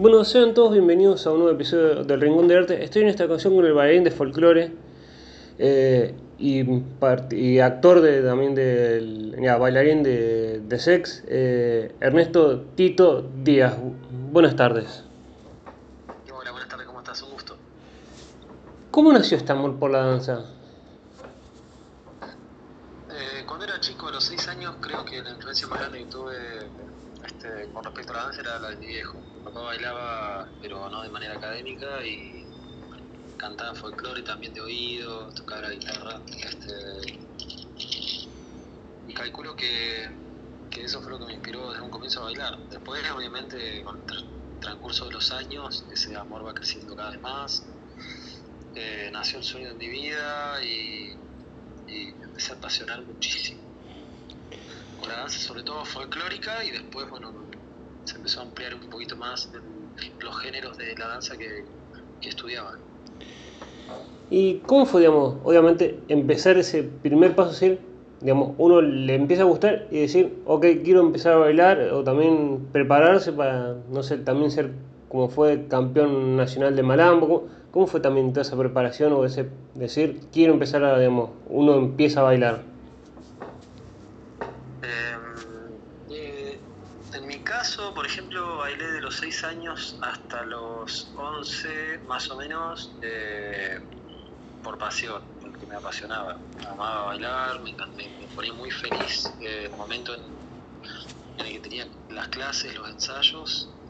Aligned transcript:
Bueno, 0.00 0.24
sean 0.24 0.54
todos 0.54 0.72
bienvenidos 0.72 1.26
a 1.26 1.30
un 1.30 1.40
nuevo 1.40 1.52
episodio 1.52 2.04
del 2.04 2.22
Rincón 2.22 2.48
de 2.48 2.56
Arte. 2.56 2.82
Estoy 2.82 3.02
en 3.02 3.08
esta 3.08 3.28
canción 3.28 3.54
con 3.54 3.66
el 3.66 3.74
bailarín 3.74 4.02
de 4.02 4.10
folclore 4.10 4.72
eh, 5.58 6.14
y, 6.38 7.58
actor 7.58 8.00
de, 8.00 8.22
también 8.22 8.54
del 8.54 9.36
ya, 9.38 9.58
bailarín 9.58 10.02
de, 10.02 10.60
de 10.60 10.78
sex, 10.78 11.22
eh, 11.26 11.94
Ernesto 12.00 12.62
Tito 12.76 13.28
Díaz. 13.44 13.76
Buenas 14.32 14.56
tardes. 14.56 15.04
Hola, 16.34 16.50
buenas 16.50 16.70
tardes, 16.70 16.86
¿cómo 16.86 17.00
estás? 17.00 17.20
Un 17.22 17.32
gusto. 17.32 17.58
¿Cómo 18.90 19.12
nació 19.12 19.36
este 19.36 19.52
amor 19.52 19.78
por 19.78 19.90
la 19.90 19.98
danza? 19.98 20.46
Eh, 23.10 23.44
cuando 23.46 23.66
era 23.66 23.78
chico, 23.80 24.08
a 24.08 24.12
los 24.12 24.24
6 24.24 24.48
años, 24.48 24.76
creo 24.80 25.04
que 25.04 25.20
la 25.20 25.32
influencia 25.32 25.68
más 25.68 25.78
grande 25.78 25.98
que 25.98 26.06
tuve 26.06 26.36
este, 27.26 27.68
con 27.74 27.84
respecto 27.84 28.14
a 28.14 28.16
la 28.16 28.22
danza 28.22 28.40
era 28.40 28.58
la 28.60 28.70
de 28.70 28.76
mi 28.76 28.86
viejo. 28.86 29.18
Papá 29.42 29.60
bailaba, 29.60 30.52
pero 30.60 30.88
no 30.90 31.02
de 31.02 31.08
manera 31.10 31.34
académica, 31.34 32.04
y 32.04 32.44
cantaba 33.36 33.74
folclore 33.74 34.22
también 34.22 34.52
de 34.52 34.60
oído, 34.60 35.32
tocaba 35.32 35.62
la 35.62 35.70
guitarra. 35.70 36.22
Este, 36.44 36.72
y 39.06 39.14
calculo 39.14 39.56
que, 39.56 40.08
que 40.70 40.84
eso 40.84 41.00
fue 41.02 41.12
lo 41.12 41.18
que 41.18 41.24
me 41.26 41.32
inspiró 41.32 41.70
desde 41.70 41.82
un 41.82 41.90
comienzo 41.90 42.20
a 42.20 42.24
bailar. 42.24 42.58
Después, 42.68 43.02
obviamente, 43.10 43.82
con 43.82 43.96
el 43.98 44.06
tra- 44.06 44.24
transcurso 44.60 45.06
de 45.06 45.12
los 45.12 45.32
años, 45.32 45.84
ese 45.90 46.14
amor 46.16 46.46
va 46.46 46.54
creciendo 46.54 46.94
cada 46.94 47.10
vez 47.10 47.20
más. 47.22 47.66
Eh, 48.74 49.08
nació 49.10 49.38
el 49.40 49.44
sueño 49.44 49.68
de 49.68 49.74
mi 49.74 49.88
vida 49.88 50.62
y, 50.62 51.18
y 51.88 52.10
empecé 52.22 52.52
a 52.52 52.56
apasionar 52.56 53.02
muchísimo 53.02 53.60
con 55.00 55.08
la 55.08 55.16
danza, 55.16 55.38
sobre 55.40 55.62
todo 55.62 55.82
folclórica, 55.86 56.62
y 56.62 56.70
después, 56.70 57.08
bueno, 57.08 57.39
se 58.10 58.16
empezó 58.16 58.40
a 58.40 58.42
ampliar 58.42 58.74
un 58.74 58.90
poquito 58.90 59.16
más 59.16 59.50
los 60.20 60.38
géneros 60.38 60.76
de 60.76 60.96
la 60.96 61.08
danza 61.08 61.36
que, 61.36 61.64
que 62.20 62.28
estudiaba. 62.28 62.76
¿Y 64.30 64.58
cómo 64.66 64.86
fue, 64.86 65.00
digamos, 65.00 65.36
obviamente, 65.42 66.00
empezar 66.08 66.56
ese 66.56 66.84
primer 66.84 67.34
paso, 67.34 67.50
decir, 67.50 67.80
digamos, 68.20 68.54
uno 68.58 68.80
le 68.80 69.14
empieza 69.14 69.42
a 69.42 69.46
gustar 69.46 69.86
y 69.90 70.00
decir, 70.00 70.40
ok, 70.46 70.66
quiero 70.84 71.00
empezar 71.00 71.32
a 71.32 71.36
bailar, 71.36 71.80
o 71.92 72.04
también 72.04 72.68
prepararse 72.72 73.32
para, 73.32 73.74
no 73.90 74.02
sé, 74.02 74.18
también 74.18 74.50
ser 74.50 74.70
como 75.08 75.28
fue 75.28 75.66
campeón 75.66 76.36
nacional 76.36 76.76
de 76.76 76.82
Malambo? 76.84 77.26
¿Cómo, 77.26 77.48
cómo 77.72 77.86
fue 77.88 78.00
también 78.00 78.32
toda 78.32 78.42
esa 78.42 78.56
preparación 78.56 79.12
o 79.12 79.24
ese 79.24 79.48
decir, 79.74 80.20
quiero 80.32 80.52
empezar 80.52 80.84
a, 80.84 80.98
digamos, 80.98 81.30
uno 81.48 81.74
empieza 81.74 82.20
a 82.20 82.24
bailar? 82.24 82.62
Eh, 84.82 85.16
eh, 86.10 86.58
en 87.12 87.26
mi 87.26 87.38
caso, 87.38 87.92
por 87.92 88.06
ejemplo, 88.06 88.58
bailé 88.58 88.92
de 88.92 88.99
los 89.10 89.16
6 89.18 89.44
años 89.44 89.98
hasta 90.02 90.44
los 90.44 91.12
11, 91.16 91.98
más 92.04 92.30
o 92.30 92.36
menos, 92.38 92.98
eh, 93.02 93.76
por 94.62 94.78
pasión, 94.78 95.36
porque 95.40 95.66
me 95.66 95.76
apasionaba. 95.76 96.48
Amaba 96.64 97.04
bailar, 97.06 97.60
me, 97.62 97.74
me- 97.94 98.28
ponía 98.34 98.52
muy 98.54 98.70
feliz 98.70 99.36
eh, 99.40 99.66
el 99.66 99.76
momento 99.76 100.14
en, 100.14 100.22
en 101.36 101.46
el 101.46 101.52
que 101.52 101.60
tenía 101.60 101.90
las 102.08 102.28
clases, 102.28 102.74
los 102.76 102.88
ensayos. 102.90 103.80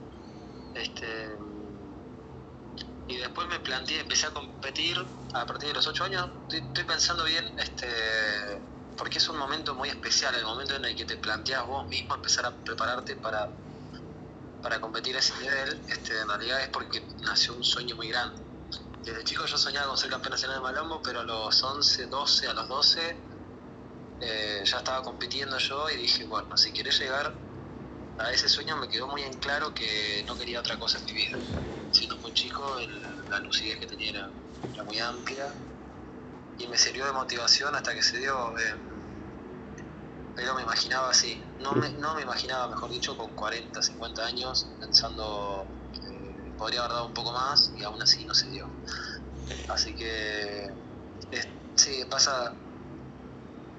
Este, 0.75 1.39
y 3.07 3.17
después 3.17 3.49
me 3.49 3.61
planteé, 3.61 4.01
empecé 4.01 4.27
a 4.29 4.33
competir 4.33 4.97
a 5.35 5.47
partir 5.47 5.69
de 5.69 5.75
los 5.75 5.87
8 5.87 6.05
años. 6.05 6.31
Estoy, 6.43 6.61
estoy 6.61 6.85
pensando 6.85 7.25
bien, 7.25 7.45
este, 7.59 7.89
porque 8.97 9.19
es 9.19 9.29
un 9.29 9.39
momento 9.39 9.75
muy 9.75 9.89
especial, 9.89 10.35
el 10.35 10.45
momento 10.45 10.77
en 10.77 10.85
el 10.85 10.95
que 10.97 11.05
te 11.07 11.17
planteas 11.19 11.67
vos 11.67 11.89
mismo 11.89 12.15
empezar 12.15 12.47
a 12.47 12.63
prepararte 12.63 13.17
para, 13.17 13.49
para 14.63 14.81
competir 14.81 15.17
a 15.17 15.21
ese 15.21 15.35
nivel. 15.39 15.83
Este, 15.89 16.19
en 16.21 16.29
realidad 16.29 16.61
es 16.63 16.69
porque 16.69 17.07
nació 17.23 17.55
un 17.55 17.65
sueño 17.65 17.97
muy 17.97 18.09
grande. 18.09 18.41
Desde 19.05 19.25
chico 19.25 19.47
yo 19.47 19.57
soñaba 19.59 19.89
con 19.89 19.99
ser 19.99 20.11
campeón 20.11 20.33
nacional 20.33 20.59
de 20.59 20.63
Malombo, 20.63 21.01
pero 21.03 21.21
a 21.21 21.25
los 21.25 21.63
11, 21.65 22.07
12, 22.07 22.49
a 22.49 22.55
los 22.55 22.69
12 22.69 23.25
eh, 24.21 24.63
ya 24.65 24.79
estaba 24.79 25.03
compitiendo 25.03 25.57
yo 25.59 25.89
y 25.91 25.97
dije, 25.97 26.25
bueno, 26.27 26.57
si 26.57 26.73
querés 26.73 27.01
llegar 27.01 27.35
a 28.19 28.33
ese 28.33 28.49
sueño 28.49 28.77
me 28.77 28.89
quedó 28.89 29.09
muy 29.09 29.23
en 29.23 29.39
claro 29.39 29.73
que 29.75 30.25
no 30.27 30.37
quería 30.37 30.61
otra 30.61 30.79
cosa 30.79 30.99
en 30.99 31.07
mi 31.07 31.13
vida. 31.15 31.39
Siendo 31.91 32.17
muy 32.19 32.33
chico, 32.35 32.79
el- 32.79 33.03
la 33.31 33.41
lucidez 33.41 33.79
que 33.79 33.87
tenía 33.87 34.11
era, 34.11 34.35
muy 34.85 34.99
amplia 34.99 35.55
y 36.57 36.67
me 36.69 36.79
sirvió 36.79 37.07
de 37.07 37.13
motivación 37.13 37.75
hasta 37.75 37.95
que 37.95 38.03
se 38.03 38.19
dio. 38.19 38.59
eh, 38.59 38.90
pero 40.35 40.55
me 40.55 40.63
imaginaba 40.63 41.11
así, 41.11 41.55
no 41.59 41.75
me, 41.75 41.91
no 41.95 42.15
me 42.15 42.23
imaginaba, 42.23 42.69
mejor 42.69 42.91
dicho, 42.91 43.17
con 43.17 43.35
40, 43.35 43.83
50 43.83 44.27
años, 44.27 44.77
pensando 44.79 45.77
que 45.93 46.53
podría 46.57 46.81
haber 46.81 46.93
dado 46.93 47.07
un 47.09 47.15
poco 47.15 47.33
más 47.33 47.73
y 47.77 47.83
aún 47.83 48.01
así 48.03 48.25
no 48.25 48.35
se 48.35 48.51
dio. 48.51 48.71
Así 49.69 49.95
que 49.97 50.67
sí, 51.75 52.05
pasa, 52.11 52.57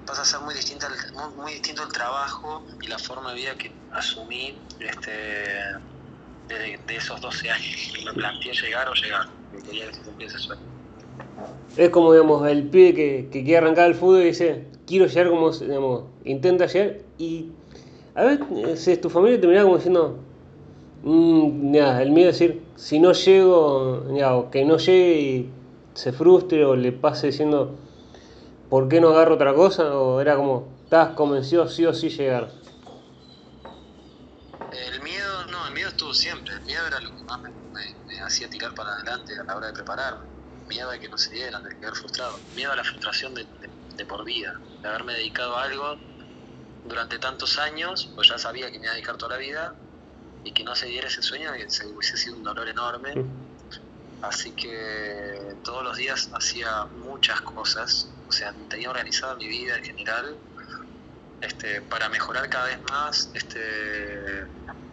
pasa 0.04 0.22
a 0.22 0.24
ser 0.24 0.40
muy, 0.40 0.54
distinta 0.54 0.86
el- 0.88 1.34
muy, 1.36 1.52
distinto 1.54 1.82
el 1.82 1.92
trabajo 1.92 2.64
y 2.80 2.88
la 2.88 2.98
forma 2.98 3.30
de 3.30 3.36
vida 3.36 3.56
que 3.56 3.84
asumí 3.90 4.66
este, 4.78 5.10
de, 6.48 6.78
de 6.86 6.96
esos 6.96 7.20
12 7.20 7.50
años. 7.50 7.92
que 7.94 8.04
Me 8.04 8.12
planteé 8.14 8.52
llegar 8.54 8.88
o 8.88 8.94
llegar, 8.94 9.26
que 9.50 9.62
quería 9.62 9.86
que 9.88 9.94
se 9.94 10.02
cumpliese 10.02 10.36
ese 10.36 10.46
sueño. 10.46 10.62
Es 11.76 11.90
como, 11.90 12.12
digamos, 12.12 12.46
el 12.48 12.68
pibe 12.70 12.94
que, 12.94 13.28
que 13.30 13.44
quiere 13.44 13.58
arrancar 13.58 13.88
el 13.88 13.94
fútbol 13.94 14.22
y 14.22 14.26
dice, 14.26 14.71
quiero 14.92 15.06
llegar 15.06 15.28
como, 15.30 15.50
digamos, 15.52 16.04
intenta 16.24 16.66
llegar 16.66 16.98
y 17.18 17.52
a 18.14 18.24
veces 18.24 19.00
tu 19.00 19.10
familia 19.10 19.40
te 19.40 19.46
mira 19.46 19.62
como 19.62 19.76
diciendo, 19.76 20.18
"Mm, 21.02 21.74
ya, 21.74 22.02
el 22.02 22.10
miedo 22.12 22.30
es 22.30 22.38
decir, 22.38 22.62
si 22.76 22.98
no 23.00 23.12
llego, 23.12 24.06
ya, 24.16 24.36
o 24.36 24.50
que 24.50 24.64
no 24.64 24.78
llegue 24.78 25.20
y 25.20 25.50
se 25.94 26.12
frustre 26.12 26.64
o 26.64 26.76
le 26.76 26.92
pase 26.92 27.28
diciendo, 27.28 27.74
¿por 28.68 28.88
qué 28.88 29.00
no 29.00 29.10
agarro 29.10 29.34
otra 29.36 29.54
cosa? 29.54 29.96
O 29.98 30.20
era 30.20 30.36
como, 30.36 30.68
estás 30.84 31.14
convencido 31.14 31.68
sí 31.68 31.86
o 31.86 31.94
sí 31.94 32.08
llegar. 32.10 32.50
El 34.70 35.00
miedo, 35.02 35.46
no, 35.46 35.66
el 35.68 35.74
miedo 35.74 35.88
estuvo 35.88 36.14
siempre. 36.14 36.54
El 36.54 36.64
miedo 36.64 36.86
era 36.86 37.00
lo 37.00 37.10
que 37.14 37.24
más 37.24 37.40
me, 37.42 37.50
hacía 38.26 38.48
tirar 38.50 38.74
para 38.74 38.90
adelante 38.94 39.32
a 39.38 39.44
la 39.44 39.56
hora 39.56 39.66
de 39.68 39.72
prepararme. 39.72 40.24
Miedo 40.68 40.90
de 40.90 41.00
que 41.00 41.08
no 41.08 41.18
se 41.18 41.34
dieran, 41.34 41.62
de 41.62 41.70
quedar 41.78 41.94
frustrado. 41.94 42.40
Miedo 42.54 42.72
a 42.72 42.76
la 42.76 42.84
frustración 42.84 43.34
de- 43.34 43.46
de 43.96 44.04
por 44.04 44.24
vida, 44.24 44.60
de 44.80 44.88
haberme 44.88 45.14
dedicado 45.14 45.56
a 45.56 45.64
algo 45.64 45.96
durante 46.84 47.18
tantos 47.18 47.58
años, 47.58 48.10
pues 48.14 48.28
ya 48.28 48.38
sabía 48.38 48.70
que 48.70 48.78
me 48.78 48.84
iba 48.84 48.92
a 48.92 48.94
dedicar 48.94 49.16
toda 49.16 49.36
la 49.36 49.38
vida 49.38 49.74
y 50.44 50.52
que 50.52 50.64
no 50.64 50.74
se 50.74 50.86
diera 50.86 51.08
ese 51.08 51.22
sueño, 51.22 51.52
que 51.52 51.70
se 51.70 51.86
hubiese 51.86 52.16
sido 52.16 52.36
un 52.36 52.42
dolor 52.42 52.68
enorme. 52.68 53.14
Así 54.22 54.52
que 54.52 55.56
todos 55.64 55.82
los 55.82 55.96
días 55.96 56.30
hacía 56.32 56.84
muchas 56.84 57.40
cosas, 57.40 58.08
o 58.28 58.32
sea, 58.32 58.54
tenía 58.68 58.90
organizada 58.90 59.34
mi 59.34 59.48
vida 59.48 59.76
en 59.76 59.84
general 59.84 60.36
este, 61.40 61.82
para 61.82 62.08
mejorar 62.08 62.48
cada 62.48 62.66
vez 62.66 62.78
más 62.90 63.30
este, 63.34 64.46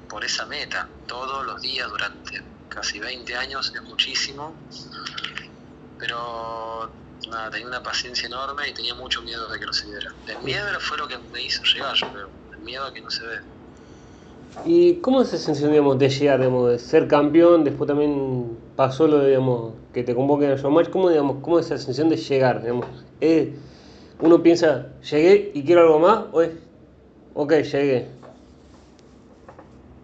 por 0.08 0.26
esa 0.26 0.46
meta. 0.46 0.88
Todos 1.06 1.46
los 1.46 1.62
días 1.62 1.88
durante 1.90 2.44
casi 2.70 3.00
20 3.00 3.36
años 3.36 3.72
es 3.74 3.82
muchísimo, 3.84 4.56
pero 5.98 6.92
nada, 7.28 7.50
tenía 7.50 7.68
una 7.68 7.84
paciencia 7.84 8.28
enorme 8.28 8.70
y 8.70 8.74
tenía 8.74 8.96
mucho 8.96 9.22
miedo 9.22 9.52
de 9.52 9.60
que 9.60 9.66
no 9.66 9.74
se 9.74 9.88
diera. 9.88 10.14
El 10.28 10.40
miedo 10.44 10.66
fue 10.80 10.98
lo 10.98 11.08
que 11.08 11.18
me 11.18 11.42
hizo 11.42 11.62
llegar, 11.76 11.94
yo 11.96 12.08
creo, 12.12 12.30
el 12.54 12.60
miedo 12.60 12.86
a 12.86 12.94
que 12.94 13.02
no 13.02 13.10
se 13.10 13.26
dé. 13.26 13.40
¿Y 14.66 14.96
cómo 15.02 15.22
es 15.22 15.30
esa 15.30 15.38
sensación, 15.46 15.72
digamos, 15.72 15.98
de 16.00 16.10
llegar, 16.10 16.40
digamos, 16.40 16.70
de 16.70 16.80
ser 16.80 17.08
campeón? 17.08 17.64
Después 17.64 17.88
también 17.88 18.58
pasó 18.76 19.08
lo 19.08 19.20
de, 19.20 19.28
digamos, 19.30 19.74
que 19.94 20.04
te 20.04 20.14
convoquen 20.16 20.52
a 20.52 20.56
showmatch. 20.56 20.90
¿Cómo, 20.90 21.10
digamos, 21.10 21.42
cómo 21.44 21.60
es 21.60 21.66
esa 21.68 21.78
sensación 21.78 22.10
de 22.10 22.18
llegar, 22.18 22.62
digamos? 22.62 22.86
¿Es- 23.20 23.50
uno 24.20 24.44
piensa, 24.44 24.88
llegué 25.10 25.52
y 25.54 25.64
quiero 25.64 25.82
algo 25.82 26.00
más, 26.00 26.26
o 26.34 26.42
es, 26.42 26.52
ok, 27.36 27.54
llegué. 27.54 28.10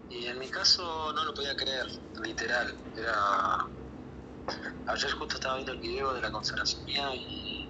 Y 0.10 0.26
en 0.28 0.40
mi 0.40 0.48
caso 0.48 1.12
no 1.14 1.26
lo 1.26 1.34
podía 1.34 1.56
creer, 1.56 1.86
literal. 2.24 2.74
Era. 2.96 3.66
Ayer 4.88 5.12
justo 5.14 5.36
estaba 5.36 5.56
viendo 5.56 5.74
el 5.74 5.80
video 5.80 6.14
de 6.14 6.22
la 6.22 6.32
consagración 6.32 6.86
mía 6.86 7.14
y, 7.16 7.68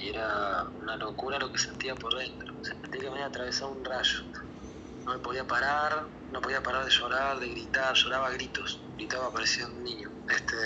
era 0.00 0.64
una 0.80 0.96
locura 0.96 1.38
lo 1.38 1.50
que 1.50 1.58
sentía 1.58 1.94
por 1.94 2.16
dentro. 2.16 2.54
Sentía 2.62 3.00
que 3.00 3.06
me 3.06 3.14
había 3.14 3.26
atravesado 3.26 3.72
un 3.72 3.84
rayo. 3.84 4.22
No 5.04 5.12
me 5.12 5.18
podía 5.18 5.44
parar, 5.44 6.06
no 6.30 6.40
podía 6.40 6.62
parar 6.62 6.84
de 6.84 6.90
llorar, 6.90 7.40
de 7.40 7.48
gritar, 7.48 7.94
lloraba 7.94 8.30
gritos. 8.30 8.80
Gritaba, 8.96 9.32
parecía 9.32 9.66
un 9.66 9.82
niño. 9.82 10.08
Este. 10.28 10.56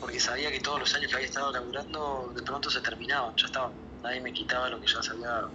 Porque 0.00 0.20
sabía 0.20 0.50
que 0.50 0.60
todos 0.60 0.80
los 0.80 0.94
años 0.94 1.08
que 1.08 1.14
había 1.14 1.28
estado 1.28 1.50
laburando 1.50 2.32
de 2.34 2.42
pronto 2.42 2.68
se 2.68 2.80
terminaban, 2.80 3.34
ya 3.36 3.46
estaban. 3.46 3.72
Nadie 4.02 4.20
me 4.20 4.32
quitaba 4.32 4.68
lo 4.68 4.80
que 4.80 4.86
ya 4.86 5.00
dado. 5.00 5.50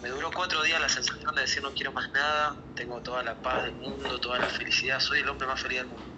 Me 0.00 0.08
duró 0.08 0.30
cuatro 0.32 0.62
días 0.62 0.80
la 0.80 0.88
sensación 0.88 1.34
de 1.34 1.42
decir 1.42 1.62
no 1.62 1.72
quiero 1.72 1.92
más 1.92 2.10
nada, 2.12 2.56
tengo 2.76 3.00
toda 3.00 3.22
la 3.22 3.34
paz 3.34 3.64
del 3.64 3.74
mundo, 3.74 4.20
toda 4.20 4.38
la 4.38 4.46
felicidad, 4.46 5.00
soy 5.00 5.20
el 5.20 5.28
hombre 5.28 5.46
más 5.46 5.60
feliz 5.60 5.78
del 5.78 5.88
mundo. 5.88 6.13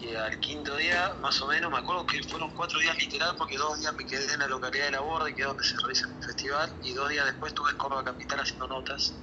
Y 0.00 0.14
al 0.14 0.40
quinto 0.40 0.74
día, 0.76 1.14
más 1.20 1.42
o 1.42 1.46
menos, 1.46 1.70
me 1.70 1.76
acuerdo 1.76 2.06
que 2.06 2.22
fueron 2.22 2.50
cuatro 2.54 2.80
días 2.80 2.96
literal 2.96 3.34
porque 3.36 3.58
dos 3.58 3.78
días 3.78 3.94
me 3.94 4.06
quedé 4.06 4.32
en 4.32 4.40
la 4.40 4.46
localidad 4.46 4.86
de 4.86 4.92
La 4.92 5.00
Borda, 5.00 5.30
que 5.34 5.42
es 5.42 5.46
donde 5.46 5.62
se 5.62 5.76
realiza 5.76 6.08
el 6.08 6.24
festival, 6.24 6.74
y 6.82 6.94
dos 6.94 7.10
días 7.10 7.26
después 7.26 7.50
estuve 7.50 7.70
en 7.70 7.76
Córdoba 7.76 8.04
Capital 8.04 8.40
haciendo 8.40 8.66
notas. 8.66 9.14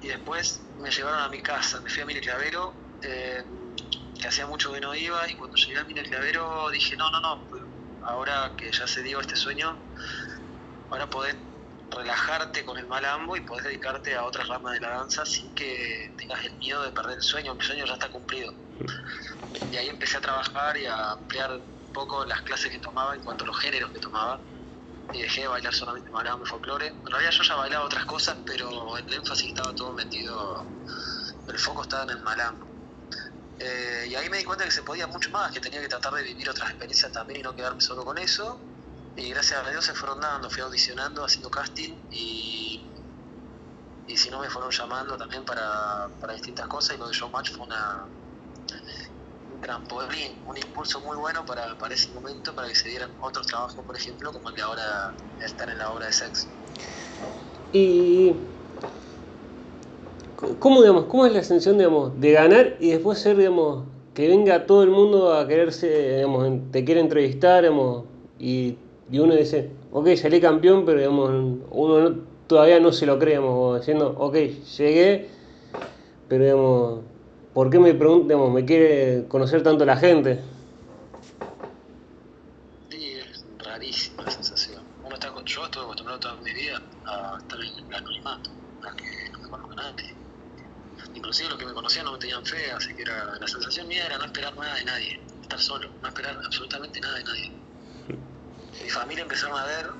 y 0.00 0.06
después 0.06 0.60
me 0.78 0.90
llevaron 0.90 1.20
a 1.20 1.28
mi 1.28 1.42
casa, 1.42 1.80
me 1.80 1.90
fui 1.90 2.02
a 2.02 2.06
Mire 2.06 2.20
Clavero, 2.20 2.72
eh, 3.02 3.42
que 4.20 4.28
hacía 4.28 4.46
mucho 4.46 4.72
que 4.72 4.80
no 4.80 4.94
iba, 4.94 5.28
y 5.28 5.34
cuando 5.34 5.56
llegué 5.56 5.78
a 5.78 5.84
Mire 5.84 6.04
Clavero 6.04 6.70
dije, 6.70 6.96
no, 6.96 7.10
no, 7.10 7.20
no, 7.20 7.48
ahora 8.02 8.52
que 8.56 8.70
ya 8.70 8.86
se 8.86 9.02
dio 9.02 9.20
este 9.20 9.34
sueño, 9.34 9.76
ahora 10.90 11.10
podés 11.10 11.34
relajarte 11.90 12.64
con 12.64 12.78
el 12.78 12.86
malambo 12.86 13.36
y 13.36 13.40
podés 13.40 13.64
dedicarte 13.64 14.14
a 14.14 14.24
otras 14.24 14.46
ramas 14.46 14.74
de 14.74 14.80
la 14.80 14.90
danza 14.90 15.26
sin 15.26 15.52
que 15.54 16.14
tengas 16.16 16.44
el 16.44 16.52
miedo 16.58 16.82
de 16.82 16.92
perder 16.92 17.16
el 17.16 17.22
sueño, 17.22 17.54
mi 17.54 17.64
sueño 17.64 17.84
ya 17.86 17.94
está 17.94 18.08
cumplido. 18.08 18.54
Y 19.70 19.76
ahí 19.76 19.88
empecé 19.88 20.18
a 20.18 20.20
trabajar 20.20 20.76
y 20.78 20.86
a 20.86 21.12
ampliar 21.12 21.52
un 21.52 21.92
poco 21.92 22.24
las 22.24 22.42
clases 22.42 22.70
que 22.70 22.78
tomaba 22.78 23.14
en 23.14 23.22
cuanto 23.22 23.44
a 23.44 23.46
los 23.48 23.58
géneros 23.58 23.90
que 23.92 24.00
tomaba. 24.00 24.40
Y 25.10 25.22
dejé 25.22 25.42
de 25.42 25.48
bailar 25.48 25.74
solamente 25.74 26.10
malambo 26.10 26.44
y 26.44 26.48
folclore. 26.48 26.88
En 26.88 27.10
realidad 27.10 27.30
yo 27.32 27.42
ya 27.42 27.54
bailaba 27.56 27.84
otras 27.86 28.04
cosas, 28.04 28.38
pero 28.44 28.96
el 28.98 29.12
énfasis 29.12 29.48
estaba 29.48 29.74
todo 29.74 29.94
metido, 29.94 30.74
el 31.46 31.58
foco 31.58 31.82
estaba 31.82 32.04
en 32.04 32.10
el 32.10 32.22
malambo. 32.22 32.66
Eh, 33.58 34.06
y 34.10 34.14
ahí 34.14 34.28
me 34.30 34.38
di 34.38 34.44
cuenta 34.44 34.64
que 34.64 34.70
se 34.70 34.82
podía 34.82 35.06
mucho 35.06 35.30
más, 35.30 35.50
que 35.52 35.60
tenía 35.60 35.80
que 35.80 35.88
tratar 35.88 36.12
de 36.14 36.22
vivir 36.22 36.48
otras 36.48 36.70
experiencias 36.70 37.10
también 37.12 37.40
y 37.40 37.42
no 37.42 37.54
quedarme 37.54 37.80
solo 37.80 38.04
con 38.04 38.18
eso. 38.18 38.66
Y 39.16 39.30
gracias 39.30 39.66
a 39.66 39.70
Dios 39.70 39.84
se 39.84 39.94
fueron 39.94 40.20
dando, 40.20 40.48
fui 40.50 40.62
audicionando, 40.62 41.24
haciendo 41.24 41.50
casting 41.50 42.06
y, 42.10 42.94
y 44.06 44.16
si 44.16 44.30
no 44.30 44.40
me 44.40 44.48
fueron 44.48 44.70
llamando 44.70 45.16
también 45.16 45.44
para, 45.44 46.08
para 46.20 46.34
distintas 46.34 46.68
cosas 46.68 46.96
y 46.96 46.98
lo 46.98 47.08
de 47.08 47.14
Showmatch 47.14 47.50
fue 47.52 47.66
una, 47.66 48.04
un 48.06 48.17
trampolín, 49.60 50.32
un 50.46 50.56
impulso 50.56 51.00
muy 51.00 51.16
bueno 51.16 51.44
para, 51.46 51.76
para 51.78 51.94
ese 51.94 52.10
momento, 52.12 52.54
para 52.54 52.68
que 52.68 52.74
se 52.74 52.88
dieran 52.88 53.10
otros 53.20 53.46
trabajos, 53.46 53.84
por 53.84 53.96
ejemplo, 53.96 54.32
como 54.32 54.50
el 54.50 54.54
de 54.54 54.62
ahora 54.62 55.14
estar 55.44 55.68
en 55.68 55.78
la 55.78 55.90
obra 55.90 56.06
de 56.06 56.12
sexo. 56.12 56.48
Y 57.72 58.34
¿cómo, 60.58 60.80
digamos, 60.80 61.04
cómo 61.04 61.26
es 61.26 61.32
la 61.32 61.40
ascensión 61.40 61.78
digamos, 61.78 62.18
de 62.20 62.32
ganar 62.32 62.76
y 62.80 62.90
después 62.90 63.18
ser, 63.18 63.36
digamos, 63.36 63.84
que 64.14 64.28
venga 64.28 64.66
todo 64.66 64.82
el 64.82 64.90
mundo 64.90 65.34
a 65.34 65.46
quererse, 65.46 66.16
digamos, 66.16 66.70
te 66.72 66.84
quiere 66.84 67.00
entrevistar, 67.00 67.62
digamos, 67.62 68.04
y 68.38 68.76
y 69.10 69.18
uno 69.18 69.34
dice, 69.34 69.70
ok, 69.92 70.08
salí 70.16 70.40
campeón, 70.40 70.84
pero 70.84 70.98
digamos, 70.98 71.30
uno 71.70 72.16
todavía 72.46 72.78
no 72.78 72.92
se 72.92 73.06
lo 73.06 73.18
cree, 73.18 73.38
digamos, 73.38 73.80
diciendo, 73.80 74.14
ok, 74.18 74.34
llegué, 74.76 75.28
pero 76.28 76.44
digamos, 76.44 77.00
¿por 77.58 77.70
qué 77.70 77.80
me 77.80 77.92
preguntan, 77.92 78.52
me 78.52 78.64
quiere 78.64 79.26
conocer 79.26 79.64
tanto 79.64 79.84
la 79.84 79.96
gente? 79.96 80.40
Sí, 82.88 83.14
es 83.14 83.44
rarísima 83.58 84.22
la 84.22 84.30
sensación. 84.30 84.80
Uno 85.02 85.16
está, 85.16 85.34
yo 85.44 85.64
estuve 85.64 85.82
acostumbrado 85.82 86.20
toda 86.20 86.36
mi 86.36 86.52
vida 86.52 86.80
a 87.04 87.36
estar 87.36 87.58
en 87.58 87.66
el 87.66 87.94
anonimato, 87.96 88.50
a 88.82 88.94
que 88.94 89.32
no 89.32 89.40
me 89.40 89.48
conozca 89.48 89.74
nadie. 89.74 90.14
Inclusive 91.14 91.48
los 91.48 91.58
que 91.58 91.66
me 91.66 91.72
conocían 91.72 92.04
no 92.04 92.12
me 92.12 92.18
tenían 92.18 92.44
fe, 92.44 92.70
así 92.70 92.94
que 92.94 93.02
era, 93.02 93.36
la 93.40 93.48
sensación 93.48 93.88
mía 93.88 94.06
era 94.06 94.18
no 94.18 94.26
esperar 94.26 94.56
nada 94.56 94.76
de 94.76 94.84
nadie, 94.84 95.20
estar 95.42 95.58
solo, 95.58 95.90
no 96.00 96.06
esperar 96.06 96.38
absolutamente 96.44 97.00
nada 97.00 97.18
de 97.18 97.24
nadie 97.24 97.52
mi 98.80 98.88
familia 98.88 99.22
empezaron 99.22 99.58
a 99.58 99.64
ver 99.64 99.90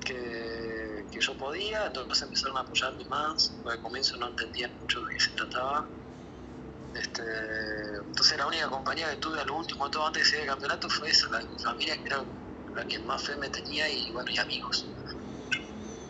que, 0.00 1.06
que, 1.12 1.20
yo 1.20 1.38
podía, 1.38 1.86
entonces 1.86 2.22
empezaron 2.22 2.56
a 2.56 2.60
apoyarme 2.62 3.04
más, 3.04 3.54
porque 3.62 3.76
al 3.76 3.82
comienzo 3.82 4.16
no 4.16 4.26
entendían 4.26 4.76
mucho 4.80 5.00
de 5.04 5.14
qué 5.14 5.20
se 5.20 5.30
trataba. 5.36 5.88
Este, 6.94 7.22
entonces 8.06 8.38
la 8.38 8.46
única 8.46 8.68
compañía 8.68 9.10
que 9.10 9.16
tuve 9.16 9.40
a 9.40 9.44
lo 9.44 9.56
último, 9.56 9.90
todo 9.90 10.06
antes 10.06 10.24
de 10.24 10.28
ser 10.30 10.40
el 10.40 10.46
campeonato, 10.48 10.88
fue 10.88 11.10
esa, 11.10 11.28
la 11.30 11.40
familia, 11.62 11.96
que 11.96 12.08
era 12.08 12.24
la 12.74 12.84
que 12.86 12.98
más 13.00 13.22
fe 13.22 13.36
me 13.36 13.48
tenía 13.48 13.88
y 13.88 14.10
bueno, 14.12 14.30
y 14.30 14.38
amigos. 14.38 14.86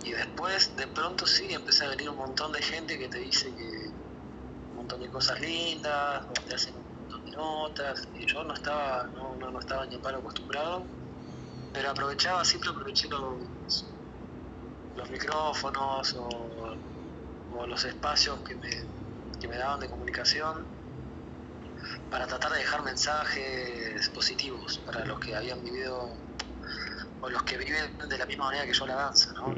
Y 0.04 0.12
después, 0.12 0.74
de 0.76 0.86
pronto 0.88 1.26
sí, 1.26 1.52
empecé 1.52 1.84
a 1.84 1.88
venir 1.90 2.08
un 2.08 2.16
montón 2.16 2.52
de 2.52 2.62
gente 2.62 2.98
que 2.98 3.08
te 3.08 3.18
dice 3.18 3.54
que 3.54 3.90
un 4.70 4.76
montón 4.76 5.00
de 5.00 5.10
cosas 5.10 5.40
lindas, 5.40 6.24
o 6.28 6.32
te 6.46 6.54
hacen 6.54 6.74
un 6.76 6.84
montón 6.94 7.24
de 7.24 7.30
notas, 7.32 8.08
y 8.14 8.26
yo 8.26 8.44
no 8.44 8.54
estaba, 8.54 9.08
no, 9.14 9.36
no, 9.36 9.50
no 9.50 9.60
estaba 9.60 9.86
ni 9.86 9.96
en 9.96 10.02
palo 10.02 10.18
acostumbrado 10.18 10.86
pero 11.72 11.90
aprovechaba, 11.90 12.44
siempre 12.44 12.70
aproveché 12.70 13.08
los, 13.08 13.94
los 14.94 15.10
micrófonos 15.10 16.14
o, 16.18 16.76
los 17.66 17.84
espacios 17.84 18.40
que 18.40 18.56
me, 18.56 18.68
que 19.40 19.48
me 19.48 19.56
daban 19.56 19.80
de 19.80 19.88
comunicación 19.88 20.66
para 22.10 22.26
tratar 22.26 22.52
de 22.52 22.58
dejar 22.58 22.82
mensajes 22.82 24.08
positivos 24.10 24.78
para 24.78 25.04
los 25.04 25.20
que 25.20 25.34
habían 25.36 25.62
vivido 25.62 26.12
o 27.20 27.28
los 27.28 27.42
que 27.42 27.56
viven 27.58 27.98
de 27.98 28.18
la 28.18 28.26
misma 28.26 28.46
manera 28.46 28.64
que 28.64 28.72
yo 28.72 28.86
la 28.86 28.94
danza, 28.94 29.32
¿no? 29.34 29.54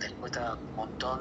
les 0.00 0.12
cuesta 0.14 0.54
un 0.54 0.74
montón 0.74 1.20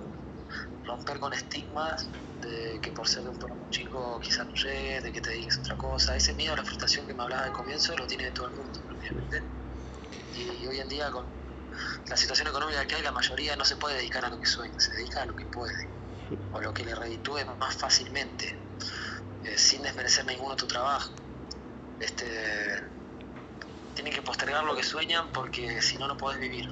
romper 0.86 1.20
con 1.20 1.34
estigmas 1.34 2.08
de 2.42 2.80
que 2.82 2.92
por 2.92 3.08
ser 3.08 3.28
un 3.28 3.38
un 3.42 3.70
chico 3.70 4.20
quizás 4.20 4.48
no 4.48 4.54
llegue, 4.54 5.02
de 5.02 5.12
que 5.12 5.22
te 5.22 5.32
digas 5.32 5.60
otra 5.60 5.78
cosa. 5.78 6.16
Ese 6.16 6.34
miedo, 6.34 6.56
la 6.56 6.64
frustración 6.64 7.08
que 7.08 7.14
me 7.14 7.24
hablaba 7.24 7.44
al 7.44 7.54
comienzo, 7.54 7.96
lo 7.96 8.08
tiene 8.08 8.32
todo 8.32 8.48
el 8.48 8.56
mundo, 8.56 8.80
obviamente 8.90 9.44
y 10.34 10.66
hoy 10.68 10.80
en 10.80 10.88
día 10.88 11.12
con 11.12 11.26
la 12.08 12.18
situación 12.18 12.48
económica 12.48 12.86
que 12.86 12.96
hay, 12.96 13.04
la 13.04 13.12
mayoría 13.12 13.56
no 13.56 13.66
se 13.66 13.76
puede 13.76 13.98
dedicar 13.98 14.26
a 14.26 14.30
lo 14.30 14.40
que 14.40 14.46
sueña, 14.46 14.80
se 14.80 14.92
dedica 14.94 15.24
a 15.24 15.26
lo 15.26 15.36
que 15.36 15.46
puede, 15.46 15.91
o 16.52 16.62
lo 16.62 16.74
que 16.74 16.86
le 16.86 16.96
reditúe 16.96 17.40
más 17.60 17.76
fácilmente, 17.76 18.56
eh, 19.44 19.58
sin 19.58 19.82
desmerecer 19.82 20.26
ningún 20.26 20.52
otro 20.52 20.68
trabajo. 20.68 21.12
Este, 22.00 22.26
tienen 23.94 24.14
que 24.14 24.22
postergar 24.22 24.64
lo 24.64 24.76
que 24.76 24.84
sueñan 24.84 25.32
porque 25.32 25.82
si 25.82 25.98
no, 25.98 26.08
no 26.08 26.18
podés 26.18 26.40
vivir. 26.40 26.70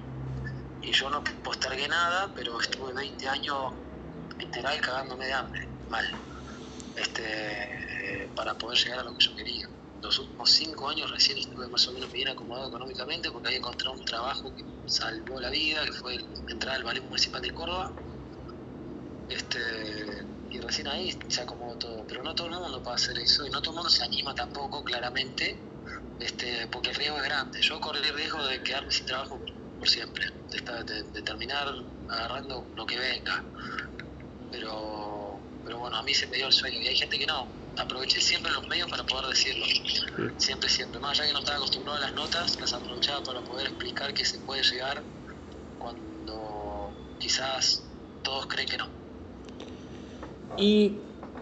Y 0.82 0.92
yo 0.92 1.10
no 1.10 1.24
postergué 1.44 1.88
nada, 1.88 2.32
pero 2.36 2.60
estuve 2.60 2.94
20 2.94 3.28
años 3.28 3.74
literal 4.38 4.80
cagándome 4.80 5.26
de 5.26 5.34
hambre, 5.34 5.68
mal, 5.90 6.06
este, 6.96 8.30
para 8.36 8.58
poder 8.58 8.78
llegar 8.78 9.00
a 9.00 9.04
lo 9.04 9.18
que 9.18 9.26
yo 9.26 9.36
quería 9.36 9.70
los 10.02 10.20
últimos 10.20 10.50
cinco 10.52 10.90
años 10.90 11.12
recién 11.12 11.38
estuve 11.38 11.68
más 11.68 11.88
o 11.88 11.92
menos 11.92 12.12
bien 12.12 12.28
acomodado 12.30 12.70
económicamente 12.70 13.32
porque 13.32 13.48
había 13.48 13.60
encontrado 13.60 13.94
un 13.94 14.06
trabajo 14.06 14.54
que 14.56 14.64
salvó 14.86 15.40
la 15.40 15.50
vida, 15.50 15.86
que 15.86 15.92
fue 15.92 16.18
entrar 16.48 16.76
al 16.76 16.84
Ballet 16.84 17.04
Municipal 17.04 17.42
de 17.42 17.52
Córdoba. 17.52 17.92
Este, 19.30 19.60
y 20.50 20.60
recién 20.60 20.88
ahí 20.88 21.18
se 21.28 21.42
acomodó 21.42 21.76
todo. 21.76 22.06
Pero 22.08 22.24
no 22.24 22.34
todo 22.36 22.48
el 22.48 22.54
mundo 22.54 22.82
puede 22.82 22.96
hacer 22.96 23.18
eso 23.20 23.46
y 23.46 23.50
no 23.50 23.62
todo 23.62 23.72
el 23.72 23.76
mundo 23.78 23.90
se 23.90 24.04
anima 24.04 24.34
tampoco, 24.34 24.84
claramente, 24.84 25.58
este, 26.20 26.68
porque 26.68 26.90
el 26.90 26.96
riesgo 26.96 27.18
es 27.18 27.24
grande. 27.24 27.62
Yo 27.62 27.80
corrí 27.80 28.00
el 28.00 28.14
riesgo 28.16 28.44
de 28.46 28.62
quedarme 28.64 28.92
sin 28.92 29.06
trabajo 29.06 29.40
por 29.78 29.88
siempre, 29.88 30.32
de, 30.50 31.04
de 31.04 31.22
terminar 31.22 31.74
agarrando 32.10 32.66
lo 32.76 32.86
que 32.86 32.98
venga. 32.98 33.44
Pero, 34.52 35.40
pero 35.64 35.78
bueno, 35.78 35.98
a 35.98 36.04
mí 36.04 36.14
se 36.14 36.28
me 36.28 36.38
dio 36.38 36.48
el 36.48 36.54
sueño 36.54 36.80
y 36.80 36.88
hay 36.88 36.96
gente 36.98 37.18
que 37.20 37.28
no, 37.28 37.48
aproveché 37.78 38.20
siempre 38.20 38.52
los 38.52 38.68
medios 38.68 38.90
para 38.90 39.04
poder 39.04 39.28
decirlo. 39.28 39.66
Siempre, 40.38 40.70
siempre. 40.70 41.00
Más 41.00 41.18
allá 41.18 41.28
que 41.28 41.34
no 41.34 41.40
estaba 41.40 41.58
acostumbrado 41.58 41.98
a 41.98 42.02
las 42.02 42.14
notas, 42.14 42.60
las 42.60 42.74
aprovechaba 42.74 43.24
para 43.24 43.42
poder 43.42 43.68
explicar 43.68 44.14
que 44.14 44.26
se 44.26 44.40
puede 44.40 44.64
llegar 44.64 45.02
cuando 45.78 46.92
quizás 47.20 47.84
todos 48.24 48.48
creen 48.48 48.68
que 48.68 48.78
no. 48.78 48.88
Y 50.58 50.94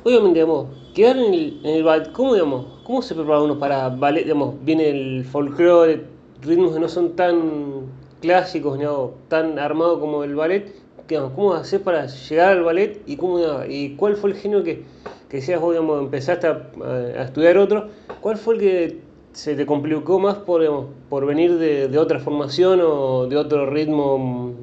obviamente, 0.03 0.39
digamos, 0.39 0.67
quedar 0.93 1.17
en 1.17 1.33
el, 1.33 1.59
en 1.63 1.75
el 1.75 1.83
ballet, 1.83 2.11
¿cómo, 2.11 2.33
digamos, 2.33 2.65
¿cómo 2.83 3.01
se 3.01 3.15
prepara 3.15 3.41
uno 3.41 3.57
para 3.59 3.89
ballet? 3.89 4.23
Digamos, 4.23 4.55
viene 4.63 4.89
el 4.89 5.25
folclore, 5.25 6.05
ritmos 6.41 6.73
que 6.73 6.79
no 6.79 6.87
son 6.87 7.15
tan 7.15 7.83
clásicos, 8.21 8.77
¿no? 8.79 9.11
tan 9.27 9.59
armados 9.59 9.99
como 9.99 10.23
el 10.23 10.35
ballet. 10.35 10.73
Digamos, 11.07 11.31
¿Cómo 11.35 11.53
haces 11.53 11.79
para 11.79 12.05
llegar 12.07 12.57
al 12.57 12.63
ballet 12.63 13.01
y, 13.05 13.15
cómo, 13.15 13.39
y 13.67 13.95
cuál 13.95 14.17
fue 14.17 14.31
el 14.31 14.35
género 14.35 14.63
que 14.63 14.83
que 15.29 15.41
seas 15.41 15.59
vos, 15.59 15.73
digamos, 15.73 16.01
empezaste 16.01 16.47
a, 16.47 17.23
estudiar 17.23 17.57
otro, 17.57 17.89
¿cuál 18.21 18.37
fue 18.37 18.55
el 18.55 18.59
que 18.59 18.99
se 19.33 19.55
te 19.55 19.65
complicó 19.65 20.19
más 20.19 20.35
por, 20.35 20.87
por 21.09 21.25
venir 21.25 21.57
de, 21.57 21.87
de, 21.87 21.97
otra 21.97 22.19
formación 22.19 22.79
o 22.81 23.27
de 23.27 23.37
otro 23.37 23.65
ritmo 23.65 24.53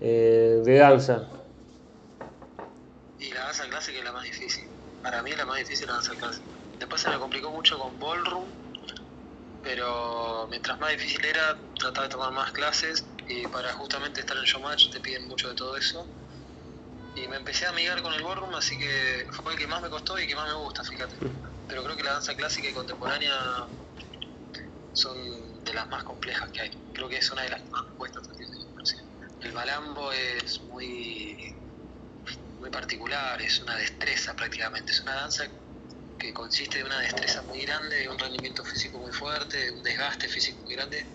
eh, 0.00 0.62
de 0.64 0.76
danza? 0.76 1.28
Y 3.24 3.32
la 3.32 3.40
danza 3.44 3.68
clásica 3.68 3.98
es 3.98 4.04
la 4.04 4.12
más 4.12 4.24
difícil. 4.24 4.68
Para 5.02 5.22
mí 5.22 5.30
es 5.30 5.38
la 5.38 5.46
más 5.46 5.58
difícil 5.58 5.86
la 5.86 5.94
danza 5.94 6.14
clásica. 6.14 6.46
Después 6.78 7.00
se 7.00 7.08
me 7.10 7.18
complicó 7.18 7.50
mucho 7.50 7.78
con 7.78 7.98
ballroom, 7.98 8.48
pero 9.62 10.46
mientras 10.50 10.78
más 10.80 10.90
difícil 10.90 11.24
era, 11.24 11.58
trataba 11.78 12.06
de 12.06 12.12
tomar 12.12 12.32
más 12.32 12.52
clases 12.52 13.04
y 13.28 13.46
para 13.46 13.72
justamente 13.72 14.20
estar 14.20 14.36
en 14.36 14.44
showmatch 14.44 14.90
te 14.90 15.00
piden 15.00 15.26
mucho 15.26 15.48
de 15.48 15.54
todo 15.54 15.76
eso 15.76 16.06
y 17.14 17.28
me 17.28 17.36
empecé 17.36 17.66
a 17.66 17.70
amigar 17.70 18.02
con 18.02 18.12
el 18.12 18.22
ballroom, 18.22 18.54
así 18.56 18.76
que 18.76 19.26
fue 19.30 19.52
el 19.52 19.58
que 19.58 19.66
más 19.66 19.80
me 19.80 19.88
costó 19.88 20.18
y 20.18 20.26
que 20.26 20.34
más 20.34 20.48
me 20.48 20.54
gusta, 20.54 20.82
fíjate. 20.82 21.16
Pero 21.68 21.84
creo 21.84 21.96
que 21.96 22.02
la 22.02 22.12
danza 22.14 22.34
clásica 22.34 22.68
y 22.68 22.72
contemporánea 22.72 23.68
son 24.92 25.64
de 25.64 25.74
las 25.74 25.88
más 25.88 26.02
complejas 26.04 26.50
que 26.50 26.62
hay. 26.62 26.70
Creo 26.92 27.08
que 27.08 27.18
es 27.18 27.30
una 27.30 27.42
de 27.42 27.50
las 27.50 27.70
más 27.70 27.84
cuestas 27.96 28.28
El 29.40 29.52
malambo 29.52 30.12
es 30.12 30.60
muy, 30.62 31.36
muy 32.64 32.70
particular, 32.70 33.40
es 33.42 33.60
una 33.60 33.76
destreza 33.76 34.34
prácticamente, 34.34 34.90
es 34.92 35.02
una 35.02 35.14
danza 35.14 35.44
que 36.18 36.32
consiste 36.32 36.78
de 36.78 36.84
una 36.84 37.00
destreza 37.00 37.42
muy 37.42 37.60
grande, 37.66 37.96
de 37.98 38.08
un 38.08 38.18
rendimiento 38.18 38.64
físico 38.64 38.98
muy 38.98 39.12
fuerte, 39.12 39.58
de 39.58 39.70
un 39.72 39.82
desgaste 39.82 40.28
físico 40.28 40.62
muy 40.62 40.74
grande. 40.74 41.06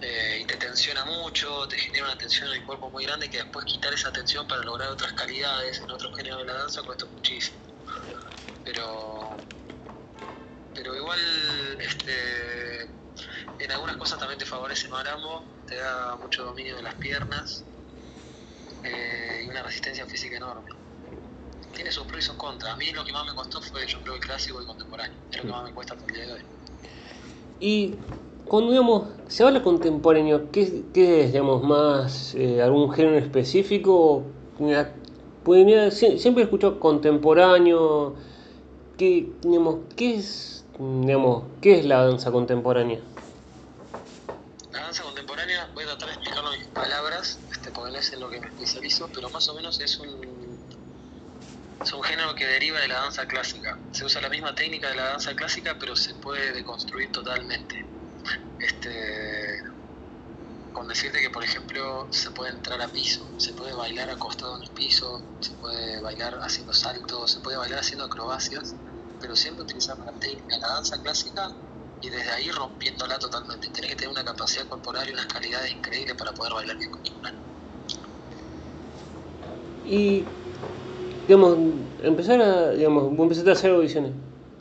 eh, 0.00 0.38
y 0.40 0.46
te 0.46 0.58
tensiona 0.58 1.04
mucho, 1.04 1.66
te 1.68 1.78
genera 1.78 2.06
una 2.06 2.18
tensión 2.18 2.48
en 2.50 2.56
el 2.56 2.64
cuerpo 2.64 2.90
muy 2.90 3.04
grande 3.04 3.30
que 3.30 3.38
después 3.38 3.64
quitar 3.64 3.92
esa 3.94 4.12
tensión 4.12 4.46
para 4.48 4.62
lograr 4.62 4.90
otras 4.90 5.12
calidades 5.14 5.80
en 5.82 5.90
otros 5.90 6.14
géneros 6.16 6.40
de 6.40 6.46
la 6.46 6.54
danza 6.54 6.82
cuesta 6.82 7.06
muchísimo. 7.06 7.62
Pero, 8.64 9.42
pero 10.72 10.94
igual 10.96 11.20
este, 11.80 12.82
en 13.58 13.72
algunas 13.72 13.96
cosas 13.96 14.18
también 14.18 14.38
te 14.38 14.46
favorece 14.46 14.88
Marambo, 14.88 15.54
te 15.66 15.76
da 15.76 16.16
mucho 16.16 16.44
dominio 16.44 16.76
de 16.76 16.82
las 16.82 16.94
piernas 16.96 17.66
eh, 18.84 19.42
y 19.44 19.48
una 19.48 19.62
resistencia 19.62 20.06
física 20.06 20.36
enorme. 20.36 20.70
Tiene 21.74 21.90
sus 21.90 22.04
pros 22.04 22.20
y 22.20 22.22
sus 22.22 22.36
contras. 22.36 22.74
A 22.74 22.76
mí 22.76 22.90
lo 22.92 23.04
que 23.04 23.12
más 23.12 23.26
me 23.26 23.34
costó 23.34 23.60
fue, 23.62 23.86
yo 23.86 24.00
creo, 24.02 24.14
el 24.14 24.20
clásico 24.20 24.62
y 24.62 24.66
contemporáneo. 24.66 25.16
Es 25.30 25.38
lo 25.38 25.42
que 25.44 25.48
más 25.48 25.64
me 25.64 25.72
cuesta 25.72 25.94
hasta 25.94 26.06
el 26.06 26.14
día 26.14 26.26
de 26.26 26.32
hoy. 26.32 26.40
Y 27.60 27.94
cuando 28.44 28.72
digamos, 28.72 29.04
se 29.28 29.44
habla 29.44 29.62
contemporáneo, 29.62 30.50
¿qué, 30.50 30.82
qué 30.92 31.24
es, 31.24 31.32
digamos, 31.32 31.62
más 31.62 32.34
eh, 32.34 32.60
algún 32.60 32.92
género 32.92 33.18
específico? 33.18 34.24
Pues, 35.44 35.98
siempre 35.98 36.42
he 36.42 36.44
escuchado 36.44 36.78
contemporáneo. 36.78 38.14
¿Qué, 38.98 39.32
digamos, 39.42 39.78
¿qué 39.96 40.16
es, 40.16 40.64
digamos, 40.78 41.44
qué 41.60 41.78
es 41.78 41.86
la 41.86 42.04
danza 42.04 42.30
contemporánea? 42.30 43.00
La 44.70 44.82
danza 44.82 45.02
contemporánea, 45.02 45.70
voy 45.74 45.84
a 45.84 45.86
tratar 45.88 46.08
de 46.08 46.14
explicarlo 46.14 46.52
en 46.52 46.60
mis 46.60 46.68
palabras, 46.68 47.38
este, 47.50 47.70
porque 47.70 47.90
no 47.90 47.98
es 47.98 48.12
en 48.12 48.20
lo 48.20 48.28
que 48.28 48.40
pero 49.12 49.30
más 49.30 49.48
o 49.48 49.54
menos 49.54 49.80
es 49.80 49.98
un, 50.00 50.60
es 51.82 51.92
un 51.92 52.02
género 52.02 52.34
que 52.34 52.46
deriva 52.46 52.80
de 52.80 52.88
la 52.88 53.00
danza 53.00 53.26
clásica. 53.26 53.78
Se 53.92 54.04
usa 54.04 54.20
la 54.20 54.28
misma 54.28 54.54
técnica 54.54 54.88
de 54.88 54.96
la 54.96 55.04
danza 55.04 55.34
clásica, 55.34 55.76
pero 55.78 55.96
se 55.96 56.14
puede 56.16 56.52
deconstruir 56.52 57.10
totalmente. 57.10 57.74
Este, 58.58 59.58
con 60.72 60.88
decirte 60.88 61.20
que, 61.20 61.30
por 61.30 61.44
ejemplo, 61.44 62.08
se 62.10 62.30
puede 62.30 62.52
entrar 62.52 62.80
a 62.80 62.88
piso, 62.88 63.34
se 63.36 63.52
puede 63.54 63.74
bailar 63.74 64.10
acostado 64.10 64.56
en 64.56 64.62
el 64.62 64.70
piso, 64.70 65.26
se 65.40 65.54
puede 65.56 66.00
bailar 66.00 66.38
haciendo 66.42 66.72
saltos, 66.72 67.30
se 67.32 67.40
puede 67.40 67.56
bailar 67.58 67.80
haciendo 67.80 68.04
acrobacias, 68.06 68.76
pero 69.20 69.36
siempre 69.36 69.64
utilizando 69.64 70.04
la 70.04 70.18
técnica, 70.18 70.58
la 70.58 70.68
danza 70.68 71.00
clásica 71.02 71.52
y 72.00 72.10
desde 72.10 72.30
ahí 72.30 72.50
rompiéndola 72.50 73.18
totalmente. 73.18 73.68
Tenés 73.70 73.90
que 73.90 73.96
tener 73.96 74.10
una 74.10 74.24
capacidad 74.24 74.66
corporal 74.66 75.08
y 75.08 75.12
unas 75.12 75.26
calidades 75.26 75.72
increíbles 75.72 76.16
para 76.16 76.32
poder 76.32 76.54
bailar 76.54 76.76
bien 76.78 76.90
contemporáneo. 76.90 77.51
Y, 79.86 80.24
digamos, 81.26 81.58
empezar 82.02 82.40
a, 82.40 82.70
digamos, 82.70 83.18
empezaste 83.18 83.50
a 83.50 83.52
hacer 83.52 83.70
audiciones. 83.72 84.12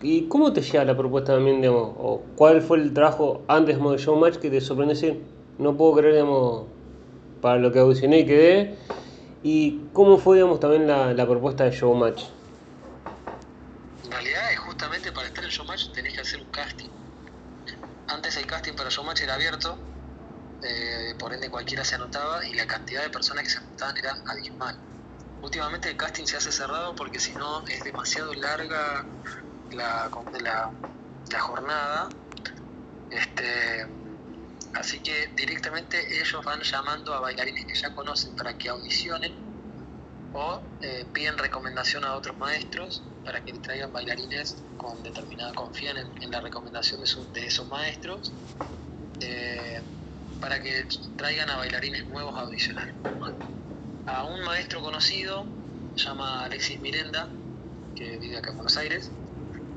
¿Y 0.01 0.27
cómo 0.27 0.51
te 0.51 0.61
llega 0.61 0.83
la 0.83 0.97
propuesta 0.97 1.33
también, 1.33 1.61
digamos, 1.61 1.93
o 1.97 2.21
cuál 2.35 2.61
fue 2.61 2.77
el 2.77 2.93
trabajo 2.93 3.43
antes 3.47 3.77
de 3.77 3.97
Showmatch 3.97 4.37
que 4.37 4.49
te 4.49 4.59
sorprende 4.59 4.95
decir, 4.95 5.21
no 5.59 5.77
puedo 5.77 5.93
creer, 5.95 6.15
digamos, 6.15 6.65
para 7.41 7.59
lo 7.59 7.71
que 7.71 7.79
audicioné 7.79 8.19
y 8.19 8.25
quedé? 8.25 8.75
¿Y 9.43 9.81
cómo 9.93 10.17
fue, 10.17 10.37
digamos, 10.37 10.59
también 10.59 10.87
la, 10.87 11.13
la 11.13 11.27
propuesta 11.27 11.65
de 11.65 11.71
Showmatch? 11.71 12.23
En 14.05 14.11
realidad 14.11 14.51
es 14.51 14.59
justamente 14.59 15.11
para 15.11 15.27
estar 15.27 15.43
en 15.43 15.49
Showmatch 15.51 15.91
tenés 15.93 16.13
que 16.15 16.21
hacer 16.21 16.39
un 16.41 16.47
casting 16.51 16.89
antes 18.11 18.35
el 18.37 18.45
casting 18.45 18.73
para 18.73 18.89
Showmatch 18.89 19.21
era 19.21 19.35
abierto, 19.35 19.77
eh, 20.63 21.15
por 21.17 21.33
ende 21.33 21.49
cualquiera 21.49 21.83
se 21.83 21.95
anotaba 21.95 22.45
y 22.45 22.53
la 22.53 22.67
cantidad 22.67 23.03
de 23.03 23.09
personas 23.09 23.43
que 23.43 23.49
se 23.49 23.57
anotaban 23.57 23.97
era 23.97 24.15
abismal. 24.27 24.77
Últimamente 25.41 25.89
el 25.89 25.97
casting 25.97 26.25
se 26.25 26.37
hace 26.37 26.51
cerrado 26.51 26.95
porque 26.95 27.19
si 27.19 27.33
no 27.33 27.65
es 27.67 27.83
demasiado 27.83 28.33
larga 28.33 29.05
la, 29.71 30.09
jornada. 31.39 32.09
Este, 33.09 33.87
así 34.73 34.99
que 34.99 35.27
directamente 35.35 36.21
ellos 36.21 36.43
van 36.45 36.61
llamando 36.61 37.13
a 37.13 37.19
bailarines 37.19 37.65
que 37.65 37.75
ya 37.75 37.93
conocen 37.93 38.35
para 38.35 38.57
que 38.57 38.69
audicionen 38.69 39.33
o 40.33 40.61
eh, 40.81 41.05
piden 41.11 41.37
recomendación 41.37 42.05
a 42.05 42.15
otros 42.15 42.37
maestros 42.37 43.03
para 43.25 43.43
que 43.43 43.51
les 43.51 43.61
traigan 43.61 43.91
bailarines 43.91 44.57
con 44.77 45.01
determinada 45.03 45.53
confianza 45.53 46.01
en, 46.21 46.31
la 46.31 46.41
recomendación 46.41 47.01
de, 47.33 47.45
esos 47.45 47.67
maestros, 47.67 48.31
eh, 49.19 49.81
para 50.39 50.61
que 50.61 50.87
traigan 51.17 51.49
a 51.49 51.57
bailarines 51.57 52.05
nuevos 52.07 52.35
a 52.35 52.41
audicionar. 52.41 52.91
A 54.11 54.25
un 54.25 54.43
maestro 54.43 54.81
conocido, 54.81 55.45
se 55.95 56.03
llama 56.03 56.43
Alexis 56.43 56.79
Mirenda, 56.81 57.29
que 57.95 58.17
vive 58.17 58.37
acá 58.37 58.49
en 58.49 58.57
Buenos 58.57 58.75
Aires, 58.75 59.09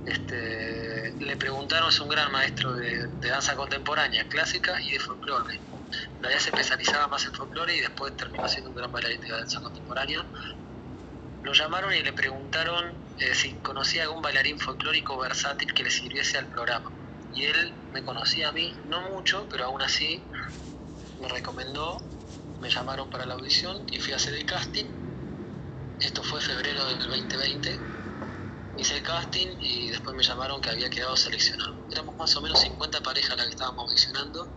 este, 0.06 1.14
le 1.18 1.36
preguntaron, 1.36 1.88
es 1.88 2.00
un 2.00 2.08
gran 2.08 2.32
maestro 2.32 2.74
de, 2.74 3.06
danza 3.20 3.54
contemporánea, 3.54 4.28
clásica 4.28 4.80
y 4.82 4.92
de 4.92 4.98
folclore. 4.98 5.60
La 6.20 6.30
se 6.40 6.50
especializaba 6.50 7.06
más 7.06 7.24
en 7.26 7.32
folclore 7.32 7.76
y 7.76 7.80
después 7.80 8.16
terminó 8.16 8.48
siendo 8.48 8.70
un 8.70 8.76
gran 8.76 8.90
bailarín 8.90 9.20
de 9.20 9.28
danza 9.28 9.60
contemporánea. 9.60 10.24
Lo 11.44 11.52
llamaron 11.52 11.94
y 11.94 12.02
le 12.02 12.12
preguntaron 12.12 12.92
eh, 13.18 13.34
si 13.34 13.52
conocía 13.54 14.02
algún 14.02 14.20
bailarín 14.20 14.58
folclórico 14.58 15.16
versátil 15.16 15.72
que 15.72 15.84
le 15.84 15.90
sirviese 15.90 16.38
al 16.38 16.46
programa. 16.46 16.90
Y 17.34 17.44
él 17.44 17.72
me 17.92 18.02
conocía 18.02 18.48
a 18.48 18.52
mí, 18.52 18.74
no 18.88 19.00
mucho, 19.10 19.46
pero 19.48 19.66
aún 19.66 19.80
así 19.80 20.20
me 21.20 21.28
recomendó, 21.28 21.98
me 22.60 22.70
llamaron 22.70 23.10
para 23.10 23.26
la 23.26 23.34
audición 23.34 23.84
y 23.90 24.00
fui 24.00 24.12
a 24.12 24.16
hacer 24.16 24.34
el 24.34 24.46
casting. 24.46 24.86
Esto 26.00 26.22
fue 26.22 26.40
febrero 26.40 26.84
del 26.86 26.98
2020. 26.98 27.80
Hice 28.78 28.96
el 28.96 29.02
casting 29.02 29.48
y 29.60 29.90
después 29.90 30.16
me 30.16 30.22
llamaron 30.22 30.60
que 30.60 30.70
había 30.70 30.90
quedado 30.90 31.16
seleccionado. 31.16 31.76
Éramos 31.90 32.16
más 32.16 32.34
o 32.36 32.40
menos 32.40 32.60
50 32.60 33.02
parejas 33.02 33.36
las 33.36 33.46
que 33.46 33.52
estábamos 33.52 33.84
audicionando 33.84 34.48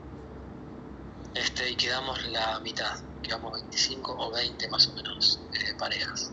este, 1.35 1.69
y 1.69 1.75
quedamos 1.75 2.23
la 2.29 2.59
mitad, 2.61 2.99
quedamos 3.21 3.53
25 3.53 4.15
o 4.17 4.31
20 4.31 4.69
más 4.69 4.87
o 4.87 4.93
menos 4.93 5.39
eh, 5.53 5.75
parejas. 5.77 6.31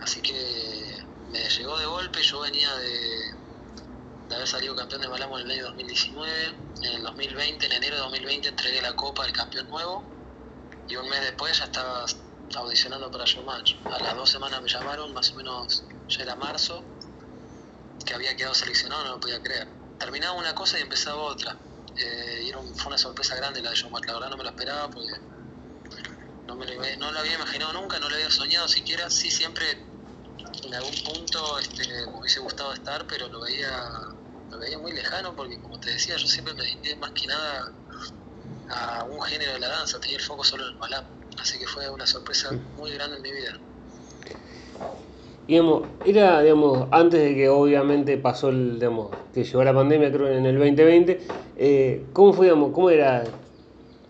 Así 0.00 0.20
que 0.20 1.04
me 1.32 1.48
llegó 1.48 1.78
de 1.78 1.86
golpe, 1.86 2.22
yo 2.22 2.40
venía 2.40 2.72
de, 2.76 3.34
haber 4.34 4.46
salido 4.46 4.76
campeón 4.76 5.00
de 5.00 5.08
Malamo 5.08 5.38
en 5.38 5.46
el 5.46 5.50
año 5.52 5.64
2019, 5.66 6.46
en 6.82 6.92
el 6.92 7.02
2020, 7.02 7.66
en 7.66 7.72
enero 7.72 7.96
de 7.96 8.02
2020 8.02 8.48
entregué 8.48 8.80
la 8.80 8.94
copa 8.94 9.24
al 9.24 9.32
campeón 9.32 9.68
nuevo 9.68 10.04
y 10.90 10.96
un 10.96 11.08
mes 11.08 11.20
después 11.20 11.56
ya 11.56 11.64
estaba 11.66 12.04
audicionando 12.56 13.10
para 13.10 13.24
Showmatch. 13.24 13.76
A 13.86 13.98
las 14.02 14.16
dos 14.16 14.28
semanas 14.28 14.60
me 14.60 14.68
llamaron, 14.68 15.14
más 15.14 15.30
o 15.30 15.36
menos 15.36 15.84
ya 16.08 16.22
era 16.22 16.34
marzo, 16.34 16.82
que 18.04 18.12
había 18.14 18.34
quedado 18.36 18.54
seleccionado, 18.54 19.04
no 19.04 19.10
lo 19.12 19.20
podía 19.20 19.40
creer. 19.40 19.68
Terminaba 19.98 20.32
una 20.32 20.54
cosa 20.54 20.78
y 20.78 20.82
empezaba 20.82 21.22
otra. 21.22 21.56
Eh, 21.96 22.48
y 22.48 22.52
fue 22.74 22.88
una 22.88 22.98
sorpresa 22.98 23.36
grande 23.36 23.62
la 23.62 23.70
de 23.70 23.76
Showmatch, 23.76 24.06
la 24.06 24.14
verdad 24.14 24.30
no 24.30 24.36
me 24.36 24.44
lo 24.44 24.50
esperaba 24.50 24.90
porque 24.90 25.12
no, 26.46 26.56
me 26.56 26.66
lo, 26.66 26.96
no 26.98 27.12
lo 27.12 27.18
había 27.18 27.34
imaginado 27.34 27.72
nunca, 27.72 27.98
no 27.98 28.08
lo 28.08 28.16
había 28.16 28.30
soñado 28.30 28.66
siquiera, 28.68 29.10
sí 29.10 29.30
siempre 29.30 29.66
en 30.64 30.74
algún 30.74 30.94
punto 31.04 31.58
este, 31.58 31.86
me 31.86 32.18
hubiese 32.18 32.40
gustado 32.40 32.72
estar, 32.72 33.06
pero 33.06 33.28
lo 33.28 33.40
veía, 33.40 33.90
lo 34.50 34.58
veía 34.58 34.78
muy 34.78 34.92
lejano 34.92 35.36
porque, 35.36 35.60
como 35.60 35.78
te 35.78 35.90
decía, 35.90 36.16
yo 36.16 36.26
siempre 36.26 36.54
me 36.54 36.62
dediqué 36.62 36.96
más 36.96 37.10
que 37.12 37.26
nada 37.26 37.72
a 38.70 39.04
un 39.04 39.20
género 39.22 39.52
de 39.52 39.60
la 39.60 39.68
danza, 39.68 40.00
tenía 40.00 40.16
el 40.16 40.22
foco 40.22 40.44
solo 40.44 40.66
en 40.66 40.72
el 40.72 40.78
malam. 40.78 41.04
Así 41.38 41.58
que 41.58 41.66
fue 41.66 41.88
una 41.90 42.06
sorpresa 42.06 42.50
muy 42.76 42.92
grande 42.92 43.16
en 43.16 43.22
mi 43.22 43.32
vida. 43.32 43.58
Digamos, 45.46 45.82
era, 46.04 46.42
digamos, 46.42 46.86
antes 46.90 47.20
de 47.20 47.34
que 47.34 47.48
obviamente 47.48 48.16
pasó 48.18 48.50
el, 48.50 48.74
digamos, 48.74 49.10
que 49.34 49.42
llegó 49.42 49.64
la 49.64 49.74
pandemia, 49.74 50.12
creo 50.12 50.28
en 50.28 50.46
el 50.46 50.56
2020, 50.56 51.20
eh, 51.56 52.04
¿cómo 52.12 52.32
fue, 52.32 52.46
digamos, 52.46 52.72
cómo 52.72 52.90
era 52.90 53.24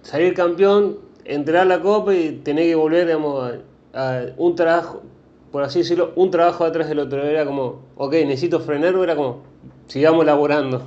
salir 0.02 0.34
campeón, 0.34 0.98
entrar 1.24 1.62
a 1.62 1.64
la 1.64 1.80
copa 1.80 2.14
y 2.14 2.32
tener 2.44 2.66
que 2.66 2.74
volver, 2.74 3.06
digamos, 3.06 3.54
a 3.94 4.22
un 4.36 4.54
trabajo, 4.54 5.02
por 5.50 5.62
así 5.62 5.80
decirlo, 5.80 6.12
un 6.16 6.30
trabajo 6.30 6.64
atrás 6.64 6.88
del 6.88 6.98
otro. 6.98 7.22
Era 7.22 7.44
como, 7.44 7.82
ok, 7.96 8.12
necesito 8.12 8.60
frenar, 8.60 8.94
era 8.94 9.16
como, 9.16 9.42
sigamos 9.88 10.24
laborando. 10.24 10.78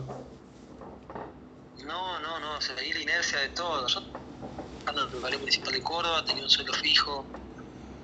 No, 1.85 2.19
no, 2.19 2.39
no, 2.39 2.61
se 2.61 2.73
veía 2.73 2.93
la 2.93 3.01
inercia 3.01 3.39
de 3.39 3.49
todo. 3.49 3.87
Yo, 3.87 4.01
cuando 4.83 5.03
el 5.03 5.19
Ballet 5.21 5.39
Municipal 5.53 5.73
de 5.73 5.83
Córdoba, 5.83 6.25
tenía 6.25 6.43
un 6.43 6.49
sueldo 6.49 6.73
fijo. 6.73 7.27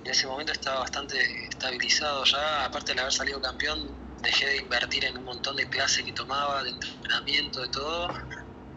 En 0.03 0.11
ese 0.11 0.27
momento 0.27 0.51
estaba 0.51 0.81
bastante 0.81 1.17
estabilizado 1.47 2.23
ya. 2.25 2.65
Aparte 2.65 2.93
de 2.93 3.01
haber 3.01 3.11
salido 3.11 3.41
campeón, 3.41 3.89
dejé 4.21 4.45
de 4.45 4.57
invertir 4.57 5.05
en 5.05 5.17
un 5.17 5.23
montón 5.23 5.55
de 5.55 5.67
clases 5.67 6.05
que 6.05 6.11
tomaba, 6.13 6.61
de 6.61 6.69
entrenamiento, 6.69 7.61
de 7.61 7.69
todo. 7.69 8.07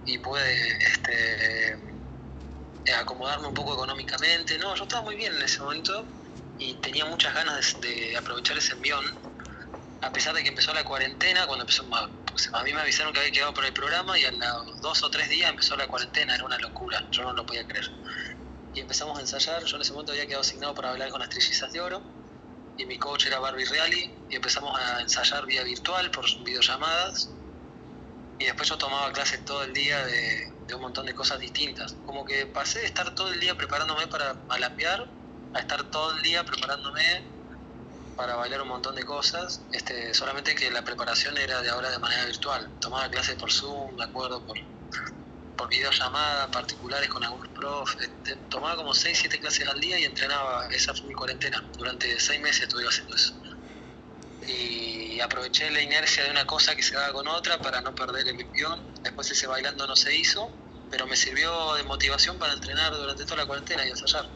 Y 0.06 0.16
pude 0.16 0.78
este, 0.86 1.72
eh, 1.72 2.94
acomodarme 2.98 3.48
un 3.48 3.52
poco 3.52 3.74
económicamente. 3.74 4.56
No, 4.56 4.74
yo 4.74 4.84
estaba 4.84 5.02
muy 5.02 5.16
bien 5.16 5.34
en 5.34 5.42
ese 5.42 5.60
momento 5.60 6.06
y 6.58 6.72
tenía 6.76 7.04
muchas 7.04 7.34
ganas 7.34 7.78
de, 7.82 8.16
aprovechar 8.16 8.56
ese 8.56 8.72
envión, 8.72 9.04
a 10.00 10.10
pesar 10.10 10.34
de 10.34 10.42
que 10.42 10.48
empezó 10.48 10.72
la 10.72 10.84
cuarentena, 10.84 11.46
cuando 11.46 11.64
empezó, 11.64 11.84
a 11.92 12.64
mí 12.64 12.72
me 12.72 12.80
avisaron 12.80 13.12
que 13.12 13.20
había 13.20 13.32
quedado 13.32 13.52
por 13.52 13.66
el 13.66 13.72
programa 13.74 14.18
y 14.18 14.24
a 14.24 14.32
los 14.32 14.80
dos 14.80 15.02
o 15.02 15.10
tres 15.10 15.28
días 15.28 15.50
empezó 15.50 15.76
la 15.76 15.86
cuarentena, 15.86 16.34
era 16.34 16.44
una 16.44 16.58
locura, 16.58 17.06
yo 17.10 17.22
no 17.22 17.34
lo 17.34 17.44
podía 17.44 17.66
creer. 17.66 17.90
Y 18.74 18.80
empezamos 18.80 19.18
a 19.18 19.20
ensayar, 19.20 19.64
yo 19.64 19.76
en 19.76 19.82
ese 19.82 19.92
momento 19.92 20.12
había 20.12 20.26
quedado 20.26 20.40
asignado 20.40 20.74
para 20.74 20.90
hablar 20.90 21.10
con 21.10 21.20
las 21.20 21.28
trillizas 21.28 21.72
de 21.72 21.80
oro, 21.80 22.02
y 22.78 22.86
mi 22.86 22.98
coach 22.98 23.26
era 23.26 23.38
Barbie 23.38 23.66
Reali, 23.66 24.14
y 24.30 24.36
empezamos 24.36 24.78
a 24.78 25.00
ensayar 25.00 25.44
vía 25.46 25.62
virtual 25.62 26.10
por 26.10 26.24
videollamadas, 26.42 27.30
y 28.42 28.46
después 28.46 28.68
yo 28.68 28.76
tomaba 28.76 29.12
clases 29.12 29.44
todo 29.44 29.62
el 29.62 29.72
día 29.72 30.04
de, 30.04 30.52
un 30.74 30.80
montón 30.80 31.06
de 31.06 31.14
cosas 31.14 31.38
distintas. 31.38 31.94
Como 32.06 32.24
que 32.24 32.46
pasé 32.46 32.80
de 32.80 32.86
estar 32.86 33.14
todo 33.14 33.30
el 33.30 33.38
día 33.38 33.54
preparándome 33.54 34.06
para 34.08 34.34
malapear 34.48 35.06
a 35.54 35.60
estar 35.60 35.84
todo 35.90 36.12
el 36.16 36.22
día 36.22 36.42
preparándome 36.44 37.22
para 38.16 38.34
bailar 38.36 38.62
un 38.62 38.68
montón 38.68 38.96
de 38.96 39.04
cosas, 39.04 39.60
este, 39.72 40.12
solamente 40.14 40.54
que 40.54 40.70
la 40.70 40.82
preparación 40.82 41.36
era 41.38 41.60
de 41.60 41.70
ahora 41.70 41.90
de 41.90 41.98
manera 41.98 42.24
virtual. 42.24 42.68
Tomaba 42.80 43.08
clases 43.10 43.36
por 43.36 43.52
Zoom, 43.52 43.96
de 43.96 44.04
acuerdo, 44.04 44.44
por, 44.44 44.56
por 45.62 45.70
videollamadas 45.70 46.48
particulares 46.48 47.08
con 47.08 47.22
algunos 47.22 47.48
profs. 47.50 47.96
Este, 48.00 48.34
tomaba 48.48 48.74
como 48.74 48.92
6, 48.92 49.16
7 49.16 49.38
clases 49.38 49.68
al 49.68 49.78
día 49.80 49.96
y 49.96 50.04
entrenaba. 50.04 50.66
Esa 50.66 50.92
fue 50.92 51.06
mi 51.06 51.14
cuarentena. 51.14 51.64
Durante 51.78 52.18
6 52.18 52.40
meses 52.40 52.62
estuve 52.62 52.84
haciendo 52.84 53.14
eso. 53.14 53.32
Y 54.48 55.20
aproveché 55.20 55.70
la 55.70 55.80
inercia 55.80 56.24
de 56.24 56.32
una 56.32 56.44
cosa 56.48 56.74
que 56.74 56.82
se 56.82 56.96
daba 56.96 57.12
con 57.12 57.28
otra 57.28 57.58
para 57.58 57.80
no 57.80 57.94
perder 57.94 58.26
el 58.26 58.40
envión. 58.40 58.80
Después 59.04 59.30
ese 59.30 59.46
bailando 59.46 59.86
no 59.86 59.94
se 59.94 60.16
hizo, 60.16 60.50
pero 60.90 61.06
me 61.06 61.14
sirvió 61.14 61.74
de 61.74 61.84
motivación 61.84 62.38
para 62.38 62.54
entrenar 62.54 62.92
durante 62.96 63.24
toda 63.24 63.36
la 63.36 63.46
cuarentena 63.46 63.86
y 63.86 63.90
ensayar. 63.90 64.26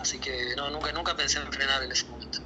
Así 0.00 0.18
que 0.18 0.56
no, 0.56 0.68
nunca, 0.70 0.90
nunca 0.90 1.16
pensé 1.16 1.38
en 1.38 1.52
frenar 1.52 1.84
en 1.84 1.92
ese 1.92 2.06
momento. 2.06 2.40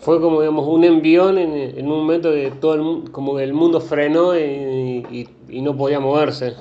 Fue 0.00 0.18
como 0.18 0.40
digamos 0.40 0.66
un 0.66 0.84
envión 0.84 1.36
en, 1.36 1.78
en 1.78 1.86
un 1.90 1.98
momento 1.98 2.32
que 2.32 2.50
todo 2.58 2.74
el, 2.74 3.10
como 3.10 3.38
el 3.38 3.52
mundo 3.52 3.82
frenó 3.82 4.34
y, 4.34 5.28
y, 5.48 5.60
no 5.60 5.76
podía 5.76 6.00
moverse. 6.00 6.56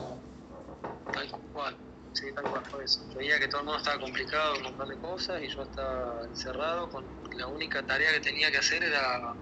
Tal. 2.41 2.85
Veía 3.15 3.39
que 3.39 3.47
todo 3.47 3.61
el 3.61 3.65
mundo 3.65 3.79
estaba 3.79 3.99
complicado, 3.99 4.55
un 4.57 4.63
montón 4.63 4.89
de 4.89 4.97
cosas 4.97 5.41
y 5.43 5.47
yo 5.47 5.63
estaba 5.63 6.21
encerrado 6.23 6.89
con 6.89 7.03
la 7.37 7.47
única 7.47 7.81
tarea 7.83 8.13
que 8.13 8.19
tenía 8.19 8.51
que 8.51 8.57
hacer 8.57 8.83
era 8.83 9.33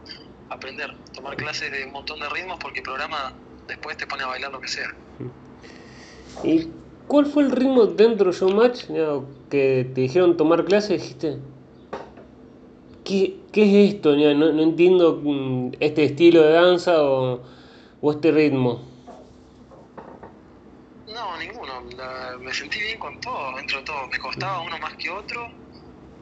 aprender, 0.49 0.95
tomar 1.13 1.35
clases 1.35 1.71
de 1.71 1.85
un 1.85 1.91
montón 1.91 2.19
de 2.19 2.29
ritmos 2.29 2.57
porque 2.59 2.79
el 2.79 2.83
programa 2.83 3.33
después 3.67 3.97
te 3.97 4.07
pone 4.07 4.23
a 4.23 4.27
bailar 4.27 4.51
lo 4.51 4.61
que 4.61 4.67
sea. 4.67 4.93
¿Y 6.43 6.69
cuál 7.07 7.25
fue 7.25 7.43
el 7.43 7.51
ritmo 7.51 7.85
dentro 7.85 8.31
de 8.31 8.37
Showmatch 8.37 8.85
que 9.49 9.91
te 9.93 10.01
dijeron 10.01 10.37
tomar 10.37 10.65
clases? 10.65 11.01
Dijiste, 11.01 11.37
¿qué, 13.03 13.39
es 13.53 13.93
esto? 13.95 14.15
No, 14.15 14.33
no, 14.33 14.61
entiendo 14.61 15.19
mm, 15.23 15.71
este 15.79 16.05
estilo 16.05 16.41
de 16.43 16.51
danza 16.51 17.03
o, 17.03 17.41
este 18.11 18.31
ritmo. 18.31 18.81
No, 21.07 21.37
me 22.39 22.53
sentí 22.53 22.79
bien 22.81 22.99
con 22.99 23.19
todo, 23.19 23.55
dentro 23.57 23.79
de 23.79 23.83
todo. 23.85 24.07
Me 24.07 24.19
costaba 24.19 24.61
uno 24.61 24.77
más 24.79 24.95
que 24.97 25.09
otro, 25.09 25.47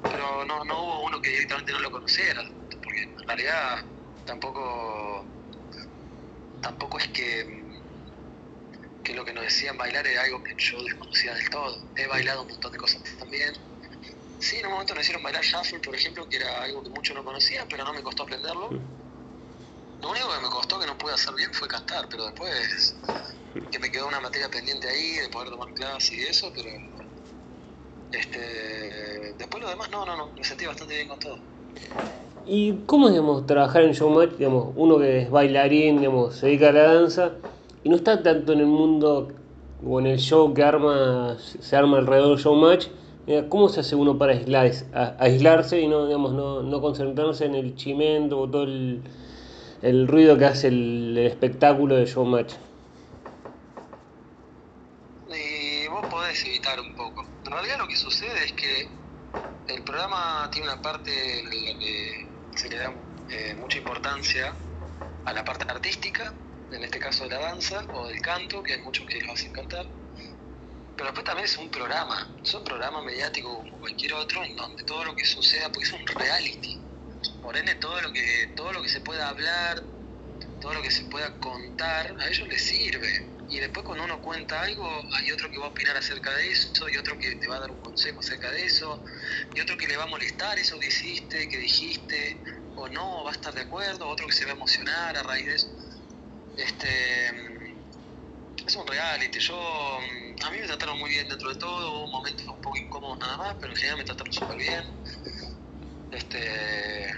pero 0.08 0.46
no, 0.46 0.64
no 0.66 0.82
hubo 0.82 1.06
uno 1.06 1.22
que 1.22 1.32
directamente 1.32 1.74
no 1.74 1.80
lo 1.80 1.92
conociera, 1.92 2.44
porque 2.84 3.02
en 3.02 3.28
realidad 3.28 3.86
tampoco 4.26 5.28
tampoco 6.62 6.98
es 6.98 7.08
que, 7.10 7.46
que 9.04 9.14
lo 9.14 9.24
que 9.24 9.34
nos 9.34 9.44
decían 9.44 9.78
bailar 9.78 10.08
era 10.08 10.24
algo 10.24 10.44
que 10.44 10.56
yo 10.58 10.84
desconocía 10.84 11.34
del 11.36 11.50
todo. 11.50 11.92
He 11.96 12.08
bailado 12.08 12.42
un 12.44 12.48
montón 12.50 12.72
de 12.72 12.78
cosas 12.80 13.02
también, 13.20 13.54
Sí, 14.38 14.58
en 14.58 14.68
un 14.68 14.74
momento 14.74 14.94
me 14.94 15.02
hicieron 15.02 15.24
bailar 15.24 15.44
shuffle, 15.44 15.80
por 15.80 15.96
ejemplo, 15.96 16.30
que 16.30 16.38
era 16.38 16.62
algo 16.62 16.84
que 16.84 16.90
mucho 16.90 17.16
no 17.16 17.24
conocía, 17.24 17.66
pero 17.68 17.84
no 17.84 17.94
me 17.94 18.04
costó 18.04 18.24
aprenderlo. 18.24 18.70
Lo 18.70 20.10
único 20.10 20.32
que 20.32 20.40
me 20.40 20.50
costó 20.50 20.80
que 20.80 20.86
no 20.86 20.96
pude 20.98 21.14
hacer 21.14 21.34
bien 21.34 21.52
fue 21.52 21.68
cantar, 21.68 22.08
pero 22.10 22.26
después 22.26 22.96
que 23.72 23.80
me 23.80 23.92
quedó 23.92 24.08
una 24.08 24.20
materia 24.20 24.50
pendiente 24.50 24.88
ahí 24.88 25.14
de 25.22 25.30
poder 25.30 25.50
tomar 25.50 25.74
clases 25.74 26.12
y 26.12 26.22
eso, 26.22 26.52
pero 26.54 26.70
este 28.12 29.34
después 29.38 29.64
lo 29.64 29.70
demás 29.70 29.90
no, 29.92 30.06
no, 30.06 30.16
no, 30.16 30.30
me 30.36 30.44
sentí 30.44 30.66
bastante 30.66 30.96
bien 30.96 31.08
con 31.08 31.20
todo. 31.20 31.38
¿Y 32.48 32.74
cómo 32.86 33.10
digamos 33.10 33.46
trabajar 33.48 33.84
en 33.84 33.94
showmatch, 33.94 34.34
digamos, 34.34 34.74
uno 34.76 35.00
que 35.00 35.24
es 35.24 35.32
bailarín, 35.32 35.98
digamos, 36.00 36.36
se 36.36 36.48
dedica 36.48 36.70
a 36.70 36.72
la 36.72 36.94
danza 36.94 37.32
y 37.84 37.90
no 37.90 37.96
está 37.96 38.22
tanto 38.22 38.54
en 38.54 38.60
el 38.60 38.68
mundo 38.68 39.30
o 39.86 40.00
en 40.00 40.08
el 40.08 40.20
show 40.20 40.54
que 40.54 40.64
arma 40.64 41.38
se 41.40 41.76
arma 41.76 41.98
alrededor 41.98 42.36
del 42.36 42.44
showmatch? 42.46 42.88
¿Cómo 43.50 43.70
se 43.70 43.80
hace 43.80 43.96
uno 43.96 44.20
para 44.20 44.34
aislarse 45.18 45.82
y 45.82 45.88
no, 45.88 46.06
digamos, 46.06 46.34
no, 46.34 46.82
concentrarse 46.82 47.46
en 47.46 47.56
el 47.56 47.76
chimento 47.76 48.40
o 48.40 48.48
todo 48.48 48.66
el, 48.66 50.08
ruido 50.08 50.38
que 50.38 50.46
hace 50.46 50.68
el, 50.68 51.18
espectáculo 51.18 51.96
de 51.96 52.06
showmatch? 52.06 52.54
Y 55.28 55.88
vos 55.88 56.06
evitar 56.44 56.80
un 56.80 56.96
poco. 56.96 57.26
En 57.46 57.52
realidad 57.52 57.78
lo 57.78 57.88
que 57.88 57.96
sucede 57.96 58.46
es 58.46 58.54
que 58.54 58.88
el 59.68 59.84
programa 59.84 60.50
tiene 60.52 60.68
una 60.68 60.82
parte 60.82 61.40
en 61.40 61.46
la 61.46 61.80
que 61.80 62.28
se 62.56 62.70
le 62.70 62.78
da 62.78 62.94
eh, 63.30 63.56
mucha 63.60 63.78
importancia 63.78 64.54
a 65.26 65.34
la 65.34 65.44
parte 65.44 65.66
artística, 65.70 66.34
en 66.72 66.84
este 66.84 67.00
caso 67.00 67.24
de 67.24 67.32
la 67.32 67.40
danza 67.40 67.86
o 67.94 68.08
del 68.08 68.22
canto, 68.22 68.62
que 68.64 68.74
hay 68.74 68.82
muchos 68.82 69.06
que 69.08 69.22
lo 69.22 69.34
hacen 69.34 69.52
cantar 69.52 69.86
pero 70.96 71.08
después 71.08 71.26
también 71.26 71.46
es 71.46 71.58
un 71.58 71.70
programa, 71.70 72.34
es 72.42 72.54
un 72.54 72.64
programa 72.64 73.02
mediático 73.02 73.58
como 73.58 73.80
cualquier 73.80 74.14
otro, 74.14 74.44
en 74.44 74.56
donde 74.56 74.84
todo 74.84 75.04
lo 75.04 75.16
que 75.16 75.26
suceda, 75.26 75.70
porque 75.70 75.84
es 75.84 75.92
un 75.92 76.08
reality, 76.08 76.80
por 77.42 77.58
ende 77.58 77.76
todo 77.76 78.00
lo 78.02 78.14
que, 78.14 78.54
todo 78.56 78.72
lo 78.72 78.82
que 78.82 78.88
se 78.88 79.02
pueda 79.02 79.28
hablar, 79.28 79.84
todo 80.62 80.74
lo 80.74 80.82
que 80.82 80.92
se 80.92 81.04
pueda 81.06 81.38
contar, 81.40 82.16
a 82.18 82.28
ellos 82.28 82.48
les 82.48 82.64
sirve. 82.64 83.35
Y 83.48 83.60
después 83.60 83.86
cuando 83.86 84.04
uno 84.04 84.22
cuenta 84.22 84.62
algo, 84.62 84.88
hay 85.14 85.32
otro 85.32 85.52
que 85.52 85.60
va 85.60 85.66
a 85.66 85.70
opinar 85.70 85.96
acerca 85.96 86.34
de 86.36 86.50
eso, 86.50 86.90
y 86.90 86.98
otro 86.98 87.18
que 87.18 87.36
te 87.36 87.48
va 87.48 87.58
a 87.58 87.60
dar 87.60 87.72
un 87.72 87.80
consejo 87.80 88.20
acerca 88.20 88.50
de 88.52 88.66
eso, 88.66 89.04
y 89.54 89.62
otro 89.62 89.78
que 89.78 89.88
le 89.88 89.98
va 89.98 90.04
a 90.04 90.08
molestar 90.08 90.58
eso 90.58 90.80
que 90.80 90.88
hiciste, 90.88 91.48
que 91.48 91.58
dijiste, 91.58 92.42
o 92.76 92.90
no, 92.90 93.24
va 93.24 93.32
a 93.32 93.34
estar 93.34 93.54
de 93.54 93.62
acuerdo, 93.62 94.08
otro 94.08 94.28
que 94.28 94.34
se 94.34 94.46
va 94.46 94.52
a 94.52 94.56
emocionar 94.56 95.16
a 95.16 95.24
raíz 95.24 95.46
de 95.46 95.56
eso. 95.56 95.68
Este, 96.58 97.28
es 98.66 98.76
un 98.76 98.88
reality, 98.88 99.40
yo 99.40 100.00
a 100.44 100.52
mí 100.52 100.58
me 100.60 100.68
trataron 100.68 100.98
muy 100.98 101.12
bien 101.12 101.28
dentro 101.30 101.50
de 101.50 101.56
todo, 101.56 101.92
hubo 101.92 102.08
momentos 102.08 102.48
un 102.48 102.60
poco 102.62 102.78
incómodos 102.78 103.20
nada 103.20 103.38
más, 103.38 103.56
pero 103.60 103.72
en 103.74 103.78
general 103.78 103.98
me 104.00 104.06
trataron 104.06 104.34
súper 104.34 104.58
bien. 104.58 104.84
Este, 106.12 107.14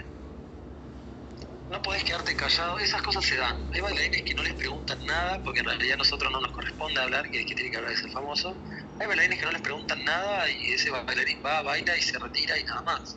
no 1.70 1.82
podés 1.82 2.04
quedarte 2.04 2.34
callado, 2.34 2.78
esas 2.78 3.02
cosas 3.02 3.24
se 3.24 3.36
dan. 3.36 3.56
Hay 3.72 3.80
bailarines 3.80 4.22
que 4.22 4.34
no 4.34 4.42
les 4.42 4.54
preguntan 4.54 5.04
nada, 5.06 5.42
porque 5.42 5.60
en 5.60 5.66
realidad 5.66 5.94
a 5.94 5.98
nosotros 5.98 6.32
no 6.32 6.40
nos 6.40 6.52
corresponde 6.52 7.00
hablar, 7.00 7.30
que, 7.30 7.44
que 7.44 7.54
tiene 7.54 7.70
que 7.70 7.76
hablar 7.76 7.92
de 7.92 7.98
ser 7.98 8.10
famoso. 8.10 8.56
Hay 8.98 9.06
bailarines 9.06 9.38
que 9.38 9.44
no 9.44 9.52
les 9.52 9.62
preguntan 9.62 10.04
nada 10.04 10.50
y 10.50 10.72
ese 10.72 10.90
bailarín 10.90 11.42
va, 11.44 11.62
baila 11.62 11.96
y 11.96 12.02
se 12.02 12.18
retira 12.18 12.58
y 12.58 12.64
nada 12.64 12.82
más. 12.82 13.16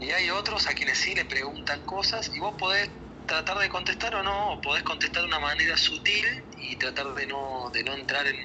Y 0.00 0.10
hay 0.10 0.30
otros 0.30 0.66
a 0.66 0.74
quienes 0.74 0.98
sí 0.98 1.14
le 1.14 1.24
preguntan 1.24 1.80
cosas 1.82 2.30
y 2.34 2.38
vos 2.38 2.54
podés 2.58 2.90
tratar 3.26 3.58
de 3.58 3.68
contestar 3.68 4.14
o 4.14 4.22
no, 4.22 4.52
o 4.52 4.60
podés 4.60 4.82
contestar 4.84 5.22
de 5.22 5.28
una 5.28 5.40
manera 5.40 5.76
sutil 5.76 6.44
y 6.58 6.76
tratar 6.76 7.12
de 7.14 7.26
no, 7.26 7.70
de 7.72 7.82
no 7.82 7.94
entrar 7.94 8.26
en, 8.26 8.36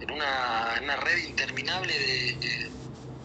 en 0.00 0.10
una, 0.10 0.80
una 0.82 0.96
red 0.96 1.18
interminable 1.24 1.98
de, 1.98 2.70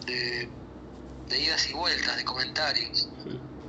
de, 0.06 1.38
idas 1.38 1.68
y 1.68 1.72
vueltas, 1.74 2.16
de 2.16 2.24
comentarios. 2.24 3.08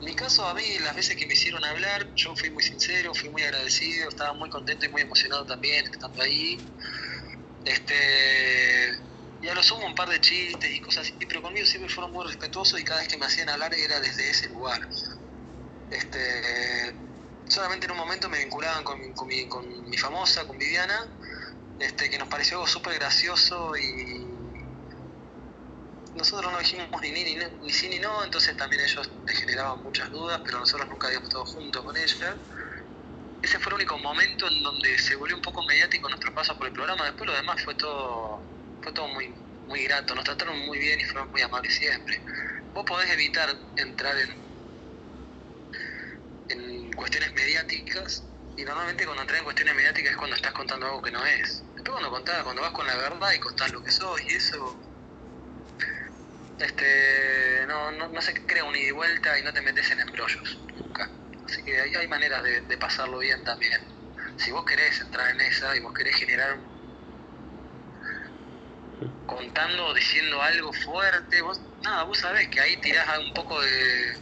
En 0.02 0.06
mi 0.06 0.16
caso, 0.16 0.44
a 0.48 0.56
mí, 0.56 0.64
las 0.80 0.96
veces 0.96 1.16
que 1.16 1.28
me 1.28 1.34
hicieron 1.34 1.64
hablar, 1.64 2.12
yo 2.16 2.36
fui 2.36 2.50
muy 2.50 2.64
sincero, 2.64 3.14
fui 3.14 3.30
muy 3.30 3.44
agradecido, 3.44 4.10
estaba 4.10 4.34
muy 4.34 4.50
contento 4.50 4.88
y 4.88 4.90
muy 4.90 5.04
emocionado 5.04 5.46
también 5.46 5.86
estando 5.86 6.24
ahí. 6.24 6.60
Este, 7.64 8.98
y 9.44 9.48
a 9.48 9.54
lo 9.54 9.62
sumo 9.62 9.86
un 9.86 9.94
par 9.94 10.10
de 10.10 10.20
chistes 10.20 10.72
y 10.72 10.82
cosas 10.82 11.06
así, 11.06 11.14
pero 11.28 11.44
conmigo 11.44 11.68
siempre 11.68 11.94
fueron 11.94 12.12
muy 12.14 12.26
respetuosos 12.26 12.80
y 12.80 12.84
cada 12.84 13.02
vez 13.02 13.10
que 13.10 13.18
me 13.18 13.28
hacían 13.28 13.50
hablar 13.50 13.76
era 13.76 14.00
desde 14.00 14.28
ese 14.28 14.50
lugar. 14.50 14.82
Este, 15.92 16.96
solamente 17.48 17.86
en 17.86 17.92
un 17.92 18.00
momento 18.00 18.28
me 18.28 18.40
vinculaban 18.40 18.84
con, 18.84 19.14
con, 19.14 19.28
mi, 19.28 19.48
con 19.48 19.88
mi 19.88 19.98
famosa, 19.98 20.48
con 20.48 20.58
Viviana, 20.58 21.16
este, 21.80 22.10
que 22.10 22.18
nos 22.18 22.28
pareció 22.28 22.58
algo 22.58 22.68
súper 22.68 22.96
gracioso 22.96 23.78
y 23.78 24.31
nosotros 26.14 26.52
no 26.52 26.60
dijimos 26.60 26.90
ni 27.02 27.12
ni, 27.12 27.36
ni, 27.36 27.72
sí 27.72 27.90
ni 27.90 28.00
no, 28.00 28.24
entonces 28.24 28.56
también 28.58 28.82
ellos 28.84 29.10
le 29.26 29.34
generaban 29.34 29.82
muchas 29.82 30.12
dudas, 30.12 30.42
pero 30.46 30.60
nosotros 30.60 30.90
nunca 30.90 31.08
habíamos 31.08 31.30
estado 31.30 31.46
juntos 31.46 31.84
con 31.84 31.96
ella. 31.98 32.38
Ese 33.42 33.60
fue 33.60 33.72
el 33.72 33.76
único 33.76 33.98
momento 33.98 34.48
en 34.48 34.62
donde 34.64 34.98
se 35.00 35.16
volvió 35.16 35.36
un 35.36 35.42
poco 35.42 35.64
mediático 35.66 36.10
nuestro 36.10 36.34
paso 36.34 36.58
por 36.58 36.68
el 36.68 36.74
programa, 36.74 37.06
después 37.06 37.28
lo 37.30 37.36
demás 37.36 37.62
fue 37.64 37.76
todo, 37.76 38.46
fue 38.82 38.94
todo 38.94 39.08
muy, 39.08 39.34
muy 39.66 39.84
grato, 39.86 40.14
nos 40.16 40.24
trataron 40.26 40.60
muy 40.60 40.78
bien 40.80 41.00
y 41.00 41.04
fueron 41.06 41.32
muy 41.32 41.42
amables 41.42 41.74
siempre. 41.76 42.22
Vos 42.74 42.86
podés 42.86 43.10
evitar 43.12 43.50
entrar 43.78 44.16
en, 44.18 44.38
en 46.50 46.94
cuestiones 46.94 47.34
mediáticas 47.34 48.28
y 48.56 48.64
normalmente 48.64 49.06
cuando 49.06 49.22
entras 49.22 49.40
en 49.40 49.46
cuestiones 49.46 49.76
mediáticas 49.76 50.12
es 50.12 50.18
cuando 50.18 50.36
estás 50.36 50.54
contando 50.54 50.86
algo 50.86 51.02
que 51.02 51.12
no 51.12 51.26
es. 51.26 51.66
Después 51.76 51.94
cuando 51.94 52.12
contás, 52.12 52.44
cuando 52.44 52.62
vas 52.62 52.72
con 52.72 52.86
la 52.86 52.96
verdad 52.96 53.32
y 53.34 53.40
contás 53.40 53.72
lo 53.72 53.82
que 53.82 53.92
sos 53.92 54.22
y 54.22 54.36
eso, 54.36 54.82
este, 56.62 57.66
no, 57.68 57.92
no, 57.92 58.22
se 58.22 58.34
crea 58.46 58.64
un 58.64 58.76
ida 58.76 58.88
y 58.88 58.92
vuelta 58.92 59.38
y 59.40 59.44
no 59.44 59.54
te 59.54 59.62
metes 59.62 59.90
en 59.92 60.00
embrollos, 60.00 60.58
nunca. 60.78 61.10
Así 61.46 61.64
que 61.64 61.80
hay, 61.80 61.96
hay 61.96 62.08
maneras 62.08 62.44
de, 62.44 62.62
de, 62.62 62.78
pasarlo 62.78 63.20
bien 63.20 63.44
también. 63.44 63.82
Si 64.38 64.52
vos 64.52 64.66
querés 64.66 65.00
entrar 65.02 65.30
en 65.32 65.42
esa 65.42 65.76
y 65.76 65.80
vos 65.80 65.94
querés 65.94 66.16
generar 66.16 66.58
contando 69.26 69.88
o 69.88 69.94
diciendo 69.94 70.42
algo 70.42 70.74
fuerte, 70.74 71.42
vos, 71.42 71.60
nada, 71.82 72.04
vos 72.04 72.18
sabés 72.18 72.48
que 72.50 72.60
ahí 72.60 72.78
tirás 72.78 73.08
un 73.20 73.34
poco 73.34 73.62
de 73.62 74.18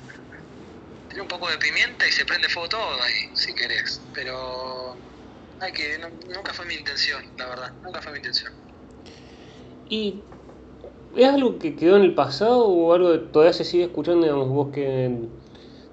un 1.20 1.28
poco 1.28 1.50
de 1.50 1.58
pimienta 1.58 2.08
y 2.08 2.12
se 2.12 2.26
prende 2.26 2.48
fuego 2.48 2.70
todo 2.70 3.04
ahí, 3.04 3.30
si 3.34 3.54
querés. 3.54 4.02
Pero 4.14 4.98
hay 5.60 5.74
que, 5.74 5.98
nunca 5.98 6.54
fue 6.54 6.66
mi 6.66 6.76
intención, 6.76 7.24
la 7.38 7.48
verdad, 7.48 7.74
nunca 7.84 8.02
fue 8.02 8.12
mi 8.14 8.20
intención. 8.20 8.54
¿Y 9.90 10.24
es 11.16 11.28
algo 11.28 11.60
que 11.60 11.76
quedó 11.76 11.98
en 11.98 12.04
el 12.04 12.16
pasado 12.16 12.66
o 12.66 12.94
algo 12.94 13.12
que 13.12 13.20
todavía 13.20 13.54
se 13.54 13.64
sigue 13.64 13.86
escuchando, 13.86 14.24
digamos, 14.24 14.50
vos 14.50 14.70
que, 14.74 15.18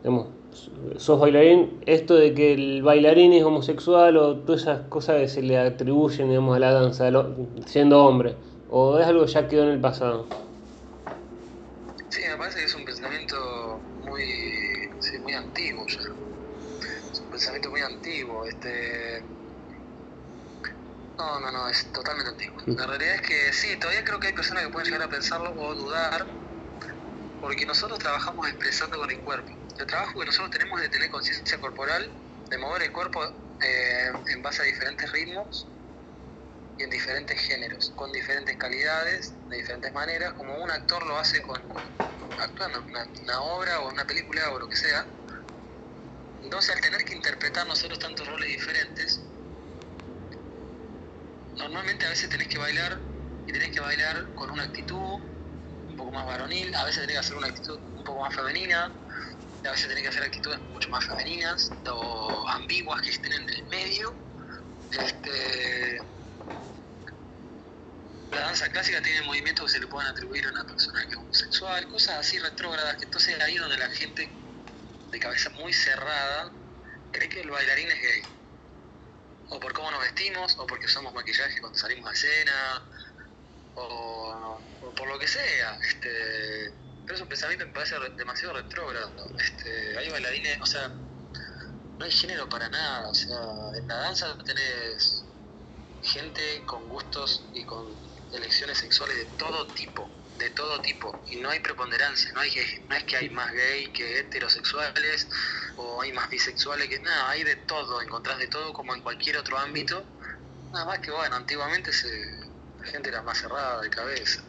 digamos, 0.03 0.29
sos 0.97 1.21
bailarín, 1.21 1.81
esto 1.87 2.15
de 2.15 2.35
que 2.35 2.55
el 2.55 2.83
bailarín 2.83 3.33
es 3.33 3.45
homosexual 3.45 4.17
o 4.17 4.37
todas 4.39 4.63
esas 4.63 4.81
cosas 4.89 5.21
que 5.21 5.29
se 5.29 5.43
le 5.43 5.59
atribuyen, 5.59 6.29
digamos, 6.29 6.57
a 6.57 6.61
la 6.61 6.73
danza, 6.73 7.11
siendo 7.67 8.05
hombre, 8.05 8.37
o 8.71 8.99
es 8.99 9.07
algo 9.07 9.25
que 9.25 9.33
ya 9.33 9.49
quedó 9.49 9.65
en 9.65 9.71
el 9.71 9.81
pasado? 9.81 10.27
Sí, 12.09 12.23
me 12.29 12.37
parece 12.37 12.61
que 12.61 12.65
es 12.65 12.75
un 12.75 12.85
pensamiento 12.85 13.37
muy, 14.05 14.23
sí, 15.01 15.19
muy 15.23 15.33
antiguo 15.33 15.87
ya. 15.87 16.01
Es 17.13 17.21
un 17.21 17.31
pensamiento 17.31 17.71
muy 17.71 17.81
antiguo. 17.81 18.45
Este, 18.45 19.23
no, 21.17 21.41
no, 21.41 21.51
no, 21.51 21.69
es 21.69 21.91
totalmente 21.93 22.31
antiguo. 22.31 22.59
Mm. 22.67 22.77
La 22.77 22.87
realidad 22.87 23.15
es 23.17 23.23
que 23.23 23.53
sí, 23.53 23.77
todavía 23.77 24.05
creo 24.05 24.21
que 24.21 24.29
hay 24.29 24.33
personas 24.33 24.65
que 24.65 24.71
pueden 24.71 24.87
llegar 24.87 25.07
a 25.07 25.11
pensarlo 25.11 25.51
o 25.53 25.75
dudar, 25.75 26.27
porque 27.41 27.65
nosotros 27.67 27.99
trabajamos 27.99 28.49
expresando 28.49 28.99
con 28.99 29.11
el 29.11 29.21
cuerpo. 29.21 29.53
El 29.79 29.87
trabajo 29.87 30.21
que 30.21 30.27
nosotros 30.27 30.51
tenemos 30.51 30.81
de 30.81 30.89
tener 30.89 31.11
conciencia 31.11 31.59
corporal, 31.61 32.11
de 32.49 32.59
mover 32.59 32.83
el 32.83 32.93
cuerpo 32.93 33.25
eh, 33.63 34.13
en 34.27 34.43
base 34.43 34.63
a 34.63 34.65
diferentes 34.65 35.11
ritmos 35.13 35.67
y 36.79 36.83
en 36.83 36.91
diferentes 36.91 37.41
géneros, 37.41 37.93
con 37.97 38.13
diferentes 38.13 38.57
calidades, 38.57 39.33
de 39.49 39.57
diferentes 39.57 39.93
maneras, 39.93 40.35
como 40.35 40.55
un 40.63 40.71
actor 40.71 41.07
lo 41.07 41.19
hace 41.19 41.43
con 41.43 41.61
actuando 42.39 42.79
en 42.81 42.91
una, 42.91 43.07
una 43.23 43.41
obra 43.41 43.81
o 43.81 43.91
una 43.91 44.07
película 44.07 44.51
o 44.51 44.59
lo 44.59 44.69
que 44.69 44.77
sea. 44.77 45.07
Entonces, 46.43 46.75
al 46.75 46.81
tener 46.83 47.05
que 47.05 47.15
interpretar 47.15 47.67
nosotros 47.67 47.99
tantos 47.99 48.27
roles 48.29 48.49
diferentes, 48.49 49.21
normalmente 51.57 52.07
a 52.07 52.11
veces 52.11 52.29
tenés 52.31 52.49
que 52.49 52.59
bailar 52.59 53.01
y 53.47 53.53
tenés 53.53 53.71
que 53.71 53.81
bailar 53.81 54.35
con 54.35 54.51
una 54.51 54.65
actitud 54.65 55.21
un 55.89 55.97
poco 55.97 56.13
más 56.13 56.27
varonil, 56.27 56.75
a 56.75 56.85
veces 56.85 57.03
tenés 57.03 57.15
que 57.15 57.21
hacer 57.21 57.37
una 57.37 57.47
actitud 57.49 57.81
un 57.95 58.05
poco 58.05 58.21
más 58.23 58.35
femenina, 58.35 58.93
a 59.65 59.71
veces 59.71 59.89
tenés 59.89 60.03
que 60.03 60.09
hacer 60.09 60.23
actitudes 60.23 60.61
mucho 60.73 60.91
más 60.91 61.05
femeninas 61.05 61.73
o 61.89 62.45
ambiguas 62.51 63.01
que 63.03 63.11
estén 63.11 63.33
en 63.33 63.49
el 63.49 63.67
medio. 63.67 64.15
Este, 64.91 66.01
la 68.31 68.41
danza 68.43 68.69
clásica 68.71 69.03
tiene 69.03 69.23
movimientos 69.23 69.67
que 69.67 69.73
se 69.73 69.81
le 69.81 69.87
pueden 69.87 70.09
atribuir 70.11 70.47
a 70.47 70.51
una 70.51 70.65
persona 70.65 71.01
que 71.07 71.15
es 71.15 71.17
homosexual, 71.17 71.89
cosas 71.89 72.17
así 72.19 72.39
retrógradas, 72.39 72.97
que 72.97 73.07
entonces 73.07 73.41
ahí 73.41 73.57
donde 73.57 73.79
la 73.79 73.89
gente 73.91 74.31
de 75.11 75.21
cabeza 75.21 75.51
muy 75.51 75.73
cerrada 75.73 76.53
cree 77.11 77.29
que 77.29 77.41
el 77.41 77.51
bailarín 77.51 77.91
es 77.91 78.01
gay 78.01 78.37
o 79.49 79.61
por 79.61 79.73
cómo 79.73 79.91
nos 79.91 80.01
vestimos, 80.01 80.57
o 80.59 80.67
porque 80.67 80.87
usamos 80.87 81.13
maquillaje 81.15 81.61
cuando 81.61 81.79
salimos 81.79 82.11
a 82.11 82.13
escena, 82.13 82.83
o, 83.75 84.61
por 84.97 85.09
lo 85.09 85.19
que 85.19 85.29
sea. 85.29 85.79
Este, 85.81 86.73
pero 87.05 87.15
es 87.15 87.21
un 87.21 87.29
pensamiento 87.29 87.65
que 87.65 87.69
me 87.69 87.75
parece 87.75 87.97
demasiado 88.17 88.55
retrógrado. 88.55 89.11
Este, 89.39 89.97
hay 89.99 90.11
bailarines, 90.11 90.61
o 90.61 90.67
sea, 90.67 90.89
no 90.89 92.05
hay 92.05 92.11
género 92.11 92.49
para 92.49 92.69
nada. 92.69 93.09
O 93.09 93.15
sea, 93.15 93.39
en 93.77 93.87
la 93.87 93.97
danza 93.97 94.37
tenés 94.45 95.25
gente 96.03 96.63
con 96.67 96.89
gustos 96.89 97.45
y 97.55 97.65
con 97.65 97.87
elecciones 98.33 98.79
sexuales 98.79 99.17
de 99.17 99.25
todo 99.37 99.67
tipo 99.69 100.11
de 100.39 100.51
todo 100.51 100.81
tipo 100.81 101.17
y 101.31 101.37
no 101.37 101.51
hay 101.51 101.61
preponderancia, 101.61 102.33
no, 102.35 102.41
hay 102.41 102.51
no 102.89 102.97
es 102.97 103.05
que 103.05 103.17
hay 103.17 103.31
más 103.31 103.53
gay 103.53 103.93
que 103.93 104.21
heterosexuales 104.21 105.29
o 105.77 106.03
hay 106.03 106.13
más 106.13 106.29
bisexuales 106.31 106.89
que 106.89 107.01
nada, 107.01 107.31
hay 107.31 107.45
de 107.45 107.57
todo, 107.57 108.01
encontrás 108.03 108.39
de 108.39 108.49
todo 108.49 108.73
como 108.73 108.95
en 108.95 109.01
cualquier 109.03 109.37
otro 109.39 109.59
ámbito, 109.59 110.05
nada 110.73 110.85
más 110.85 110.99
que 111.01 111.11
bueno, 111.11 111.37
antiguamente 111.37 111.93
se, 111.93 112.09
la 112.79 112.87
gente 112.87 113.11
era 113.11 113.23
más 113.23 113.39
cerrada 113.39 113.81
de 113.81 113.91
cabeza. 113.91 114.43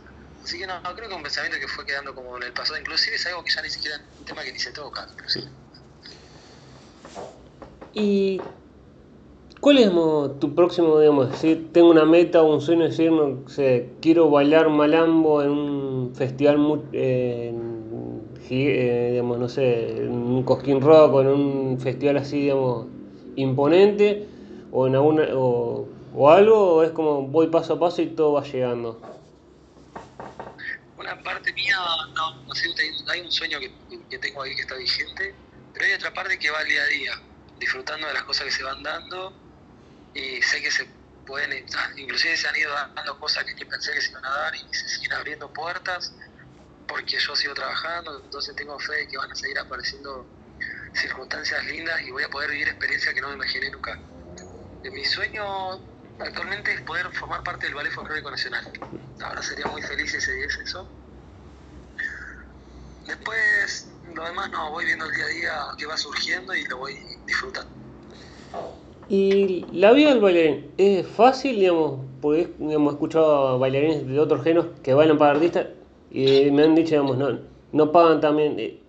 Así 0.44 0.60
que 0.60 0.68
no, 0.68 0.82
creo 0.96 1.10
que 1.10 1.16
un 1.16 1.24
pensamiento 1.24 1.60
que 1.60 1.68
fue 1.68 1.86
quedando 1.86 2.16
como 2.16 2.38
en 2.38 2.44
el 2.44 2.54
pasado, 2.54 2.80
inclusive 2.80 3.16
es 3.16 3.26
algo 3.26 3.44
que 3.44 3.52
ya 3.52 3.62
ni 3.62 3.70
siquiera, 3.70 4.02
un 4.18 4.26
tema 4.26 4.44
que 4.44 4.54
ni 4.54 4.60
se 4.60 4.72
toca. 4.72 5.06
Y 7.92 8.42
¿Cuál 9.68 9.80
es 9.80 9.92
tu 10.40 10.56
próximo, 10.56 10.98
digamos, 10.98 11.36
si 11.40 11.56
tengo 11.56 11.90
una 11.90 12.06
meta 12.06 12.42
o 12.42 12.54
un 12.54 12.62
sueño, 12.62 12.86
decir, 12.86 13.12
no 13.12 13.50
sé, 13.50 13.90
quiero 14.02 14.30
bailar 14.30 14.70
malambo 14.70 15.44
en 15.44 15.50
un 15.50 16.16
festival, 16.16 16.58
muy, 16.58 16.80
eh, 16.94 17.52
digamos, 19.12 19.38
no 19.38 19.50
sé, 19.50 20.06
en 20.06 20.14
un 20.14 20.44
Cosquín 20.44 20.80
Rock 20.80 21.16
o 21.16 21.22
en 21.22 21.28
un 21.28 21.80
festival 21.82 22.16
así, 22.16 22.44
digamos, 22.44 22.88
imponente, 23.36 24.26
o 24.72 24.88
en 24.88 24.96
alguna, 24.96 25.24
o, 25.34 25.86
algo, 26.30 26.76
o 26.76 26.84
es 26.84 26.92
como 26.92 27.24
voy 27.24 27.48
paso 27.48 27.74
a 27.74 27.80
paso 27.82 28.02
y 28.02 28.08
todo 28.08 28.32
va 28.32 28.44
llegando? 28.44 29.02
Una 30.98 31.22
parte 31.24 31.52
mía, 31.52 31.76
no, 32.16 32.42
no 32.44 32.56
sé, 32.56 32.70
hay 33.12 33.20
un 33.20 33.32
sueño 33.34 33.60
que, 33.60 33.70
que 34.10 34.18
tengo 34.18 34.44
ahí 34.44 34.56
que 34.56 34.62
está 34.62 34.78
vigente, 34.78 35.36
pero 35.74 35.88
hay 35.88 35.92
otra 35.92 36.14
parte 36.14 36.40
que 36.40 36.50
va 36.52 36.60
al 36.60 36.68
día 36.68 36.84
a 36.84 36.88
día, 36.88 37.12
disfrutando 37.60 38.08
de 38.08 38.14
las 38.14 38.24
cosas 38.24 38.46
que 38.46 38.52
se 38.52 38.64
van 38.64 38.82
dando 38.82 39.34
y 40.14 40.42
sé 40.42 40.62
que 40.62 40.72
se 40.72 40.86
pueden, 41.26 41.66
inclusive 41.98 42.38
se 42.38 42.48
han 42.48 42.56
ido 42.56 42.72
dando 42.74 43.20
cosas 43.20 43.44
que 43.44 43.54
ni 43.54 43.66
pensé 43.66 43.92
que 43.94 44.02
se 44.02 44.12
iban 44.12 44.26
a 44.26 44.30
dar 44.30 44.56
y 44.56 44.74
se 44.74 44.88
siguen 44.90 45.14
abriendo 45.14 45.52
puertas 45.54 46.14
porque 46.88 47.20
yo 47.20 47.36
sigo 47.36 47.54
trabajando, 47.54 48.22
entonces 48.24 48.56
tengo 48.56 48.80
fe 48.80 48.94
de 48.94 49.08
que 49.08 49.18
van 49.18 49.32
a 49.32 49.36
seguir 49.36 49.60
apareciendo 49.60 50.26
circunstancias 50.94 51.64
lindas 51.66 52.02
y 52.02 52.12
voy 52.12 52.24
a 52.24 52.30
poder 52.30 52.50
vivir 52.50 52.70
experiencias 52.70 53.14
que 53.14 53.22
no 53.22 53.30
me 53.30 53.36
imaginé 53.36 53.70
nunca. 53.70 54.00
Mi 54.84 55.04
sueño 55.06 55.74
actualmente 56.20 56.74
es 56.74 56.82
poder 56.82 57.12
formar 57.14 57.44
parte 57.44 57.66
del 57.66 57.76
Ballet 57.76 57.92
Folclórico 57.92 58.32
Nacional. 58.32 58.66
Ahora 59.20 59.44
sería 59.44 59.68
muy 59.68 59.82
feliz 59.82 60.12
si 60.12 60.22
se 60.22 60.34
diese 60.34 60.64
eso. 60.64 60.90
Después, 63.06 63.90
lo 64.14 64.26
demás 64.26 64.50
no, 64.52 64.72
voy 64.72 64.86
viendo 64.86 65.06
el 65.06 65.12
día 65.12 65.26
a 65.26 65.28
día 65.28 65.66
que 65.78 65.86
va 65.86 65.98
surgiendo 65.98 66.54
y 66.56 66.64
lo 66.66 66.78
voy 66.78 66.96
disfrutando. 67.26 67.77
Y 69.10 69.66
la 69.72 69.94
vida 69.94 70.10
del 70.10 70.20
bailarín 70.20 70.74
es 70.78 71.08
fácil, 71.08 71.60
digamos, 71.60 72.02
porque 72.22 72.54
hemos 72.60 72.94
escuchado 72.94 73.58
bailarines 73.58 74.06
de 74.06 74.20
otros 74.20 74.44
géneros 74.44 74.68
que 74.84 74.94
bailan 74.94 75.18
para 75.18 75.32
artistas 75.32 75.68
y 76.12 76.52
me 76.52 76.64
han 76.64 76.76
dicho, 76.76 76.90
digamos, 76.90 77.18
no, 77.18 77.40
no 77.72 77.92
pagan 77.92 78.20
también. 78.20 78.60
Eh, 78.60 78.84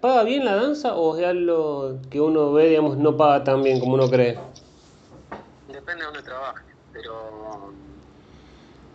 ¿Paga 0.00 0.22
bien 0.22 0.44
la 0.44 0.54
danza 0.54 0.94
o 0.94 1.16
es 1.16 1.26
algo 1.26 1.98
que 2.08 2.20
uno 2.20 2.52
ve, 2.52 2.68
digamos, 2.68 2.98
no 2.98 3.16
paga 3.16 3.42
tan 3.42 3.64
bien 3.64 3.80
como 3.80 3.94
uno 3.94 4.08
cree? 4.08 4.38
Depende 5.66 6.02
de 6.02 6.04
dónde 6.04 6.22
trabajes, 6.22 6.76
pero 6.92 7.72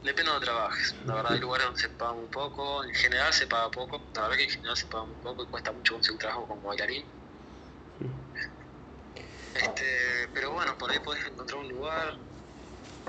depende 0.01 0.23
de 0.23 0.29
dónde 0.29 0.45
trabajes. 0.45 0.95
La 1.05 1.15
verdad, 1.15 1.33
hay 1.33 1.39
lugares 1.39 1.65
donde 1.65 1.81
se 1.81 1.89
paga 1.89 2.13
un 2.13 2.29
poco, 2.29 2.85
en 2.85 2.93
general 2.93 3.33
se 3.33 3.47
paga 3.47 3.69
poco, 3.69 4.01
la 4.15 4.21
verdad 4.21 4.37
que 4.37 4.43
en 4.43 4.49
general 4.49 4.77
se 4.77 4.85
paga 4.85 5.05
muy 5.05 5.15
poco 5.17 5.43
y 5.43 5.47
cuesta 5.47 5.73
mucho 5.73 5.95
conseguir 5.95 6.19
trabajo 6.19 6.47
como 6.47 6.61
bailarín 6.61 7.18
este, 9.55 10.29
pero 10.33 10.51
bueno, 10.51 10.77
por 10.77 10.91
ahí 10.91 10.99
podés 10.99 11.25
encontrar 11.25 11.59
un 11.59 11.69
lugar 11.69 12.17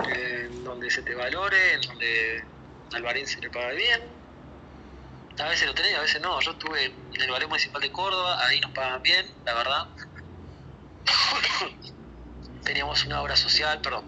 eh, 0.08 0.48
donde 0.64 0.90
se 0.90 1.02
te 1.02 1.14
valore, 1.14 1.74
en 1.74 1.80
donde 1.82 2.44
al 2.92 3.02
barín 3.02 3.26
se 3.26 3.40
le 3.40 3.50
paga 3.50 3.72
bien. 3.72 4.00
A 5.38 5.48
veces 5.48 5.66
lo 5.66 5.74
tenés, 5.74 5.96
a 5.96 6.02
veces 6.02 6.20
no. 6.20 6.40
Yo 6.40 6.52
estuve 6.52 6.86
en 6.86 7.20
el 7.20 7.30
Ballet 7.30 7.48
Municipal 7.48 7.80
de 7.80 7.90
Córdoba, 7.90 8.46
ahí 8.46 8.60
nos 8.60 8.72
pagan 8.72 9.02
bien, 9.02 9.26
la 9.44 9.54
verdad. 9.54 9.88
Teníamos 12.64 13.04
una 13.04 13.22
obra 13.22 13.36
social, 13.36 13.80
perdón. 13.80 14.04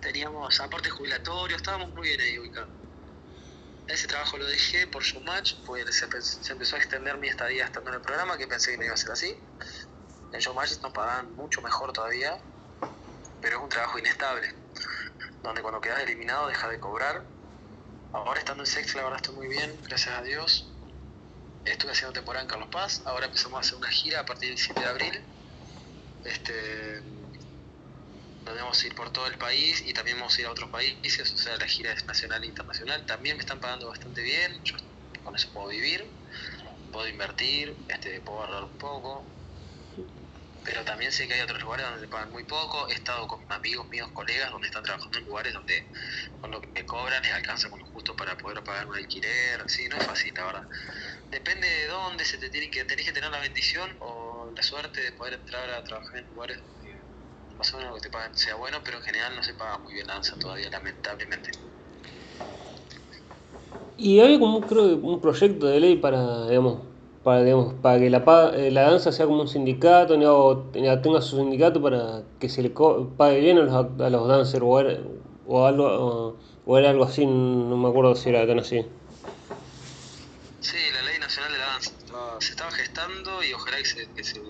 Teníamos 0.00 0.60
aporte 0.60 0.90
jubilatorio, 0.90 1.56
estábamos 1.56 1.90
muy 1.94 2.08
bien 2.08 2.20
ahí 2.20 2.38
ubicados. 2.38 2.70
Ese 3.88 4.06
trabajo 4.06 4.36
lo 4.38 4.46
dejé 4.46 4.86
por 4.86 5.02
Showmatch, 5.02 5.54
pues 5.66 5.84
se, 5.94 6.22
se, 6.22 6.52
empezó 6.52 6.76
a 6.76 6.78
extender 6.78 7.16
mi 7.18 7.28
estadía 7.28 7.64
estando 7.64 7.90
en 7.90 7.96
el 7.96 8.02
programa, 8.02 8.38
que 8.38 8.46
pensé 8.46 8.72
que 8.72 8.78
no 8.78 8.84
iba 8.84 8.94
a 8.94 8.96
ser 8.96 9.10
así. 9.10 9.36
En 10.32 10.40
Showmatch 10.40 10.80
nos 10.80 10.92
pagan 10.92 11.34
mucho 11.36 11.60
mejor 11.60 11.92
todavía, 11.92 12.38
pero 13.40 13.58
es 13.58 13.62
un 13.62 13.68
trabajo 13.68 13.98
inestable, 13.98 14.54
donde 15.42 15.60
cuando 15.60 15.80
quedas 15.80 16.00
eliminado 16.02 16.48
dejas 16.48 16.70
de 16.70 16.80
cobrar. 16.80 17.22
Ahora 18.12 18.38
estando 18.38 18.62
en 18.62 18.66
Sex, 18.66 18.94
la 18.94 19.02
verdad 19.02 19.18
estoy 19.22 19.34
muy 19.34 19.48
bien, 19.48 19.78
gracias 19.84 20.14
a 20.18 20.22
Dios. 20.22 20.68
Estuve 21.66 21.92
haciendo 21.92 22.12
temporada 22.12 22.42
en 22.42 22.48
Carlos 22.48 22.68
Paz, 22.70 23.02
ahora 23.04 23.26
empezamos 23.26 23.58
a 23.58 23.60
hacer 23.60 23.76
una 23.76 23.90
gira 23.90 24.20
a 24.20 24.26
partir 24.26 24.48
del 24.48 24.58
7 24.58 24.80
de 24.80 24.86
abril. 24.86 25.20
Este, 26.24 27.02
vamos 28.44 28.82
a 28.82 28.86
ir 28.86 28.94
por 28.94 29.10
todo 29.12 29.26
el 29.26 29.36
país 29.36 29.82
y 29.86 29.92
también 29.92 30.18
vamos 30.18 30.36
a 30.38 30.40
ir 30.40 30.46
a 30.46 30.50
otros 30.50 30.70
países, 30.70 31.30
o 31.30 31.36
sea, 31.36 31.56
la 31.58 31.66
gira 31.66 31.92
es 31.92 32.06
nacional 32.06 32.42
e 32.42 32.46
internacional. 32.46 33.04
También 33.04 33.36
me 33.36 33.42
están 33.42 33.60
pagando 33.60 33.88
bastante 33.88 34.22
bien, 34.22 34.62
yo 34.64 34.76
con 35.24 35.36
eso 35.36 35.48
puedo 35.52 35.68
vivir, 35.68 36.06
puedo 36.90 37.06
invertir, 37.06 37.76
este, 37.88 38.20
puedo 38.22 38.40
ahorrar 38.40 38.64
un 38.64 38.78
poco, 38.78 39.24
pero 40.64 40.84
también 40.84 41.12
sé 41.12 41.26
que 41.26 41.34
hay 41.34 41.40
otros 41.40 41.60
lugares 41.62 41.86
donde 41.86 42.08
pagan 42.08 42.30
muy 42.30 42.44
poco. 42.44 42.88
He 42.88 42.94
estado 42.94 43.26
con 43.26 43.40
amigos 43.48 43.88
míos, 43.88 44.08
colegas, 44.12 44.50
donde 44.50 44.68
están 44.68 44.82
trabajando 44.82 45.18
en 45.18 45.24
lugares 45.24 45.52
donde 45.52 45.74
con 46.40 46.50
lo 46.50 46.60
que 46.60 46.84
cobran 46.84 47.22
les 47.22 47.32
alcanza 47.32 47.68
con 47.70 47.80
lo 47.80 47.86
justo 47.86 48.14
para 48.16 48.36
poder 48.36 48.62
pagar 48.62 48.86
un 48.86 48.96
alquiler. 48.96 49.64
Sí, 49.66 49.88
no 49.88 49.96
es 49.96 50.04
fácil, 50.04 50.32
la 50.34 50.44
verdad. 50.44 50.64
Depende 51.30 51.66
de 51.66 51.86
dónde 51.86 52.24
se 52.24 52.38
te 52.38 52.50
tiene 52.50 52.70
que, 52.70 52.84
tenés 52.84 53.06
que 53.06 53.12
tener 53.12 53.30
la 53.30 53.40
bendición 53.40 53.90
o 54.00 54.52
la 54.54 54.62
suerte 54.62 55.00
de 55.00 55.12
poder 55.12 55.34
entrar 55.34 55.70
a 55.70 55.82
trabajar 55.82 56.20
en 56.20 56.28
lugares 56.28 56.58
más 57.56 57.72
o 57.74 57.78
menos 57.78 57.92
lo 57.92 57.96
que 57.96 58.08
te 58.08 58.10
pagan 58.10 58.34
sea 58.34 58.54
bueno, 58.56 58.78
pero 58.84 58.98
en 58.98 59.04
general 59.04 59.36
no 59.36 59.42
se 59.42 59.54
paga 59.54 59.78
muy 59.78 59.94
bien 59.94 60.06
la 60.06 60.14
danza 60.14 60.36
todavía, 60.38 60.68
lamentablemente. 60.70 61.50
Y 63.96 64.20
hay 64.20 64.38
como 64.38 64.66
creo 64.66 64.96
un 64.96 65.20
proyecto 65.20 65.66
de 65.66 65.78
ley 65.78 65.96
para, 65.96 66.48
digamos, 66.48 66.91
para, 67.24 67.42
digamos, 67.42 67.74
para 67.74 67.98
que 67.98 68.10
la, 68.10 68.22
eh, 68.54 68.70
la 68.70 68.82
danza 68.82 69.12
sea 69.12 69.26
como 69.26 69.42
un 69.42 69.48
sindicato, 69.48 70.18
tenga 70.72 71.22
su 71.22 71.36
sindicato 71.36 71.80
para 71.80 72.22
que 72.40 72.48
se 72.48 72.62
le 72.62 72.70
pague 72.70 73.40
bien 73.40 73.58
a 73.58 73.62
los, 73.62 74.00
a 74.00 74.10
los 74.10 74.28
dancers 74.28 74.62
o, 74.62 74.80
era, 74.80 74.98
o 75.46 75.66
algo 75.66 76.36
o, 76.66 76.78
era 76.78 76.90
algo 76.90 77.04
así, 77.04 77.24
no 77.26 77.76
me 77.76 77.88
acuerdo 77.88 78.14
si 78.16 78.28
era 78.28 78.46
tan 78.46 78.58
así. 78.58 78.84
Sí, 80.60 80.76
la 80.92 81.02
ley 81.02 81.18
nacional 81.18 81.52
de 81.52 81.58
la 81.58 81.66
danza 81.66 81.92
se 82.40 82.50
estaba 82.50 82.70
gestando 82.72 83.42
y 83.42 83.52
ojalá 83.52 83.76
que 83.78 83.84
se, 83.84 84.08
que 84.10 84.24
se, 84.24 84.40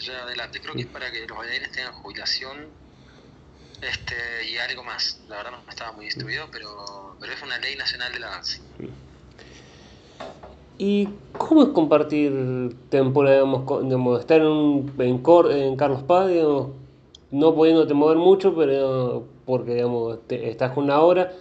lleve 0.00 0.18
adelante. 0.18 0.60
Creo 0.60 0.74
que 0.74 0.82
es 0.82 0.86
para 0.86 1.10
que 1.10 1.26
los 1.26 1.36
bailarines 1.36 1.72
tengan 1.72 1.92
jubilación 1.94 2.68
este, 3.80 4.16
y 4.48 4.56
algo 4.58 4.84
más. 4.84 5.20
La 5.28 5.36
verdad 5.36 5.52
no 5.52 5.70
estaba 5.70 5.92
muy 5.92 6.06
instruido, 6.06 6.48
pero, 6.50 7.16
pero 7.20 7.32
es 7.32 7.42
una 7.42 7.58
ley 7.58 7.76
nacional 7.76 8.12
de 8.12 8.18
la 8.20 8.30
danza. 8.30 8.58
¿Y 10.78 11.08
cómo 11.36 11.62
es 11.62 11.68
compartir 11.68 12.76
temporada, 12.88 13.42
digamos, 13.82 14.20
estar 14.20 14.40
en, 14.40 14.46
un, 14.46 14.92
en, 14.98 15.22
en 15.50 15.76
Carlos 15.76 16.02
Paz, 16.02 16.30
no 17.30 17.54
pudiéndote 17.54 17.94
mover 17.94 18.16
mucho, 18.16 18.54
pero 18.54 19.24
porque 19.44 19.74
digamos, 19.74 20.18
estás 20.28 20.72
con 20.72 20.84
una 20.84 21.00
hora, 21.00 21.32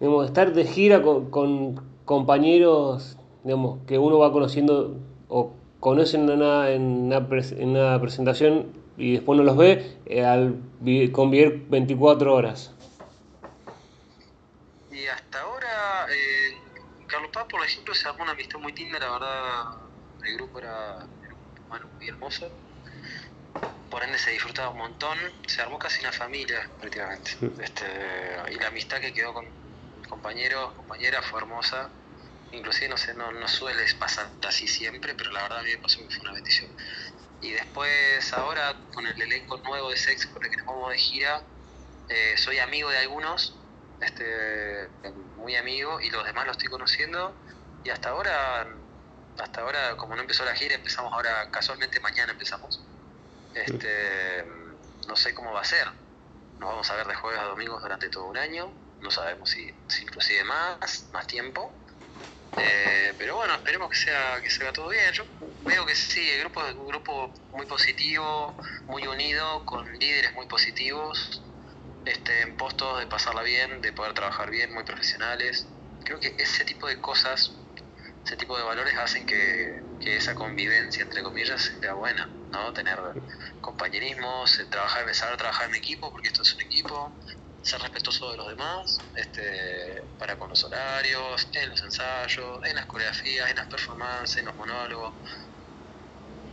digamos, 0.00 0.26
estar 0.26 0.52
de 0.52 0.64
gira 0.64 1.02
con, 1.02 1.30
con, 1.30 1.80
compañeros 2.04 3.16
digamos, 3.44 3.78
que 3.86 3.98
uno 3.98 4.18
va 4.18 4.32
conociendo 4.32 4.96
o 5.28 5.52
conocen 5.80 6.22
en 6.22 6.30
una, 6.30 6.70
en 6.70 6.82
una, 6.82 7.18
en 7.18 7.68
una 7.68 8.00
presentación 8.00 8.66
y 8.96 9.12
después 9.12 9.38
no 9.38 9.44
los 9.44 9.56
ve 9.56 9.96
eh, 10.06 10.24
al 10.24 10.56
convivir 11.12 11.66
24 11.68 12.34
horas. 12.34 12.74
Y 14.90 15.06
hasta 15.06 15.46
Paz, 17.30 17.46
por 17.50 17.64
ejemplo, 17.64 17.94
se 17.94 18.08
armó 18.08 18.22
una 18.22 18.32
amistad 18.32 18.58
muy 18.58 18.72
linda, 18.72 18.98
la 18.98 19.10
verdad, 19.10 19.64
el 20.24 20.34
grupo 20.34 20.58
era, 20.58 21.08
era 21.70 21.86
muy 21.86 22.08
hermoso 22.08 22.50
por 23.88 24.02
ende 24.02 24.18
se 24.18 24.30
disfrutaba 24.30 24.70
un 24.70 24.78
montón, 24.78 25.18
se 25.46 25.62
armó 25.62 25.78
casi 25.78 26.02
una 26.02 26.12
familia 26.12 26.68
prácticamente. 26.78 27.30
Este, 27.62 27.86
y 28.50 28.54
la 28.56 28.68
amistad 28.68 29.00
que 29.00 29.12
quedó 29.12 29.32
con 29.32 29.46
compañeros, 30.08 30.74
compañeras 30.74 31.24
fue 31.24 31.40
hermosa. 31.40 31.90
Inclusive 32.50 32.88
no 32.88 32.96
sé, 32.96 33.14
no, 33.14 33.30
no 33.32 33.48
suele 33.48 33.84
pasar 33.98 34.30
así 34.46 34.66
siempre, 34.66 35.14
pero 35.14 35.30
la 35.32 35.42
verdad 35.42 35.58
a 35.58 35.62
mí 35.62 35.70
me 35.70 35.78
pasó 35.78 36.00
que 36.00 36.08
fue 36.10 36.22
una 36.22 36.34
bendición. 36.34 36.70
Y 37.40 37.52
después 37.52 38.32
ahora 38.32 38.86
con 38.92 39.06
el 39.06 39.20
elenco 39.20 39.58
nuevo 39.64 39.90
de 39.90 39.96
Sex 39.96 40.26
con 40.26 40.44
el 40.44 40.50
que 40.50 40.56
nos 40.56 40.66
vamos 40.66 40.90
de 40.90 40.98
gira, 40.98 41.46
eh, 42.08 42.34
soy 42.36 42.58
amigo 42.58 42.90
de 42.90 42.98
algunos, 42.98 43.57
este, 44.00 44.88
muy 45.36 45.56
amigo, 45.56 46.00
y 46.00 46.10
los 46.10 46.24
demás 46.24 46.46
los 46.46 46.56
estoy 46.56 46.70
conociendo. 46.70 47.34
Y 47.84 47.90
hasta 47.90 48.10
ahora, 48.10 48.66
hasta 49.38 49.60
ahora, 49.60 49.96
como 49.96 50.14
no 50.14 50.22
empezó 50.22 50.44
la 50.44 50.54
gira, 50.54 50.74
empezamos 50.74 51.12
ahora, 51.12 51.50
casualmente 51.50 52.00
mañana 52.00 52.32
empezamos. 52.32 52.80
Este, 53.54 54.44
no 55.06 55.16
sé 55.16 55.34
cómo 55.34 55.52
va 55.52 55.62
a 55.62 55.64
ser. 55.64 55.86
Nos 56.58 56.70
vamos 56.70 56.90
a 56.90 56.96
ver 56.96 57.06
de 57.06 57.14
jueves 57.14 57.40
a 57.40 57.44
domingos 57.44 57.80
durante 57.82 58.08
todo 58.08 58.26
un 58.26 58.36
año. 58.36 58.72
No 59.00 59.10
sabemos 59.10 59.50
si, 59.50 59.72
inclusive 60.02 60.44
más, 60.44 61.08
más 61.12 61.26
tiempo. 61.26 61.72
Eh, 62.56 63.14
pero 63.16 63.36
bueno, 63.36 63.54
esperemos 63.54 63.90
que 63.90 63.96
sea 63.96 64.40
que 64.42 64.50
se 64.50 64.64
todo 64.72 64.88
bien. 64.88 65.12
Yo 65.12 65.24
veo 65.64 65.86
que 65.86 65.94
sí, 65.94 66.28
el 66.30 66.40
grupo 66.40 66.66
es 66.66 66.74
un 66.74 66.88
grupo 66.88 67.32
muy 67.52 67.66
positivo, 67.66 68.56
muy 68.86 69.06
unido, 69.06 69.64
con 69.64 69.98
líderes 69.98 70.34
muy 70.34 70.46
positivos, 70.46 71.42
este, 72.08 72.42
en 72.42 72.56
postos 72.56 72.98
de 73.00 73.06
pasarla 73.06 73.42
bien, 73.42 73.80
de 73.80 73.92
poder 73.92 74.14
trabajar 74.14 74.50
bien, 74.50 74.72
muy 74.72 74.84
profesionales. 74.84 75.66
Creo 76.04 76.18
que 76.20 76.34
ese 76.38 76.64
tipo 76.64 76.86
de 76.88 77.00
cosas, 77.00 77.52
ese 78.24 78.36
tipo 78.36 78.56
de 78.56 78.64
valores 78.64 78.96
hacen 78.96 79.26
que, 79.26 79.86
esa 80.00 80.34
convivencia, 80.34 81.02
entre 81.02 81.22
comillas, 81.22 81.70
sea 81.80 81.92
buena. 81.94 82.28
¿no? 82.50 82.72
Tener 82.72 82.98
compañerismo, 83.60 84.44
trabajar, 84.70 85.14
saber 85.14 85.36
trabajar 85.36 85.68
en 85.68 85.74
equipo, 85.74 86.10
porque 86.10 86.28
esto 86.28 86.42
es 86.42 86.54
un 86.54 86.62
equipo, 86.62 87.12
ser 87.62 87.80
respetuoso 87.82 88.30
de 88.30 88.38
los 88.38 88.48
demás, 88.48 88.98
este, 89.14 90.02
para 90.18 90.38
con 90.38 90.48
los 90.48 90.64
horarios, 90.64 91.48
en 91.52 91.68
los 91.68 91.82
ensayos, 91.82 92.64
en 92.64 92.74
las 92.74 92.86
coreografías, 92.86 93.50
en 93.50 93.56
las 93.56 93.66
performances, 93.66 94.38
en 94.38 94.46
los 94.46 94.56
monólogos. 94.56 95.12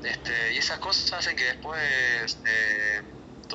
Este, 0.04 0.54
y 0.54 0.58
esas 0.58 0.80
cosas 0.80 1.14
hacen 1.14 1.36
que 1.36 1.46
después 1.46 2.42
eh, 2.46 3.02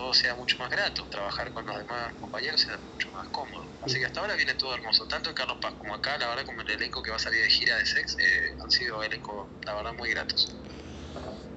todo 0.01 0.15
sea 0.15 0.35
mucho 0.35 0.57
más 0.57 0.71
grato, 0.71 1.05
trabajar 1.11 1.53
con 1.53 1.67
los 1.67 1.77
demás 1.77 2.15
compañeros 2.19 2.59
sea 2.63 2.79
mucho 2.91 3.11
más 3.11 3.29
cómodo. 3.29 3.67
Así 3.83 3.99
que 3.99 4.07
hasta 4.07 4.21
ahora 4.21 4.35
viene 4.35 4.55
todo 4.55 4.75
hermoso, 4.75 5.07
tanto 5.07 5.35
Carlos 5.35 5.59
Paz 5.61 5.75
como 5.77 5.95
acá, 5.95 6.17
la 6.17 6.29
verdad, 6.29 6.47
como 6.47 6.63
el 6.63 6.71
elenco 6.71 7.03
que 7.03 7.11
va 7.11 7.17
a 7.17 7.19
salir 7.19 7.43
de 7.43 7.51
gira 7.51 7.77
de 7.77 7.85
Sex, 7.85 8.17
eh, 8.19 8.57
han 8.59 8.71
sido 8.71 9.03
elencos, 9.03 9.47
la 9.67 9.75
verdad, 9.75 9.93
muy 9.93 10.09
gratos. 10.09 10.57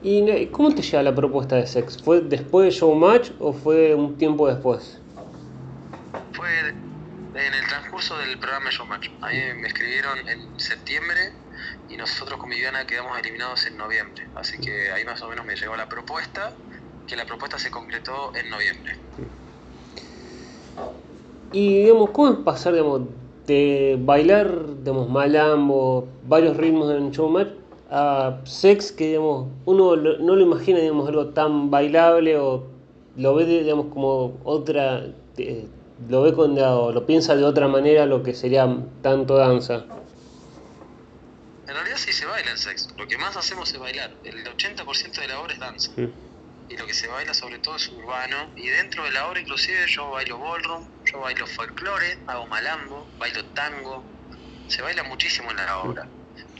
¿Y 0.03 0.47
cómo 0.47 0.75
te 0.75 0.81
llega 0.81 1.01
la 1.03 1.15
propuesta 1.15 1.55
de 1.55 1.65
Sex? 1.65 2.03
¿Fue 2.03 2.19
después 2.19 2.65
de 2.65 2.71
Showmatch 2.71 3.31
o 3.39 3.53
fue 3.53 3.95
un 3.95 4.17
tiempo 4.17 4.49
después? 4.49 4.97
Fue 6.33 6.59
en 6.59 7.53
el 7.53 7.67
transcurso 7.69 8.17
del 8.17 8.37
programa 8.39 8.69
Showmatch. 8.69 9.07
A 9.21 9.29
mí 9.29 9.37
me 9.61 9.69
escribieron 9.69 10.27
en 10.27 10.59
septiembre 10.59 11.31
y 11.87 11.95
nosotros 11.95 12.37
con 12.41 12.49
Viviana 12.49 12.85
quedamos 12.85 13.17
eliminados 13.19 13.65
en 13.67 13.77
noviembre. 13.77 14.27
Así 14.35 14.59
que 14.59 14.91
ahí 14.91 15.05
más 15.05 15.21
o 15.21 15.29
menos 15.29 15.45
me 15.45 15.55
llegó 15.55 15.77
la 15.77 15.87
propuesta, 15.87 16.53
que 17.07 17.15
la 17.15 17.25
propuesta 17.25 17.59
se 17.59 17.71
concretó 17.71 18.31
en 18.35 18.49
noviembre. 18.49 18.97
Y 21.51 21.83
digamos, 21.83 22.09
¿cómo 22.11 22.29
es 22.29 22.37
pasar 22.39 22.73
de 23.45 23.97
bailar 23.99 24.77
digamos, 24.79 25.09
malambo, 25.09 26.07
varios 26.27 26.57
ritmos 26.57 26.91
en 26.91 27.11
Showmatch 27.11 27.49
a 27.91 28.39
sex 28.45 28.91
que 28.91 29.07
digamos, 29.07 29.49
uno 29.65 29.95
no 29.95 30.35
lo 30.35 30.41
imagina 30.41 30.79
digamos, 30.79 31.07
algo 31.07 31.27
tan 31.27 31.69
bailable 31.69 32.37
o 32.37 32.63
lo 33.17 33.35
ve 33.35 33.45
digamos, 33.45 33.87
como 33.93 34.39
otra, 34.43 35.05
eh, 35.37 35.67
lo 36.09 36.23
ve 36.23 36.33
con, 36.33 36.57
o 36.57 36.91
lo 36.91 37.05
piensa 37.05 37.35
de 37.35 37.43
otra 37.43 37.67
manera 37.67 38.05
lo 38.05 38.23
que 38.23 38.33
sería 38.33 38.67
tanto 39.01 39.35
danza. 39.35 39.85
En 41.67 41.73
realidad 41.75 41.97
sí 41.97 42.11
se 42.11 42.25
baila 42.25 42.51
en 42.51 42.57
sex, 42.57 42.89
lo 42.97 43.07
que 43.07 43.17
más 43.17 43.37
hacemos 43.37 43.71
es 43.71 43.79
bailar, 43.79 44.11
el 44.23 44.43
80% 44.43 45.21
de 45.21 45.27
la 45.27 45.39
obra 45.39 45.53
es 45.53 45.59
danza. 45.59 45.91
Mm. 45.95 46.32
Y 46.73 46.77
lo 46.77 46.87
que 46.87 46.93
se 46.95 47.07
baila 47.07 47.35
sobre 47.35 47.59
todo 47.59 47.75
es 47.75 47.87
urbano, 47.89 48.51
y 48.55 48.67
dentro 48.67 49.03
de 49.03 49.11
la 49.11 49.27
obra 49.27 49.39
inclusive 49.39 49.85
yo 49.87 50.09
bailo 50.09 50.39
ballroom, 50.39 50.89
yo 51.05 51.19
bailo 51.19 51.45
folclore, 51.45 52.17
hago 52.25 52.47
malambo, 52.47 53.07
bailo 53.19 53.45
tango, 53.53 54.03
se 54.67 54.81
baila 54.81 55.03
muchísimo 55.03 55.51
en 55.51 55.57
la 55.57 55.77
obra. 55.77 56.09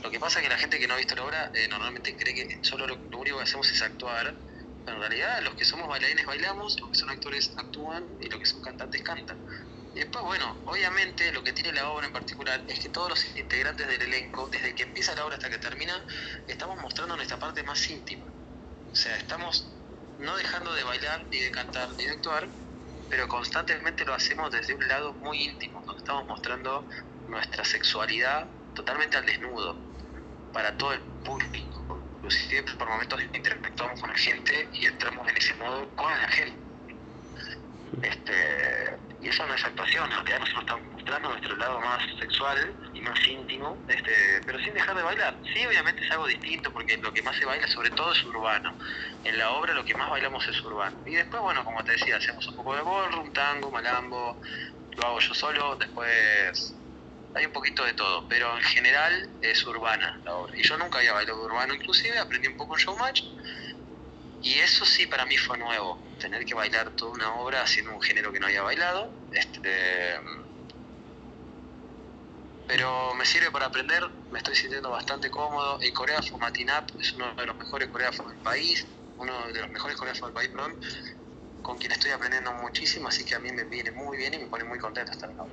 Lo 0.04 0.12
que 0.12 0.20
pasa 0.20 0.38
es 0.38 0.44
que 0.44 0.50
la 0.50 0.58
gente 0.58 0.78
que 0.78 0.86
no 0.86 0.94
ha 0.94 0.98
visto 0.98 1.16
la 1.16 1.24
obra 1.24 1.50
eh, 1.52 1.66
normalmente 1.68 2.16
cree 2.16 2.32
que 2.32 2.60
solo 2.62 2.86
lo, 2.86 2.94
único 3.18 3.38
que 3.38 3.42
hacemos 3.42 3.68
es 3.72 3.82
actuar, 3.82 4.32
pero 4.84 4.98
en 4.98 5.00
realidad 5.00 5.42
los 5.42 5.56
que 5.56 5.64
somos 5.64 5.88
bailarines 5.88 6.26
bailamos, 6.26 6.80
los 6.80 6.90
que 6.90 6.96
son 6.96 7.10
actores 7.10 7.50
actúan 7.56 8.04
y 8.20 8.28
los 8.28 8.38
que 8.38 8.46
son 8.46 8.62
cantantes 8.62 9.02
cantan. 9.02 9.38
Y 9.96 9.98
después, 9.98 10.24
bueno, 10.24 10.62
obviamente 10.66 11.32
lo 11.32 11.42
que 11.42 11.52
tiene 11.52 11.72
la 11.72 11.90
obra 11.90 12.06
en 12.06 12.12
particular 12.12 12.62
es 12.68 12.78
que 12.78 12.88
todos 12.88 13.10
los 13.10 13.36
integrantes 13.36 13.88
del 13.88 14.02
elenco, 14.02 14.48
desde 14.48 14.76
que 14.76 14.84
empieza 14.84 15.12
la 15.16 15.24
obra 15.24 15.34
hasta 15.34 15.50
que 15.50 15.58
termina, 15.58 16.06
estamos 16.46 16.80
mostrando 16.80 17.16
nuestra 17.16 17.36
parte 17.36 17.64
más 17.64 17.90
íntima. 17.90 18.26
O 18.92 18.96
sea, 18.96 19.16
estamos 19.16 19.74
no 20.18 20.36
dejando 20.36 20.72
de 20.74 20.84
bailar, 20.84 21.26
ni 21.30 21.38
de 21.38 21.50
cantar, 21.50 21.88
ni 21.96 22.04
de 22.04 22.10
actuar, 22.12 22.48
pero 23.08 23.28
constantemente 23.28 24.04
lo 24.04 24.14
hacemos 24.14 24.50
desde 24.50 24.74
un 24.74 24.86
lado 24.88 25.12
muy 25.14 25.42
íntimo, 25.42 25.82
donde 25.86 25.98
estamos 25.98 26.26
mostrando 26.26 26.86
nuestra 27.28 27.64
sexualidad 27.64 28.48
totalmente 28.74 29.16
al 29.16 29.26
desnudo 29.26 29.76
para 30.52 30.76
todo 30.76 30.92
el 30.92 31.00
público. 31.24 32.00
Inclusive 32.16 32.64
por 32.78 32.88
momentos 32.88 33.20
interactuamos 33.34 34.00
con 34.00 34.10
la 34.10 34.16
gente 34.16 34.68
y 34.72 34.86
entramos 34.86 35.28
en 35.28 35.36
ese 35.36 35.54
modo 35.54 35.94
con 35.94 36.10
la 36.10 36.28
gente. 36.28 36.63
Este, 38.02 38.98
y 39.20 39.28
eso 39.28 39.46
no 39.46 39.54
es 39.54 39.64
actuación, 39.64 40.04
en 40.04 40.16
realidad 40.16 40.40
nosotros 40.40 40.64
estamos 40.64 40.92
mostrando 40.92 41.28
nuestro 41.30 41.56
lado 41.56 41.80
más 41.80 42.02
sexual 42.18 42.74
y 42.92 43.00
más 43.00 43.26
íntimo, 43.26 43.78
este, 43.88 44.40
pero 44.44 44.58
sin 44.58 44.74
dejar 44.74 44.94
de 44.96 45.02
bailar. 45.02 45.40
Sí, 45.52 45.64
obviamente 45.64 46.04
es 46.04 46.10
algo 46.10 46.26
distinto 46.26 46.70
porque 46.72 46.98
lo 46.98 47.12
que 47.12 47.22
más 47.22 47.36
se 47.36 47.44
baila 47.44 47.66
sobre 47.68 47.90
todo 47.90 48.12
es 48.12 48.24
urbano. 48.24 48.74
En 49.24 49.38
la 49.38 49.50
obra 49.52 49.72
lo 49.72 49.84
que 49.84 49.94
más 49.94 50.10
bailamos 50.10 50.46
es 50.46 50.62
urbano. 50.62 50.96
Y 51.06 51.14
después, 51.14 51.42
bueno, 51.42 51.64
como 51.64 51.82
te 51.84 51.92
decía, 51.92 52.16
hacemos 52.16 52.46
un 52.48 52.56
poco 52.56 52.76
de 52.76 52.82
ballroom, 52.82 53.32
tango, 53.32 53.70
malambo, 53.70 54.40
lo 54.96 55.06
hago 55.06 55.20
yo 55.20 55.34
solo, 55.34 55.76
después 55.76 56.74
hay 57.34 57.46
un 57.46 57.52
poquito 57.52 57.84
de 57.84 57.94
todo, 57.94 58.26
pero 58.28 58.56
en 58.56 58.62
general 58.62 59.28
es 59.40 59.66
urbana 59.66 60.20
la 60.24 60.34
obra. 60.34 60.56
Y 60.56 60.62
yo 60.62 60.76
nunca 60.76 60.98
había 60.98 61.12
bailado 61.12 61.42
urbano, 61.42 61.74
inclusive 61.74 62.18
aprendí 62.18 62.48
un 62.48 62.56
poco 62.56 62.76
en 62.76 62.84
showmatch. 62.84 63.22
Y 64.44 64.58
eso 64.58 64.84
sí 64.84 65.06
para 65.06 65.24
mí 65.24 65.38
fue 65.38 65.56
nuevo, 65.56 65.98
tener 66.20 66.44
que 66.44 66.54
bailar 66.54 66.90
toda 66.90 67.12
una 67.12 67.34
obra 67.36 67.62
haciendo 67.62 67.94
un 67.94 68.02
género 68.02 68.30
que 68.30 68.38
no 68.38 68.46
había 68.46 68.62
bailado. 68.62 69.10
Este, 69.32 69.70
pero 72.66 73.14
me 73.14 73.24
sirve 73.24 73.50
para 73.50 73.66
aprender, 73.66 74.02
me 74.30 74.38
estoy 74.38 74.54
sintiendo 74.54 74.90
bastante 74.90 75.30
cómodo. 75.30 75.78
El 75.80 75.92
coreógrafo 75.94 76.36
Matinap 76.38 76.90
es 77.00 77.14
uno 77.14 77.34
de 77.34 77.46
los 77.46 77.56
mejores 77.56 77.88
coreógrafos 77.88 78.28
del 78.28 78.38
país, 78.38 78.86
uno 79.18 79.32
de 79.52 79.60
los 79.60 79.70
mejores 79.70 79.96
coreógrafos 79.96 80.28
del 80.28 80.34
país, 80.34 80.50
perdón. 80.50 80.72
con 81.62 81.78
quien 81.78 81.92
estoy 81.92 82.10
aprendiendo 82.10 82.52
muchísimo, 82.62 83.08
así 83.08 83.24
que 83.24 83.34
a 83.34 83.38
mí 83.38 83.50
me 83.50 83.64
viene 83.64 83.92
muy 83.92 84.18
bien 84.18 84.34
y 84.34 84.38
me 84.38 84.46
pone 84.46 84.64
muy 84.64 84.78
contento 84.78 85.12
estar 85.12 85.30
acá. 85.30 85.44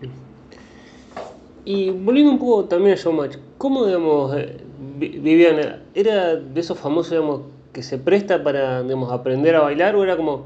Y 1.63 1.91
volviendo 1.91 2.31
un 2.31 2.39
poco 2.39 2.65
también 2.65 2.97
a 2.97 3.01
Showmatch, 3.01 3.37
¿cómo, 3.57 3.85
digamos, 3.85 4.35
eh, 4.35 4.65
Viviana, 4.99 5.81
era 5.93 6.35
de 6.35 6.59
esos 6.59 6.77
famosos, 6.77 7.11
digamos, 7.11 7.60
que 7.73 7.83
se 7.83 7.97
presta 7.97 8.43
para, 8.43 8.83
digamos, 8.83 9.11
aprender 9.11 9.55
a 9.55 9.61
bailar 9.61 9.95
o 9.95 10.03
era 10.03 10.17
como, 10.17 10.45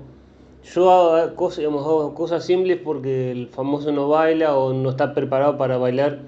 yo 0.64 0.92
hago 0.92 1.36
cosas, 1.36 1.60
digamos, 1.60 1.86
hago 1.86 2.14
cosas 2.14 2.46
simples 2.46 2.80
porque 2.84 3.32
el 3.32 3.48
famoso 3.48 3.92
no 3.92 4.10
baila 4.10 4.56
o 4.56 4.74
no 4.74 4.92
está 4.92 5.14
preparado 5.14 5.58
para 5.58 5.78
bailar 5.78 6.20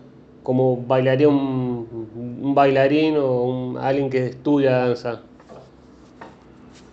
como 0.43 0.77
bailaría 0.77 1.27
un, 1.27 2.53
bailarín 2.55 3.17
o 3.17 3.43
un, 3.43 3.77
alguien 3.77 4.09
que 4.09 4.27
estudia 4.27 4.77
danza? 4.77 5.21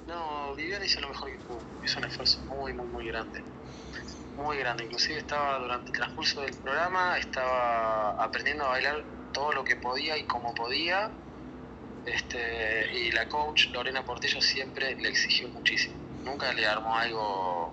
No, 0.09 0.55
Viviana 0.57 0.85
hizo 0.85 1.01
lo 1.01 1.09
mejor 1.09 1.31
que 1.31 1.39
pudo, 1.39 1.59
hizo 1.85 1.99
un 1.99 2.05
esfuerzo 2.05 2.41
muy, 2.49 2.73
muy, 2.73 2.87
muy 2.87 3.07
grande 3.07 3.43
muy 4.37 4.59
grande. 4.59 4.85
Inclusive 4.85 5.19
estaba 5.19 5.59
durante 5.59 5.87
el 5.91 5.97
transcurso 5.97 6.41
del 6.43 6.55
programa, 6.57 7.19
estaba 7.19 8.23
aprendiendo 8.23 8.65
a 8.65 8.69
bailar 8.69 9.05
todo 9.33 9.53
lo 9.53 9.65
que 9.65 9.77
podía 9.77 10.17
y 10.17 10.25
como 10.25 10.55
podía. 10.55 11.11
Este, 12.07 12.99
y 12.99 13.11
la 13.13 13.29
coach 13.29 13.69
Lorena 13.73 14.05
Portillo 14.05 14.41
siempre 14.41 14.95
le 14.97 15.09
exigió 15.09 15.49
muchísimo. 15.49 15.97
Nunca 16.25 16.53
le 16.53 16.67
armó 16.67 16.97
algo 16.97 17.73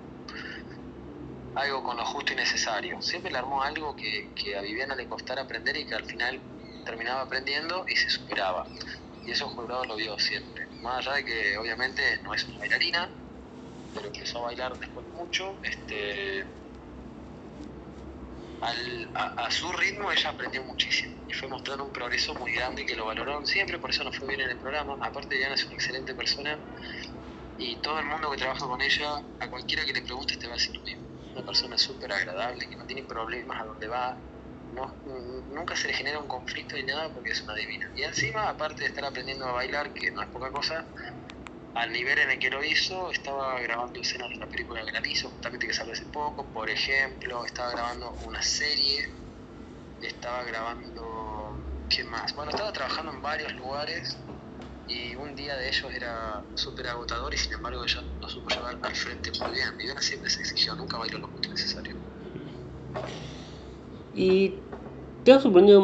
algo 1.55 1.83
con 1.83 1.97
lo 1.97 2.05
justo 2.05 2.33
y 2.33 2.35
necesario. 2.35 3.01
Siempre 3.01 3.31
le 3.31 3.37
armó 3.37 3.61
algo 3.61 3.95
que, 3.95 4.29
que 4.35 4.55
a 4.55 4.61
Viviana 4.61 4.95
le 4.95 5.07
costara 5.07 5.41
aprender 5.41 5.75
y 5.77 5.85
que 5.85 5.95
al 5.95 6.05
final 6.05 6.39
terminaba 6.85 7.21
aprendiendo 7.21 7.85
y 7.87 7.95
se 7.95 8.09
superaba. 8.09 8.65
Y 9.25 9.31
eso 9.31 9.47
jurado 9.49 9.85
lo 9.85 9.95
vio 9.95 10.17
siempre. 10.17 10.67
Más 10.81 11.05
allá 11.05 11.17
de 11.17 11.25
que 11.25 11.57
obviamente 11.57 12.01
no 12.23 12.33
es 12.33 12.47
una 12.47 12.59
bailarina, 12.59 13.09
pero 13.93 14.07
empezó 14.07 14.39
a 14.39 14.41
bailar 14.43 14.77
después 14.79 15.05
mucho. 15.07 15.59
Este, 15.63 16.45
a, 18.61 19.49
su 19.49 19.71
ritmo 19.71 20.11
ella 20.11 20.29
aprendió 20.29 20.63
muchísimo 20.63 21.15
y 21.27 21.33
fue 21.33 21.47
mostrando 21.49 21.83
un 21.83 21.91
progreso 21.91 22.35
muy 22.35 22.51
grande 22.53 22.85
que 22.85 22.95
lo 22.95 23.05
valoraron 23.05 23.45
siempre, 23.45 23.79
por 23.79 23.89
eso 23.89 24.03
nos 24.03 24.17
fue 24.17 24.27
bien 24.27 24.41
en 24.41 24.51
el 24.51 24.57
programa. 24.57 24.97
Aparte, 25.01 25.35
Diana 25.35 25.55
es 25.55 25.65
una 25.65 25.75
excelente 25.75 26.13
persona 26.13 26.57
y 27.57 27.75
todo 27.77 27.99
el 27.99 28.05
mundo 28.05 28.31
que 28.31 28.37
trabaja 28.37 28.65
con 28.65 28.81
ella, 28.81 29.21
a 29.39 29.49
cualquiera 29.49 29.85
que 29.85 29.93
le 29.93 30.01
pregunte, 30.01 30.37
te 30.37 30.47
va 30.47 30.53
a 30.53 30.57
decir 30.57 30.75
lo 30.75 30.83
mismo. 30.83 31.03
Una 31.33 31.45
persona 31.45 31.77
súper 31.77 32.11
agradable, 32.11 32.67
que 32.67 32.75
no 32.75 32.85
tiene 32.85 33.03
problemas 33.03 33.61
a 33.61 33.65
donde 33.65 33.87
va, 33.87 34.17
no, 34.73 34.95
nunca 35.49 35.75
se 35.75 35.87
le 35.87 35.93
genera 35.93 36.19
un 36.19 36.27
conflicto 36.27 36.75
ni 36.75 36.83
nada 36.83 37.09
porque 37.13 37.31
es 37.31 37.41
una 37.41 37.55
divina. 37.55 37.91
Y 37.95 38.03
encima, 38.03 38.49
aparte 38.49 38.83
de 38.83 38.89
estar 38.89 39.05
aprendiendo 39.05 39.45
a 39.45 39.53
bailar, 39.53 39.93
que 39.93 40.11
no 40.11 40.21
es 40.21 40.27
poca 40.29 40.51
cosa, 40.51 40.85
al 41.73 41.91
nivel 41.91 42.19
en 42.19 42.31
el 42.31 42.39
que 42.39 42.49
lo 42.49 42.63
hizo, 42.63 43.11
estaba 43.11 43.59
grabando 43.61 44.01
escenas 44.01 44.29
de 44.29 44.37
una 44.37 44.47
película 44.47 44.81
hizo, 45.11 45.29
justamente 45.29 45.67
que 45.67 45.73
salió 45.73 45.93
hace 45.93 46.05
poco, 46.07 46.51
por 46.51 46.69
ejemplo, 46.69 47.45
estaba 47.45 47.71
grabando 47.71 48.13
una 48.21 48.41
serie, 48.41 48.99
estaba 50.01 50.43
grabando, 50.43 51.57
¿qué 51.89 52.03
más? 52.05 52.33
Bueno, 52.35 52.51
estaba 52.51 52.71
trabajando 52.71 53.11
en 53.11 53.21
varios 53.21 53.53
lugares 53.55 54.17
y 54.87 55.15
un 55.15 55.35
día 55.35 55.55
de 55.55 55.67
ellos 55.67 55.91
era 55.93 56.43
súper 56.55 56.87
agotador 56.87 57.33
y 57.33 57.37
sin 57.37 57.53
embargo 57.53 57.83
ella 57.83 58.01
lo 58.21 58.29
supo 58.29 58.49
llevar 58.49 58.77
al 58.81 58.95
frente 58.95 59.31
muy 59.39 59.51
bien. 59.51 59.77
Viviana 59.77 60.01
siempre 60.01 60.29
se 60.29 60.41
exigió, 60.41 60.75
nunca 60.75 60.97
bailó 60.97 61.19
lo 61.19 61.27
justo 61.27 61.49
necesario. 61.49 61.95
¿Y 64.13 64.63
te 65.23 65.31
ha 65.31 65.39
sorprendido 65.39 65.81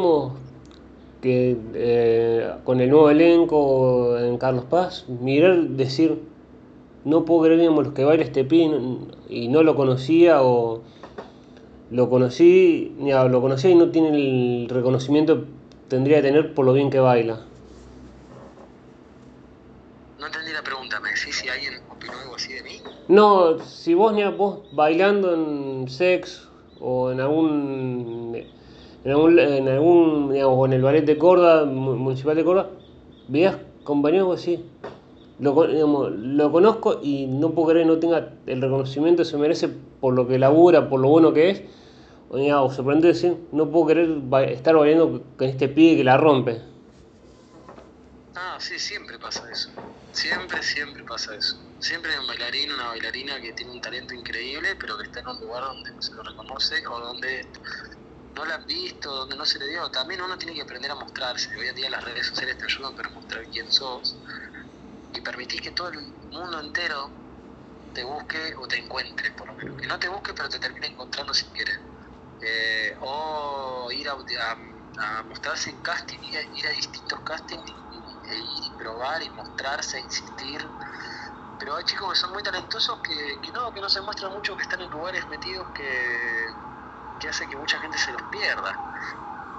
que 1.20 1.56
eh, 1.74 2.52
con 2.64 2.80
el 2.80 2.90
nuevo 2.90 3.10
elenco 3.10 4.18
en 4.18 4.38
Carlos 4.38 4.64
Paz, 4.64 5.06
mirar, 5.08 5.56
decir, 5.70 6.20
no 7.04 7.24
puedo 7.24 7.42
creer 7.42 7.70
los 7.70 7.92
que 7.92 8.04
baila 8.04 8.24
este 8.24 8.44
pin 8.44 9.08
y 9.28 9.48
no 9.48 9.62
lo 9.62 9.74
conocía 9.74 10.42
o 10.42 10.82
lo 11.90 12.10
conocí, 12.10 12.94
ya, 13.00 13.24
lo 13.24 13.40
conocía 13.40 13.70
y 13.70 13.74
no 13.74 13.90
tiene 13.90 14.08
el 14.10 14.68
reconocimiento 14.68 15.42
que 15.42 15.46
tendría 15.88 16.18
que 16.18 16.22
tener 16.22 16.54
por 16.54 16.66
lo 16.66 16.72
bien 16.72 16.90
que 16.90 17.00
baila. 17.00 17.40
No 20.18 20.26
entendí 20.26 20.52
la 20.52 20.62
pregunta, 20.62 21.00
¿me 21.00 21.08
decís 21.10 21.36
si 21.36 21.48
alguien 21.48 21.74
opinó 21.90 22.12
algo 22.22 22.34
así 22.34 22.52
de 22.52 22.62
mí? 22.62 22.80
No, 23.08 23.58
si 23.60 23.94
vos, 23.94 24.12
ni 24.12 24.24
vos 24.24 24.60
bailando 24.72 25.34
en 25.34 25.88
sex 25.88 26.48
o 26.80 27.10
en 27.10 27.20
algún 27.20 28.36
en 29.04 29.10
algún, 29.10 29.38
en 29.38 29.68
algún 29.68 30.32
digamos, 30.32 30.66
en 30.66 30.72
el 30.72 30.82
ballet 30.82 31.04
de 31.04 31.18
Córdoba, 31.18 31.64
municipal 31.64 32.36
de 32.36 32.44
Córdoba, 32.44 32.70
veías 33.28 33.56
compañeros 33.84 34.40
así, 34.40 34.64
lo, 35.38 35.66
digamos, 35.66 36.10
lo 36.12 36.52
conozco 36.52 37.00
y 37.02 37.26
no 37.26 37.50
puedo 37.50 37.68
creer 37.68 37.86
que 37.86 37.92
no 37.92 37.98
tenga 37.98 38.32
el 38.46 38.60
reconocimiento 38.60 39.22
que 39.22 39.28
se 39.28 39.36
merece 39.38 39.68
por 40.00 40.14
lo 40.14 40.26
que 40.26 40.38
labura, 40.38 40.88
por 40.88 41.00
lo 41.00 41.08
bueno 41.08 41.32
que 41.32 41.50
es, 41.50 41.62
o, 42.30 42.36
digamos, 42.36 42.74
sorprendente 42.74 43.08
decir, 43.08 43.36
no 43.52 43.70
puedo 43.70 43.86
querer 43.86 44.20
estar 44.50 44.76
bailando 44.76 45.22
con 45.36 45.48
este 45.48 45.68
pibe 45.68 45.96
que 45.96 46.04
la 46.04 46.16
rompe. 46.16 46.60
Ah, 48.34 48.56
sí, 48.60 48.78
siempre 48.78 49.18
pasa 49.18 49.50
eso. 49.50 49.70
Siempre, 50.12 50.62
siempre 50.62 51.02
pasa 51.04 51.34
eso. 51.34 51.56
Siempre 51.80 52.12
hay 52.12 52.18
un 52.18 52.26
bailarín, 52.26 52.72
una 52.72 52.88
bailarina 52.88 53.40
que 53.40 53.52
tiene 53.52 53.72
un 53.72 53.80
talento 53.80 54.14
increíble, 54.14 54.76
pero 54.78 54.96
que 54.98 55.04
está 55.04 55.20
en 55.20 55.28
un 55.28 55.40
lugar 55.40 55.64
donde 55.64 55.90
no 55.92 56.02
se 56.02 56.12
lo 56.14 56.22
reconoce 56.22 56.86
o 56.86 57.00
donde 57.00 57.46
no 58.34 58.44
la 58.44 58.56
han 58.56 58.66
visto, 58.66 59.10
donde 59.14 59.36
no 59.36 59.44
se 59.44 59.58
le 59.58 59.68
dio, 59.68 59.90
también 59.90 60.20
uno 60.20 60.36
tiene 60.38 60.54
que 60.54 60.62
aprender 60.62 60.90
a 60.90 60.94
mostrarse. 60.94 61.56
Hoy 61.56 61.68
en 61.68 61.74
día 61.74 61.90
las 61.90 62.04
redes 62.04 62.26
sociales 62.26 62.58
te 62.58 62.64
ayudan 62.64 62.94
para 62.94 63.08
mostrar 63.10 63.44
quién 63.50 63.70
sos 63.70 64.16
y 65.12 65.20
permitir 65.20 65.60
que 65.60 65.72
todo 65.72 65.88
el 65.88 65.98
mundo 66.30 66.60
entero 66.60 67.10
te 67.92 68.04
busque 68.04 68.54
o 68.56 68.68
te 68.68 68.78
encuentre, 68.78 69.32
por 69.32 69.48
lo 69.48 69.54
menos. 69.54 69.80
Que 69.80 69.86
no 69.86 69.98
te 69.98 70.08
busque, 70.08 70.34
pero 70.34 70.48
te 70.48 70.58
termine 70.58 70.88
encontrando 70.88 71.34
sin 71.34 71.52
querer. 71.52 71.80
Eh, 72.40 72.96
o 73.00 73.90
ir 73.90 74.08
a, 74.08 74.14
mostrarse 75.24 75.70
en 75.70 75.82
casting, 75.82 76.18
ir 76.20 76.66
a, 76.66 76.70
distintos 76.70 77.20
castings 77.20 77.72
e 78.30 78.36
ir 78.36 78.64
y 78.64 78.70
probar 78.78 79.22
y 79.22 79.30
mostrarse, 79.30 79.98
insistir. 80.00 80.64
Pero 81.58 81.74
hay 81.74 81.84
chicos 81.84 82.12
que 82.12 82.18
son 82.20 82.32
muy 82.32 82.42
talentosos 82.42 83.00
que, 83.00 83.40
que 83.42 83.50
no, 83.50 83.72
que 83.72 83.80
no 83.80 83.88
se 83.88 84.00
muestran 84.00 84.32
mucho, 84.32 84.56
que 84.56 84.62
están 84.62 84.80
en 84.80 84.90
lugares 84.90 85.26
metidos 85.28 85.66
que 85.74 86.46
que 87.18 87.28
hace 87.28 87.48
que 87.48 87.56
mucha 87.56 87.78
gente 87.78 87.98
se 87.98 88.12
los 88.12 88.22
pierda. 88.22 88.78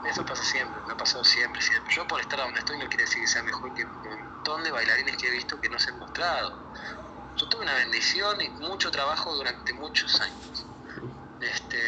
Eso 0.03 0.25
pasa 0.25 0.43
siempre, 0.43 0.81
me 0.85 0.93
ha 0.93 0.97
pasado 0.97 1.23
siempre, 1.23 1.61
siempre. 1.61 1.93
Yo 1.93 2.07
por 2.07 2.21
estar 2.21 2.39
donde 2.39 2.59
estoy 2.59 2.79
no 2.79 2.87
quiere 2.87 3.03
decir 3.03 3.21
que 3.21 3.27
sea 3.27 3.43
mejor 3.43 3.73
que 3.73 3.83
un 3.83 4.01
montón 4.01 4.63
de 4.63 4.71
bailarines 4.71 5.17
que 5.17 5.27
he 5.27 5.31
visto 5.31 5.59
que 5.59 5.69
no 5.69 5.77
se 5.77 5.91
han 5.91 5.99
mostrado. 5.99 6.57
Yo 7.35 7.49
tuve 7.49 7.63
una 7.63 7.75
bendición 7.75 8.41
y 8.41 8.49
mucho 8.49 8.91
trabajo 8.91 9.35
durante 9.35 9.73
muchos 9.73 10.19
años. 10.21 10.65
Este, 11.41 11.79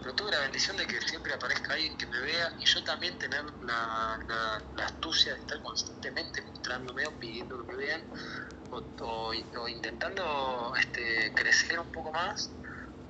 pero 0.00 0.14
tuve 0.14 0.30
la 0.30 0.40
bendición 0.40 0.76
de 0.76 0.86
que 0.86 1.00
siempre 1.00 1.34
aparezca 1.34 1.74
alguien 1.74 1.96
que 1.96 2.06
me 2.06 2.20
vea 2.20 2.54
y 2.58 2.64
yo 2.64 2.84
también 2.84 3.18
tener 3.18 3.44
la, 3.62 4.18
astucia 4.84 5.34
de 5.34 5.40
estar 5.40 5.60
constantemente 5.62 6.42
mostrándome 6.42 7.06
o 7.06 7.18
pidiendo 7.18 7.64
que 7.66 7.72
me 7.72 7.76
vean 7.76 8.02
o, 8.70 8.82
o 9.00 9.68
intentando 9.68 10.72
este, 10.78 11.32
crecer 11.34 11.80
un 11.80 11.90
poco 11.90 12.12
más 12.12 12.50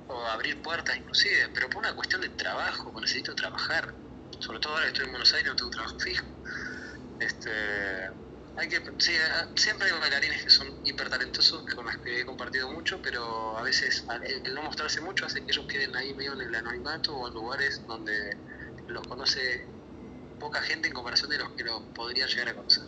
o 0.09 0.25
abrir 0.27 0.61
puertas 0.61 0.97
inclusive, 0.97 1.49
pero 1.53 1.69
por 1.69 1.77
una 1.77 1.95
cuestión 1.95 2.21
de 2.21 2.29
trabajo, 2.29 2.91
necesito 2.99 3.33
trabajar. 3.35 3.93
Sobre 4.39 4.59
todo 4.59 4.73
ahora 4.73 4.85
que 4.85 4.91
estoy 4.91 5.05
en 5.05 5.11
Buenos 5.11 5.33
Aires, 5.33 5.49
no 5.49 5.55
tengo 5.55 5.71
trabajo 5.71 5.99
fijo. 5.99 6.25
Este, 7.19 7.51
hay 8.57 8.67
que, 8.67 8.81
sí, 8.97 9.11
eh, 9.11 9.47
siempre 9.55 9.87
hay 9.87 9.99
bailarines 9.99 10.43
que 10.43 10.49
son 10.49 10.67
hiper 10.83 11.09
talentosos, 11.09 11.63
con 11.73 11.85
los 11.85 11.97
que 11.97 12.21
he 12.21 12.25
compartido 12.25 12.69
mucho, 12.71 12.99
pero 13.01 13.57
a 13.57 13.61
veces 13.61 14.05
el 14.45 14.53
no 14.53 14.63
mostrarse 14.63 15.01
mucho 15.01 15.25
hace 15.25 15.43
que 15.43 15.51
ellos 15.51 15.65
queden 15.67 15.95
ahí 15.95 16.13
medio 16.13 16.33
en 16.33 16.41
el 16.41 16.55
anonimato 16.55 17.15
o 17.15 17.27
en 17.27 17.33
lugares 17.33 17.81
donde 17.87 18.35
los 18.87 19.05
conoce 19.07 19.67
poca 20.39 20.61
gente 20.61 20.87
en 20.87 20.93
comparación 20.93 21.29
de 21.29 21.37
los 21.37 21.49
que 21.49 21.63
los 21.63 21.81
podrían 21.93 22.27
llegar 22.27 22.49
a 22.49 22.55
conocer. 22.55 22.83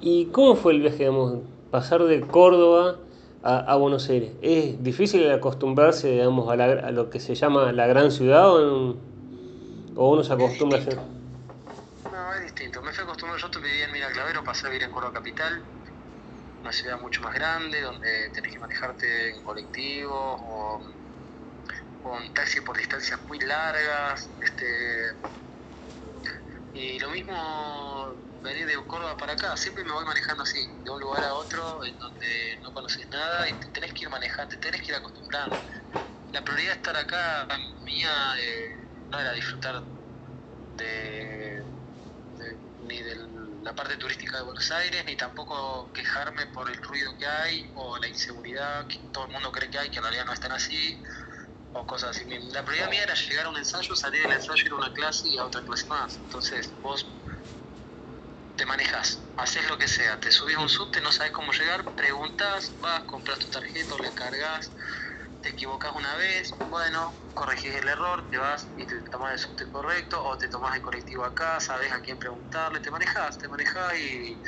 ¿Y 0.00 0.26
cómo 0.26 0.56
fue 0.56 0.72
el 0.72 0.80
viaje, 0.80 0.98
digamos, 0.98 1.40
pasar 1.70 2.02
de 2.04 2.20
Córdoba 2.22 2.98
a, 3.42 3.76
Buenos 3.76 4.08
Aires. 4.08 4.32
¿Es 4.40 4.82
difícil 4.82 5.30
acostumbrarse, 5.30 6.08
digamos, 6.08 6.48
a, 6.48 6.52
a 6.52 6.90
lo 6.90 7.10
que 7.10 7.20
se 7.20 7.34
llama 7.34 7.72
la 7.72 7.86
gran 7.86 8.10
ciudad 8.10 8.48
o, 8.48 8.96
uno 9.94 10.24
se 10.24 10.32
acostumbra 10.32 10.78
a 10.78 10.80
hacer? 10.82 10.96
No, 10.96 12.34
es 12.34 12.42
distinto. 12.42 12.80
Me 12.82 12.92
fui 12.92 13.04
acostumbrado, 13.04 13.38
yo 13.38 13.60
vivía 13.60 13.86
en 13.86 13.92
Miraclavero, 13.92 14.44
pasé 14.44 14.66
a 14.66 14.70
vivir 14.70 14.84
en 14.84 14.92
Córdoba 14.92 15.14
Capital, 15.14 15.62
una 16.60 16.72
ciudad 16.72 17.00
mucho 17.00 17.20
más 17.22 17.34
grande, 17.34 17.80
donde 17.80 18.30
tenés 18.32 18.52
que 18.52 18.58
manejarte 18.58 19.30
en 19.30 19.42
colectivo 19.42 20.14
o 20.14 20.80
con 22.02 22.34
taxi 22.34 22.60
por 22.60 22.76
distancias 22.76 23.20
muy 23.26 23.38
largas. 23.40 24.30
Este, 24.40 25.14
y 26.74 26.98
lo 27.00 27.10
mismo 27.10 27.34
venir 28.42 28.66
de 28.66 28.86
Córdoba 28.86 29.16
para 29.16 29.32
acá, 29.34 29.56
siempre 29.56 29.84
me 29.84 29.92
voy 29.92 30.04
manejando 30.04 30.42
así, 30.42 30.58
de 30.84 30.90
un 30.90 31.00
lugar 31.00 31.24
a 31.24 31.34
otro, 31.34 31.84
en 31.84 31.96
donde 31.98 32.58
no 32.62 32.72
conoces 32.72 33.08
nada 33.10 33.48
y 33.48 33.54
te 33.54 33.68
tenés 33.72 33.92
que 33.94 34.04
ir 34.04 34.10
manejando, 34.10 34.50
te 34.50 34.58
tenés 34.58 34.82
que 34.82 34.92
ir 34.92 34.96
acostumbrando. 34.98 35.64
La 36.32 36.44
prioridad 36.44 36.72
de 36.72 36.76
estar 36.76 36.96
acá 36.96 37.48
mía 37.84 38.34
eh, 38.40 38.68
no 39.10 39.20
era 39.20 39.32
disfrutar 39.32 39.82
de, 40.76 41.62
ni 42.80 43.02
del 43.02 43.28
la 43.62 43.74
parte 43.74 43.96
turística 43.96 44.38
de 44.38 44.44
Buenos 44.44 44.70
Aires, 44.72 45.04
ni 45.06 45.16
tampoco 45.16 45.92
quejarme 45.92 46.46
por 46.48 46.68
el 46.68 46.76
ruido 46.82 47.16
que 47.16 47.26
hay 47.26 47.70
o 47.74 47.96
la 47.98 48.08
inseguridad 48.08 48.86
que 48.88 48.98
todo 49.12 49.26
el 49.26 49.32
mundo 49.32 49.52
cree 49.52 49.70
que 49.70 49.78
hay, 49.78 49.90
que 49.90 49.98
en 49.98 50.02
realidad 50.04 50.26
no 50.26 50.32
están 50.32 50.52
así, 50.52 51.00
o 51.72 51.86
cosas 51.86 52.10
así. 52.10 52.26
La 52.52 52.64
prioridad 52.64 52.90
mía 52.90 53.04
era 53.04 53.14
llegar 53.14 53.46
a 53.46 53.50
un 53.50 53.56
ensayo, 53.56 53.94
salir 53.94 54.22
del 54.22 54.32
ensayo, 54.32 54.62
ir 54.66 54.72
a 54.72 54.76
una 54.76 54.92
clase 54.92 55.28
y 55.28 55.38
a 55.38 55.44
otra 55.46 55.64
clase 55.64 55.86
más. 55.88 56.18
Entonces 56.24 56.74
vos 56.80 57.21
te 58.62 58.66
manejas, 58.66 59.18
haces 59.38 59.68
lo 59.68 59.76
que 59.76 59.88
sea, 59.88 60.20
te 60.20 60.30
subís 60.30 60.56
un 60.56 60.68
subte, 60.68 61.00
no 61.00 61.10
sabes 61.10 61.32
cómo 61.32 61.50
llegar, 61.50 61.84
preguntas, 61.96 62.76
vas, 62.78 63.02
compras 63.06 63.40
tu 63.40 63.48
tarjeta, 63.50 63.96
le 63.98 64.14
cargas, 64.14 64.70
te 65.40 65.48
equivocas 65.48 65.92
una 65.96 66.14
vez, 66.14 66.48
bueno, 66.70 67.12
corregís 67.34 67.74
el 67.74 67.88
error, 67.88 68.28
te 68.30 68.38
vas 68.38 68.70
y 68.76 68.86
te 68.86 69.02
tomas 69.10 69.32
el 69.32 69.38
subte 69.40 69.68
correcto 69.68 70.22
o 70.24 70.38
te 70.38 70.48
tomas 70.48 70.76
el 70.76 70.80
colectivo 70.80 71.24
acá, 71.24 71.58
sabes 71.58 71.90
a 71.90 72.00
quién 72.02 72.20
preguntarle, 72.20 72.78
te 72.78 72.92
manejas, 72.92 73.36
te 73.36 73.48
manejas 73.48 73.98
y, 73.98 74.40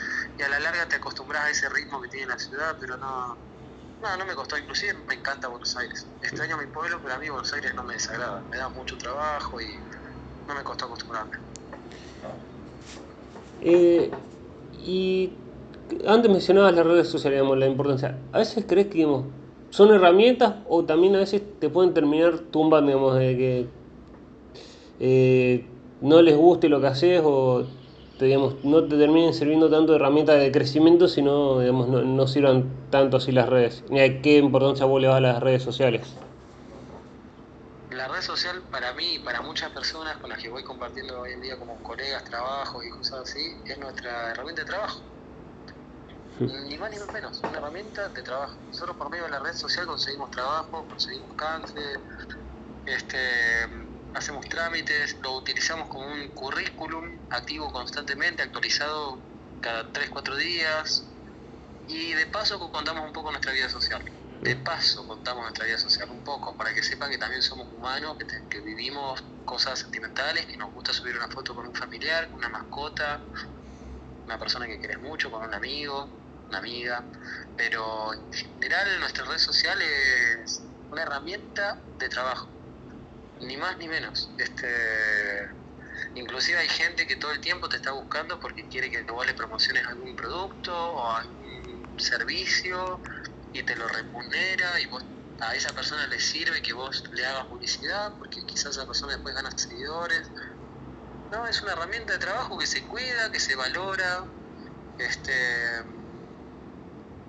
a 0.45 0.49
la 0.49 0.61
larga 0.61 0.87
te 0.87 0.95
acostumbras 0.95 1.47
a 1.47 1.51
ese 1.51 1.69
ritmo 1.71 2.01
que 2.01 2.09
tiene 2.09 2.29
la 2.29 2.39
ciudad, 2.39 2.77
pero 2.81 2.97
no, 2.97 3.43
no, 4.01 4.17
no 4.17 4.27
me 4.27 4.37
costó, 4.37 4.57
inclusive 4.57 4.95
me 5.09 5.15
encanta 5.15 5.49
Buenos 5.49 5.77
Aires. 5.77 6.13
Extraño 6.23 6.57
mi 6.57 6.69
pueblo, 6.69 7.03
pero 7.03 7.15
a 7.15 7.19
mí 7.19 7.29
Buenos 7.31 7.53
Aires 7.53 7.75
no 7.75 7.83
me 7.83 7.95
desagrada, 7.95 8.47
me 8.49 8.59
da 8.59 8.69
mucho 8.69 8.97
trabajo 8.97 9.61
y 9.61 9.77
no 10.47 10.55
me 10.55 10.63
costó 10.63 10.85
acostumbrarme. 10.85 11.37
Eh, 13.65 14.11
y 14.87 15.31
antes 16.07 16.31
mencionabas 16.31 16.75
las 16.75 16.87
redes 16.87 17.09
sociales, 17.09 17.39
digamos, 17.41 17.59
la 17.59 17.67
importancia. 17.67 18.19
A 18.33 18.39
veces 18.39 18.65
crees 18.69 18.89
que 18.89 18.99
digamos, 18.99 19.25
son 19.71 19.93
herramientas 19.93 20.57
o 20.69 20.85
también 20.85 21.17
a 21.17 21.19
veces 21.19 21.43
te 21.59 21.69
pueden 21.69 21.95
terminar 21.95 22.39
tumbando, 22.51 22.89
digamos, 22.89 23.19
de 23.19 23.37
que 23.37 23.67
eh, 25.01 25.67
no 26.01 26.23
les 26.23 26.37
guste 26.37 26.69
lo 26.69 26.81
que 26.81 26.87
haces 26.87 27.23
o 27.25 27.65
digamos, 28.21 28.57
no 28.63 28.85
te 28.85 28.97
terminen 28.97 29.35
sirviendo 29.35 29.69
tanto 29.69 29.93
de 29.93 29.97
herramientas 29.97 30.41
de 30.41 30.53
crecimiento, 30.53 31.09
sino 31.09 31.61
digamos, 31.61 31.89
no, 31.89 32.03
no 32.03 32.27
sirvan 32.27 32.65
tanto 32.91 33.17
así 33.17 33.33
las 33.33 33.49
redes. 33.49 33.85
Ni 33.91 34.01
a 34.01 34.23
qué 34.23 34.39
importancia 34.39 34.87
vos 34.87 35.01
le 35.01 35.09
vas 35.09 35.17
a 35.17 35.21
las 35.21 35.43
redes 35.43 35.63
sociales. 35.63 36.17
La 37.95 38.09
red 38.09 38.23
social 38.23 38.61
para 38.71 38.93
mí 38.95 39.15
y 39.15 39.19
para 39.21 39.41
muchas 39.41 39.71
personas 39.71 40.17
con 40.19 40.31
las 40.31 40.39
que 40.39 40.49
voy 40.49 40.65
compartiendo 40.65 41.21
hoy 41.21 41.33
en 41.33 41.41
día 41.41 41.57
como 41.59 41.81
colegas, 41.83 42.25
trabajo 42.25 42.83
y 42.83 42.91
cosas 42.91 43.31
así, 43.31 43.57
es 43.65 43.79
nuestra 43.79 44.31
herramienta 44.31 44.63
de 44.63 44.67
trabajo 44.67 45.03
ni 46.41 46.77
más 46.79 46.91
ni 46.91 46.99
menos, 47.13 47.39
una 47.39 47.59
herramienta 47.59 48.09
de 48.09 48.23
trabajo. 48.23 48.57
Nosotros 48.69 48.97
por 48.97 49.11
medio 49.11 49.25
de 49.25 49.31
la 49.31 49.39
red 49.39 49.55
social 49.55 49.87
conseguimos 49.87 50.31
trabajo, 50.31 50.85
conseguimos 50.89 51.33
cáncer, 51.37 52.01
este, 52.87 53.19
hacemos 54.15 54.49
trámites, 54.49 55.17
lo 55.23 55.37
utilizamos 55.37 55.89
como 55.89 56.07
un 56.07 56.29
currículum 56.29 57.19
activo 57.31 57.71
constantemente, 57.71 58.43
actualizado 58.43 59.19
cada 59.61 59.93
3-4 59.93 60.37
días 60.37 61.05
y 61.89 62.13
de 62.15 62.27
paso 62.27 62.59
contamos 62.73 63.05
un 63.05 63.13
poco 63.13 63.31
nuestra 63.31 63.53
vida 63.53 63.69
social. 63.69 64.03
De 64.41 64.57
paso 64.57 65.07
contamos 65.07 65.43
nuestra 65.43 65.65
vida 65.65 65.79
social 65.79 66.11
un 66.11 66.23
poco, 66.23 66.57
para 66.57 66.75
que 66.75 66.83
sepan 66.83 67.11
que 67.11 67.19
también 67.19 67.43
somos 67.43 67.67
humanos, 67.73 68.17
que, 68.51 68.61
vivimos 68.61 69.25
cosas 69.45 69.79
sentimentales, 69.79 70.47
que 70.47 70.57
nos 70.57 70.73
gusta 70.73 70.93
subir 70.93 71.17
una 71.17 71.29
foto 71.29 71.55
con 71.55 71.67
un 71.67 71.75
familiar, 71.75 72.29
con 72.29 72.39
una 72.39 72.49
mascota, 72.49 73.21
una 74.27 74.39
persona 74.39 74.67
que 74.67 74.79
querés 74.79 75.01
mucho, 75.01 75.31
con 75.31 75.43
un 75.43 75.55
amigo, 75.55 76.09
una 76.49 76.59
amiga, 76.59 77.03
pero 77.57 78.13
en 78.13 78.33
general 78.33 79.01
nuestra 79.01 79.25
red 79.25 79.39
social 79.39 79.81
es 79.81 80.63
una 80.91 81.03
herramienta 81.03 81.79
de 81.99 82.09
trabajo, 82.09 82.49
ni 83.41 83.57
más 83.57 83.79
ni 83.79 83.89
menos. 83.89 84.31
Este, 84.39 85.49
inclusive 86.15 86.59
hay 86.59 86.69
gente 86.69 87.07
que 87.07 87.17
todo 87.17 87.33
el 87.33 87.41
tiempo 87.41 87.69
te 87.69 87.77
está 87.77 87.93
buscando 87.93 88.39
porque 88.41 88.69
quiere 88.69 88.91
que 88.91 89.03
vos 89.03 89.27
le 89.27 89.35
promociones 89.35 89.87
algún 89.87 90.15
producto 90.17 90.75
o 90.77 91.11
algún 91.17 91.99
servicio 91.99 93.01
y 93.55 93.63
te 93.63 93.77
lo 93.77 93.89
remunera 93.89 94.81
y 94.81 94.87
vos 94.87 95.03
a 95.41 95.55
esa 95.55 95.73
persona 95.73 96.07
le 96.09 96.21
sirve 96.21 96.61
que 96.61 96.73
vos 96.73 97.05
le 97.13 97.25
hagas 97.25 97.47
publicidad 97.47 98.13
porque 98.19 98.45
quizás 98.45 98.73
esa 98.77 98.87
persona 98.87 99.15
después 99.15 99.35
gana 99.35 99.51
seguidores. 99.57 100.29
No, 101.31 101.47
es 101.47 101.63
una 101.63 101.73
herramienta 101.73 102.13
de 102.13 102.19
trabajo 102.19 102.59
que 102.59 102.67
se 102.67 102.83
cuida, 102.83 103.31
que 103.33 103.41
se 103.41 103.57
valora. 103.57 104.25
Este, 104.99 105.83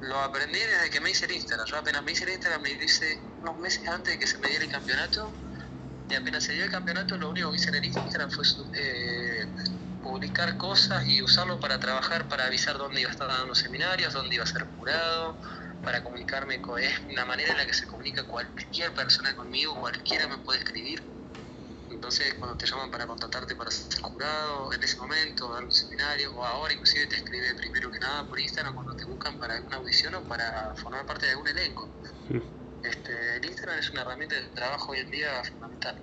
lo 0.01 0.19
aprendí 0.19 0.59
desde 0.59 0.89
que 0.89 0.99
me 0.99 1.11
hice 1.11 1.25
el 1.25 1.31
Instagram. 1.31 1.65
Yo 1.67 1.77
apenas 1.77 2.03
me 2.03 2.11
hice 2.11 2.25
el 2.25 2.31
Instagram 2.31 2.61
me 2.61 2.71
hice 2.71 3.19
unos 3.41 3.57
meses 3.57 3.87
antes 3.87 4.13
de 4.13 4.19
que 4.19 4.27
se 4.27 4.37
me 4.39 4.49
diera 4.49 4.65
el 4.65 4.71
campeonato. 4.71 5.31
Y 6.09 6.13
apenas 6.13 6.43
se 6.43 6.53
dio 6.53 6.65
el 6.65 6.71
campeonato, 6.71 7.17
lo 7.17 7.29
único 7.29 7.49
que 7.49 7.57
hice 7.57 7.69
en 7.69 7.75
el 7.75 7.85
Instagram 7.85 8.29
fue 8.29 8.45
eh, 8.73 9.47
publicar 10.03 10.55
cosas 10.57 11.03
y 11.07 11.23
usarlo 11.23 11.59
para 11.59 11.79
trabajar, 11.79 12.27
para 12.27 12.45
avisar 12.45 12.77
dónde 12.77 13.01
iba 13.01 13.09
a 13.09 13.13
estar 13.13 13.27
dando 13.27 13.55
seminarios, 13.55 14.13
dónde 14.13 14.35
iba 14.35 14.43
a 14.43 14.47
ser 14.47 14.67
jurado, 14.77 15.35
para 15.85 16.03
comunicarme. 16.03 16.59
Con, 16.61 16.81
es 16.81 16.99
una 17.09 17.23
manera 17.23 17.51
en 17.51 17.57
la 17.57 17.65
que 17.65 17.73
se 17.73 17.87
comunica 17.87 18.23
cualquier 18.25 18.91
persona 18.93 19.35
conmigo, 19.35 19.79
cualquiera 19.79 20.27
me 20.27 20.37
puede 20.39 20.59
escribir 20.59 21.01
entonces, 21.95 22.35
cuando 22.37 22.57
te 22.57 22.65
llaman 22.65 22.91
para 22.91 23.07
contratarte 23.07 23.55
para 23.55 23.71
ser 23.71 24.01
jurado, 24.01 24.71
en 24.73 24.83
ese 24.83 24.97
momento, 24.97 25.51
dar 25.51 25.63
un 25.63 25.71
seminario, 25.71 26.35
o 26.35 26.43
ahora 26.43 26.73
inclusive 26.73 27.07
te 27.07 27.15
escribe 27.15 27.55
primero 27.55 27.89
que 27.89 27.99
nada 27.99 28.23
por 28.25 28.39
Instagram 28.39 28.75
cuando 28.75 28.95
te 28.95 29.05
buscan 29.05 29.39
para 29.39 29.55
alguna 29.55 29.77
audición 29.77 30.13
o 30.15 30.21
para 30.21 30.73
formar 30.75 31.05
parte 31.05 31.25
de 31.25 31.31
algún 31.31 31.47
elenco. 31.47 31.87
Este, 32.83 33.37
el 33.37 33.45
Instagram 33.45 33.79
es 33.79 33.89
una 33.89 34.01
herramienta 34.01 34.35
de 34.35 34.41
trabajo 34.49 34.91
hoy 34.91 34.99
en 34.99 35.09
día 35.09 35.29
fundamental. 35.45 35.95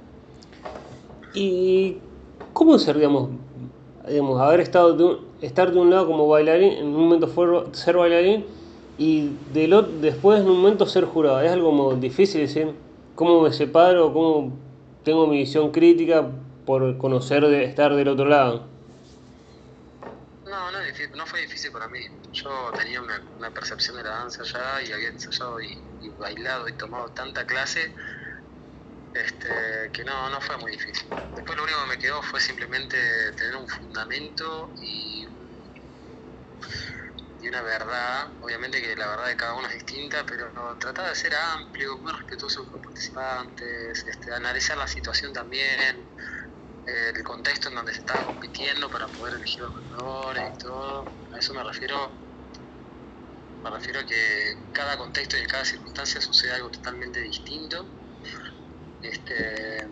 ¿Y 1.34 1.98
cómo 2.52 2.78
ser, 2.78 2.96
digamos, 2.96 3.30
digamos 4.08 4.40
haber 4.40 4.60
estado 4.60 4.94
de 4.94 5.46
estar 5.46 5.70
de 5.70 5.78
un 5.78 5.90
lado 5.90 6.06
como 6.06 6.26
bailarín, 6.26 6.72
en 6.72 6.86
un 6.86 7.08
momento 7.08 7.72
ser 7.74 7.96
bailarín, 7.96 8.46
y 8.98 9.30
de 9.52 9.68
después 10.00 10.40
en 10.40 10.48
un 10.48 10.60
momento 10.60 10.86
ser 10.86 11.04
jurado? 11.04 11.40
Es 11.40 11.50
algo 11.50 11.70
como 11.70 11.94
difícil 11.94 12.42
decir, 12.42 12.74
¿cómo 13.14 13.42
me 13.42 13.52
separo? 13.52 14.12
¿Cómo 14.12 14.52
tengo 15.04 15.26
mi 15.26 15.38
visión 15.38 15.70
crítica 15.70 16.28
por 16.64 16.96
conocer 16.98 17.46
de 17.46 17.64
estar 17.64 17.94
del 17.94 18.08
otro 18.08 18.26
lado. 18.26 18.66
No, 20.44 20.70
no, 20.70 20.78
no 21.16 21.26
fue 21.26 21.40
difícil 21.40 21.72
para 21.72 21.88
mí. 21.88 22.00
Yo 22.32 22.72
tenía 22.76 23.00
una, 23.00 23.50
percepción 23.50 23.96
de 23.96 24.04
la 24.04 24.10
danza 24.10 24.42
ya 24.44 24.82
y 24.82 24.92
había 24.92 25.08
ensayado 25.08 25.60
y, 25.60 25.78
bailado 26.18 26.68
y 26.68 26.72
tomado 26.72 27.08
tanta 27.08 27.46
clase 27.46 27.94
este, 29.14 29.90
que 29.92 30.04
no, 30.04 30.30
no 30.30 30.40
fue 30.40 30.56
muy 30.58 30.72
difícil. 30.72 31.08
Después 31.34 31.56
lo 31.56 31.64
único 31.64 31.78
que 31.82 31.96
me 31.96 31.98
quedó 31.98 32.22
fue 32.22 32.40
simplemente 32.40 32.96
tener 33.36 33.56
un 33.56 33.68
fundamento 33.68 34.70
y 34.80 35.26
y 37.42 37.48
una 37.48 37.60
verdad, 37.60 38.36
obviamente 38.40 38.80
que 38.80 38.94
la 38.94 39.08
verdad 39.08 39.26
de 39.26 39.36
cada 39.36 39.54
uno 39.54 39.66
es 39.66 39.74
distinta, 39.74 40.24
pero 40.24 40.52
tratar 40.78 41.08
de 41.08 41.14
ser 41.16 41.34
amplio, 41.34 41.98
muy 41.98 42.12
respetuoso 42.12 42.62
con 42.64 42.74
los 42.74 42.82
participantes, 42.82 44.06
este, 44.06 44.32
analizar 44.32 44.78
la 44.78 44.86
situación 44.86 45.32
también, 45.32 46.08
el 46.84 47.22
contexto 47.24 47.68
en 47.68 47.74
donde 47.74 47.92
se 47.92 47.98
estaba 47.98 48.24
compitiendo 48.24 48.88
para 48.88 49.10
poder 49.10 49.34
elegir 49.34 49.64
los 49.64 49.74
ganadores 49.74 50.44
y 50.54 50.58
todo. 50.58 51.16
A 51.32 51.38
eso 51.40 51.52
me 51.52 51.64
refiero, 51.64 52.16
me 53.64 53.70
refiero 53.70 53.98
a 54.00 54.06
que 54.06 54.68
cada 54.72 54.96
contexto 54.96 55.36
y 55.36 55.40
en 55.40 55.48
cada 55.48 55.64
circunstancia 55.64 56.20
sucede 56.20 56.52
algo 56.52 56.70
totalmente 56.70 57.20
distinto. 57.20 57.88
Este, 59.00 59.84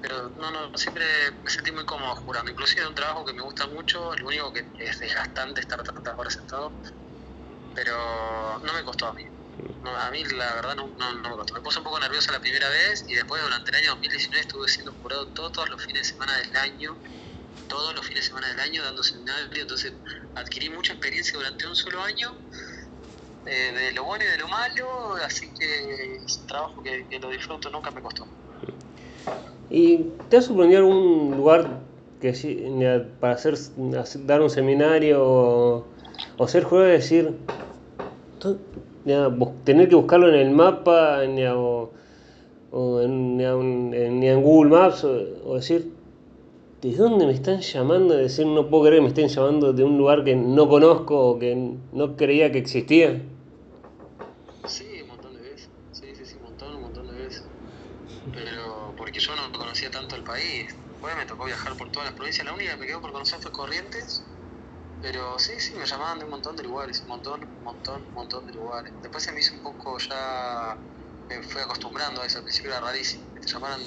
pero 0.00 0.32
no, 0.36 0.50
no, 0.50 0.70
siempre 0.76 1.04
me 1.42 1.50
sentí 1.50 1.72
muy 1.72 1.84
cómodo 1.84 2.14
jurando, 2.16 2.50
inclusive 2.50 2.86
un 2.86 2.94
trabajo 2.94 3.24
que 3.24 3.34
me 3.34 3.42
gusta 3.42 3.66
mucho, 3.66 4.14
lo 4.16 4.28
único 4.28 4.52
que 4.52 4.60
es 4.78 4.98
desgastante 4.98 5.60
estar 5.60 5.82
tantas 5.82 6.14
horas 6.18 6.34
sentado, 6.34 6.80
pero 7.74 8.60
no 8.62 8.72
me 8.72 8.82
costó 8.84 9.08
a 9.08 9.14
mí. 9.14 9.22
a 9.84 10.10
mí 10.10 10.24
la 10.24 10.54
verdad 10.54 10.76
no, 10.76 10.94
no, 10.98 11.30
me 11.30 11.36
costó. 11.36 11.54
Me 11.54 11.60
puse 11.60 11.78
un 11.78 11.84
poco 11.84 12.00
nerviosa 12.00 12.32
la 12.32 12.40
primera 12.40 12.68
vez 12.68 13.04
y 13.08 13.14
después 13.14 13.42
durante 13.42 13.70
el 13.70 13.76
año 13.78 13.90
2019 13.90 14.40
estuve 14.40 14.68
siendo 14.68 14.92
jurado 14.94 15.32
todos 15.32 15.68
los 15.68 15.84
fines 15.84 16.02
de 16.02 16.12
semana 16.12 16.36
del 16.38 16.56
año, 16.56 16.98
todos 17.66 17.94
los 17.94 18.06
fines 18.06 18.24
de 18.24 18.28
semana 18.28 18.48
del 18.48 18.60
año 18.60 18.82
dando 18.82 19.02
seminarios, 19.02 19.50
entonces 19.54 19.94
adquirí 20.34 20.70
mucha 20.70 20.94
experiencia 20.94 21.38
durante 21.38 21.66
un 21.66 21.76
solo 21.76 22.02
año. 22.02 22.36
Eh, 23.46 23.72
de 23.72 23.92
lo 23.92 24.04
bueno 24.04 24.22
y 24.24 24.28
de 24.28 24.36
lo 24.36 24.48
malo, 24.48 25.14
así 25.24 25.52
que 25.54 26.16
es 26.16 26.38
un 26.40 26.46
trabajo 26.46 26.82
que 26.82 27.18
lo 27.20 27.30
disfruto, 27.30 27.70
nunca 27.70 27.90
me 27.90 28.02
costó. 28.02 28.28
¿Y 29.70 29.98
te 30.28 30.38
ha 30.38 30.42
sorprendido 30.42 30.80
algún 30.80 31.36
lugar 31.36 31.80
que 32.20 33.06
para 33.20 33.34
hacer, 33.34 33.54
dar 34.26 34.42
un 34.42 34.50
seminario 34.50 35.84
o, 36.36 36.48
ser 36.48 36.64
jurado 36.64 36.88
y 36.88 36.92
decir, 36.92 37.34
tener 39.64 39.88
que 39.88 39.94
buscarlo 39.94 40.28
en 40.28 40.34
el 40.34 40.50
mapa 40.50 41.20
o, 41.54 41.90
en, 43.00 43.40
en, 43.40 44.42
Google 44.42 44.70
Maps 44.70 45.04
o, 45.04 45.54
decir, 45.54 45.92
¿de 46.82 46.94
dónde 46.94 47.26
me 47.26 47.32
están 47.32 47.60
llamando? 47.60 48.14
Decir, 48.14 48.46
no 48.46 48.68
puedo 48.68 48.84
creer 48.84 48.98
que 48.98 49.02
me 49.02 49.08
estén 49.08 49.28
llamando 49.28 49.72
de 49.72 49.84
un 49.84 49.96
lugar 49.96 50.24
que 50.24 50.36
no 50.36 50.68
conozco 50.68 51.30
o 51.30 51.38
que 51.38 51.74
no 51.92 52.16
creía 52.16 52.52
que 52.52 52.58
existía. 52.58 53.22
Sí, 54.66 54.84
un 55.02 55.08
montón 55.08 55.34
de 55.34 55.42
veces. 55.42 55.70
Sí, 55.92 56.06
sí, 56.14 56.24
sí, 56.24 56.36
un 56.36 56.42
montón, 56.42 56.76
un 56.76 56.82
montón 56.82 57.06
de 57.06 57.14
veces. 57.14 57.44
Pero 58.34 58.92
porque 58.96 59.18
yo 59.18 59.32
no 59.34 59.58
conocía 59.58 59.90
tanto 59.90 60.14
el 60.14 60.19
país. 60.30 60.66
Después 60.88 61.16
me 61.16 61.26
tocó 61.26 61.44
viajar 61.46 61.76
por 61.76 61.90
todas 61.90 62.08
las 62.08 62.14
provincias. 62.16 62.46
La 62.46 62.54
única 62.54 62.72
que 62.72 62.78
me 62.78 62.86
quedó 62.86 63.00
por 63.00 63.12
conocer 63.12 63.40
fue 63.40 63.52
Corrientes. 63.52 64.26
Pero 65.00 65.38
sí, 65.38 65.60
sí, 65.60 65.74
me 65.76 65.86
llamaban 65.86 66.18
de 66.18 66.24
un 66.26 66.30
montón 66.30 66.56
de 66.56 66.62
lugares, 66.64 67.02
un 67.02 67.08
montón, 67.08 67.40
montón, 67.62 68.10
montón 68.12 68.46
de 68.46 68.52
lugares. 68.52 68.94
Después 69.02 69.24
se 69.24 69.32
me 69.32 69.40
hizo 69.40 69.56
un 69.56 69.62
poco 69.62 69.98
ya, 69.98 70.84
me 71.28 71.42
fui 71.42 71.62
acostumbrando 71.62 72.22
a 72.22 72.26
eso, 72.26 72.38
al 72.38 72.44
principio 72.44 72.70
era 72.72 72.80
rarísimo, 72.80 73.32
que 73.34 73.40
te 73.40 73.48
llamaran 73.48 73.80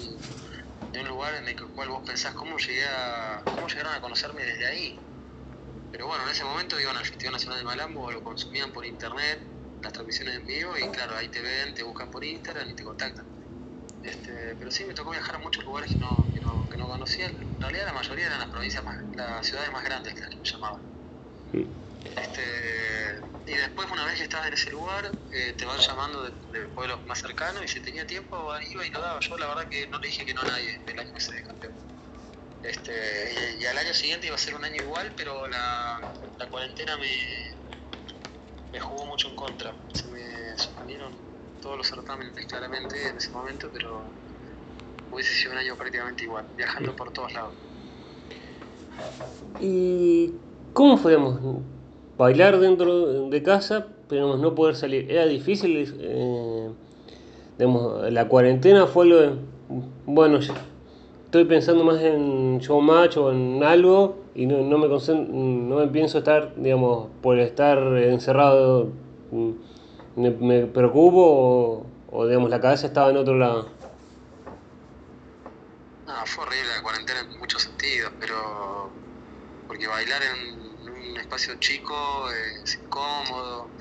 de 0.91 1.01
un 1.01 1.07
lugar 1.07 1.35
en 1.35 1.47
el 1.47 1.55
cual 1.73 1.89
vos 1.89 2.03
pensás 2.05 2.33
cómo 2.35 2.57
llegué 2.57 2.85
a, 2.87 3.47
cómo 3.51 3.67
llegaron 3.67 3.93
a 3.93 4.01
conocerme 4.01 4.43
desde 4.43 4.67
ahí. 4.67 5.07
Pero 5.91 6.07
bueno, 6.07 6.23
en 6.25 6.31
ese 6.31 6.43
momento 6.45 6.79
iban 6.79 6.97
al 6.97 7.05
Festival 7.05 7.33
Nacional 7.33 7.59
de 7.59 7.65
Malambo, 7.65 8.11
lo 8.11 8.23
consumían 8.23 8.71
por 8.73 8.85
internet, 8.85 9.41
las 9.81 9.93
transmisiones 9.93 10.35
en 10.37 10.45
vivo, 10.45 10.77
y 10.77 10.89
claro, 10.91 11.15
ahí 11.15 11.29
te 11.29 11.41
ven, 11.41 11.73
te 11.75 11.83
buscan 11.83 12.09
por 12.11 12.23
Instagram 12.23 12.69
y 12.69 12.75
te 12.75 12.83
contactan. 12.83 13.27
Este, 14.03 14.55
pero 14.57 14.71
sí, 14.71 14.85
me 14.85 14.93
tocó 14.93 15.11
viajar 15.11 15.35
a 15.37 15.39
muchos 15.39 15.63
lugares 15.65 15.91
que 15.93 15.99
no, 15.99 16.29
no, 16.43 16.69
que 16.69 16.77
no 16.77 16.87
conocía. 16.87 17.27
En 17.27 17.59
realidad 17.59 17.85
la 17.85 17.93
mayoría 17.93 18.27
eran 18.27 18.39
las 18.39 18.49
provincias 18.49 18.83
más, 18.83 18.97
las 19.15 19.45
ciudades 19.45 19.71
más 19.71 19.83
grandes 19.83 20.13
que 20.13 20.21
me 20.21 20.43
llamaban. 20.43 20.81
Este, 22.03 23.21
y 23.45 23.55
después, 23.55 23.89
una 23.91 24.05
vez 24.05 24.17
que 24.17 24.23
estabas 24.23 24.47
en 24.47 24.53
ese 24.53 24.71
lugar, 24.71 25.11
eh, 25.31 25.53
te 25.57 25.65
van 25.65 25.79
llamando 25.79 26.23
de, 26.23 26.31
pueblos 26.75 27.05
más 27.07 27.19
cercanos 27.21 27.63
y 27.63 27.67
si 27.67 27.79
tenía 27.81 28.05
tiempo 28.05 28.37
iba 28.71 28.85
y 28.85 28.89
lo 28.89 29.01
daba. 29.01 29.19
Yo 29.19 29.37
la 29.37 29.47
verdad 29.47 29.67
que 29.67 29.87
no 29.87 29.99
le 29.99 30.07
dije 30.07 30.25
que 30.25 30.33
no 30.33 30.41
a 30.41 30.45
nadie 30.45 30.79
el 30.85 30.99
año 30.99 31.13
ese 31.15 31.35
de 31.35 31.43
campeón. 31.43 31.73
Este, 32.63 33.57
y, 33.59 33.65
al 33.65 33.77
año 33.77 33.93
siguiente 33.93 34.27
iba 34.27 34.35
a 34.35 34.39
ser 34.39 34.55
un 34.55 34.63
año 34.63 34.81
igual, 34.81 35.11
pero 35.17 35.47
la, 35.47 35.99
la 36.37 36.49
cuarentena 36.49 36.97
me, 36.97 37.53
me 38.71 38.79
jugó 38.79 39.05
mucho 39.05 39.29
en 39.29 39.35
contra. 39.35 39.73
Se 39.93 40.07
me 40.07 40.57
suspendieron 40.57 41.13
todos 41.61 41.77
los 41.77 41.87
certámenes 41.87 42.45
claramente 42.45 43.07
en 43.07 43.17
ese 43.17 43.31
momento, 43.31 43.69
pero 43.71 44.22
hubiese 45.13 45.33
sido 45.33 45.53
un 45.53 45.59
año 45.59 45.75
prácticamente 45.75 46.23
igual, 46.23 46.45
viajando 46.57 46.95
por 46.95 47.11
todos 47.11 47.33
lados. 47.33 47.53
¿Y 49.59 50.31
cómo 50.73 50.97
fue, 50.97 51.17
bailar 52.17 52.59
dentro 52.59 53.29
de 53.29 53.43
casa, 53.43 53.87
pero 54.07 54.37
no 54.37 54.55
poder 54.55 54.75
salir? 54.75 55.11
¿Era 55.11 55.25
difícil? 55.25 55.93
Eh, 55.99 56.69
la 57.57 58.27
cuarentena 58.27 58.87
fue 58.87 59.05
lo 59.05 59.21
de, 59.21 59.31
bueno, 60.05 60.39
estoy 61.25 61.45
pensando 61.45 61.83
más 61.83 62.01
en 62.01 62.59
showmatch 62.59 63.17
o 63.17 63.31
en 63.31 63.63
algo 63.63 64.17
y 64.35 64.45
no, 64.45 64.57
no 64.57 64.77
me 64.77 64.87
no 64.87 65.75
me 65.75 65.87
pienso 65.87 66.17
estar, 66.19 66.53
digamos, 66.55 67.07
por 67.21 67.39
estar 67.39 67.77
encerrado 67.97 68.89
mm, 69.31 69.51
me, 70.15 70.65
preocupo 70.67 71.85
o, 72.11 72.27
digamos, 72.27 72.49
la 72.49 72.59
cabeza 72.59 72.87
estaba 72.87 73.09
en 73.09 73.17
otro 73.17 73.37
lado? 73.37 73.67
Fue 76.25 76.45
horrible 76.45 76.75
la 76.75 76.81
cuarentena 76.81 77.19
en 77.19 77.37
muchos 77.37 77.63
sentidos, 77.63 78.13
pero 78.19 78.93
porque 79.67 79.87
bailar 79.87 80.21
en 80.23 80.89
un 80.89 81.17
espacio 81.17 81.55
chico 81.55 82.29
es 82.31 82.77
incómodo, 82.83 83.71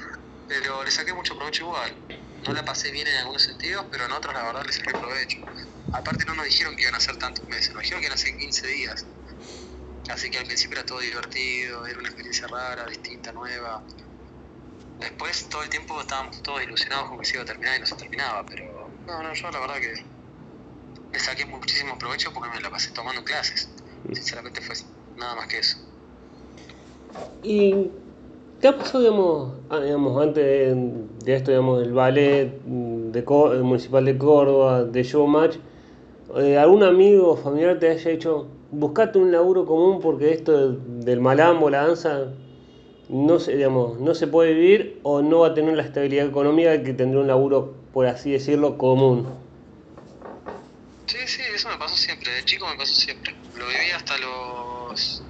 pero 0.46 0.84
le 0.84 0.90
saqué 0.90 1.12
mucho 1.12 1.36
provecho 1.36 1.64
igual. 1.64 1.94
No 2.46 2.52
la 2.52 2.64
pasé 2.64 2.90
bien 2.90 3.06
en 3.06 3.16
algunos 3.16 3.42
sentidos, 3.42 3.86
pero 3.90 4.06
en 4.06 4.12
otros 4.12 4.34
la 4.34 4.42
verdad 4.42 4.64
le 4.64 4.72
saqué 4.72 4.92
provecho. 4.92 5.38
Aparte 5.92 6.24
no 6.24 6.34
nos 6.34 6.46
dijeron 6.46 6.74
que 6.76 6.82
iban 6.82 6.94
a 6.94 7.00
ser 7.00 7.16
tantos 7.16 7.46
meses, 7.48 7.72
nos 7.74 7.82
dijeron 7.82 8.00
que 8.00 8.06
iban 8.06 8.18
a 8.18 8.20
ser 8.20 8.36
15 8.36 8.66
días. 8.66 9.06
Así 10.08 10.30
que 10.30 10.38
al 10.38 10.46
principio 10.46 10.78
era 10.78 10.86
todo 10.86 10.98
divertido, 10.98 11.86
era 11.86 11.98
una 11.98 12.08
experiencia 12.08 12.48
rara, 12.48 12.86
distinta, 12.86 13.32
nueva 13.32 13.84
después 15.02 15.48
todo 15.48 15.62
el 15.62 15.68
tiempo 15.68 16.00
estábamos 16.00 16.42
todos 16.42 16.62
ilusionados 16.62 17.08
con 17.08 17.18
que 17.18 17.26
se 17.26 17.36
iba 17.36 17.42
a 17.42 17.46
terminar 17.46 17.76
y 17.76 17.80
no 17.80 17.86
se 17.86 17.96
terminaba, 17.96 18.46
pero 18.46 18.94
no, 19.06 19.22
no, 19.22 19.34
yo 19.34 19.50
la 19.50 19.60
verdad 19.60 19.80
que 19.80 19.94
le 21.12 21.18
saqué 21.18 21.44
muchísimo 21.46 21.98
provecho 21.98 22.30
porque 22.32 22.48
me 22.54 22.60
la 22.60 22.70
pasé 22.70 22.90
tomando 22.92 23.22
clases. 23.24 23.68
Sinceramente 24.12 24.60
fue 24.60 24.74
nada 25.16 25.34
más 25.36 25.46
que 25.46 25.58
eso. 25.58 25.78
¿Y 27.42 27.90
qué 28.60 28.68
ha 28.68 28.76
pasado, 28.76 29.00
digamos, 29.00 29.52
ah, 29.70 29.80
digamos 29.80 30.22
antes 30.22 30.44
de, 30.44 31.34
esto, 31.36 31.50
digamos, 31.50 31.80
del 31.80 31.92
ballet 31.92 32.60
de 32.64 33.62
municipal 33.62 34.04
de 34.04 34.18
Córdoba, 34.18 34.84
de 34.84 35.02
Showmatch? 35.02 35.56
Eh, 36.36 36.56
¿Algún 36.56 36.82
amigo 36.82 37.32
o 37.32 37.36
familiar 37.36 37.78
te 37.78 37.90
haya 37.90 38.10
dicho, 38.10 38.48
buscate 38.70 39.18
un 39.18 39.30
laburo 39.30 39.66
común 39.66 40.00
porque 40.00 40.32
esto 40.32 40.72
del 40.72 41.20
malambo, 41.20 41.68
la 41.68 41.86
danza, 41.86 42.32
no 43.10 43.38
se, 43.38 43.56
digamos, 43.56 44.00
no 44.00 44.14
se 44.14 44.26
puede 44.26 44.54
vivir 44.54 45.00
o 45.02 45.20
no 45.20 45.40
va 45.40 45.48
a 45.48 45.54
tener 45.54 45.76
la 45.76 45.82
estabilidad 45.82 46.26
económica 46.26 46.82
que 46.82 46.94
tendría 46.94 47.20
un 47.20 47.26
laburo, 47.26 47.74
por 47.92 48.06
así 48.06 48.32
decirlo, 48.32 48.78
común. 48.78 49.41
Sí, 51.12 51.18
sí, 51.26 51.42
eso 51.54 51.68
me 51.68 51.76
pasó 51.76 51.94
siempre, 51.94 52.32
de 52.32 52.44
chico 52.44 52.66
me 52.66 52.76
pasó 52.76 52.94
siempre. 52.94 53.34
Lo 53.54 53.68
viví 53.68 53.90
hasta 53.90 54.16
los. 54.16 55.22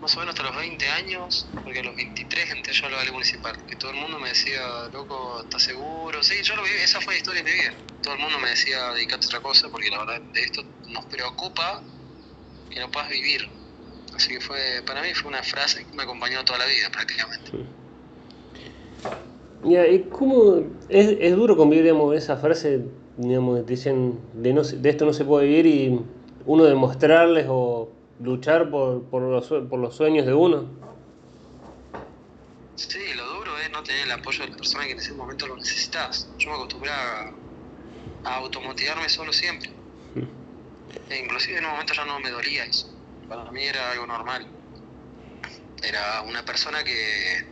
más 0.00 0.16
o 0.16 0.20
menos 0.20 0.34
hasta 0.34 0.42
los 0.42 0.56
20 0.56 0.86
años, 0.90 1.48
porque 1.64 1.80
a 1.80 1.82
los 1.82 1.96
23 1.96 2.50
entré 2.50 2.74
yo 2.74 2.86
al 2.86 2.92
ballet 2.92 3.12
municipal. 3.12 3.56
Que 3.66 3.76
todo 3.76 3.92
el 3.92 3.96
mundo 3.96 4.18
me 4.18 4.28
decía, 4.28 4.60
loco, 4.92 5.40
¿estás 5.42 5.62
seguro? 5.62 6.22
Sí, 6.22 6.34
yo 6.42 6.56
lo 6.56 6.62
viví, 6.62 6.76
esa 6.76 7.00
fue 7.00 7.14
la 7.14 7.18
historia 7.18 7.42
de 7.42 7.50
mi 7.50 7.56
vida. 7.56 7.72
Todo 8.02 8.14
el 8.14 8.20
mundo 8.20 8.38
me 8.38 8.50
decía, 8.50 8.92
dedicate 8.92 9.24
a 9.24 9.28
otra 9.28 9.40
cosa, 9.40 9.70
porque 9.70 9.88
la 9.88 10.04
verdad 10.04 10.20
de 10.20 10.42
esto 10.42 10.62
nos 10.88 11.06
preocupa 11.06 11.82
que 12.68 12.80
no 12.80 12.90
puedas 12.90 13.08
vivir 13.08 13.48
Así 14.14 14.34
que 14.34 14.40
fue, 14.40 14.58
para 14.86 15.02
mí 15.02 15.08
fue 15.14 15.30
una 15.30 15.42
frase 15.42 15.86
que 15.86 15.96
me 15.96 16.02
acompañó 16.02 16.44
toda 16.44 16.58
la 16.58 16.66
vida 16.66 16.90
prácticamente. 16.90 17.50
¿y 19.64 20.10
cómo 20.10 20.58
es, 20.88 21.16
es 21.18 21.36
duro 21.36 21.56
convivir 21.56 21.84
digamos, 21.84 22.14
esa 22.16 22.36
frase, 22.36 22.80
digamos, 23.16 23.66
dicen, 23.66 24.18
de, 24.34 24.52
no, 24.52 24.62
de 24.62 24.90
esto 24.90 25.04
no 25.04 25.12
se 25.12 25.24
puede 25.24 25.46
vivir 25.46 25.66
y 25.66 26.00
uno 26.46 26.64
demostrarles 26.64 27.46
o 27.48 27.90
luchar 28.20 28.70
por, 28.70 29.02
por, 29.04 29.22
los, 29.22 29.46
por 29.68 29.78
los 29.78 29.94
sueños 29.94 30.26
de 30.26 30.34
uno? 30.34 30.66
Sí, 32.76 33.14
lo 33.14 33.26
duro 33.34 33.58
es 33.58 33.70
no 33.70 33.82
tener 33.82 34.06
el 34.06 34.12
apoyo 34.12 34.44
de 34.44 34.50
la 34.50 34.56
persona 34.56 34.84
que 34.84 34.92
en 34.92 34.98
ese 34.98 35.12
momento 35.12 35.46
lo 35.46 35.56
necesitas. 35.56 36.28
Yo 36.38 36.50
me 36.50 36.56
acostumbré 36.56 36.90
a, 36.90 37.32
a 38.24 38.36
automotivarme 38.36 39.08
solo 39.08 39.32
siempre. 39.32 39.70
E 41.08 41.18
inclusive 41.18 41.58
en 41.58 41.64
un 41.64 41.70
momento 41.72 41.94
ya 41.94 42.04
no 42.04 42.18
me 42.20 42.30
dolía 42.30 42.64
eso 42.64 42.92
para 43.32 43.50
mí 43.50 43.62
era 43.64 43.92
algo 43.92 44.06
normal. 44.06 44.46
Era 45.82 46.22
una 46.22 46.44
persona 46.44 46.84
que, 46.84 47.46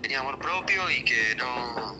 tenía 0.00 0.20
amor 0.20 0.38
propio 0.38 0.88
y 0.90 1.04
que 1.04 1.34
no, 1.36 1.96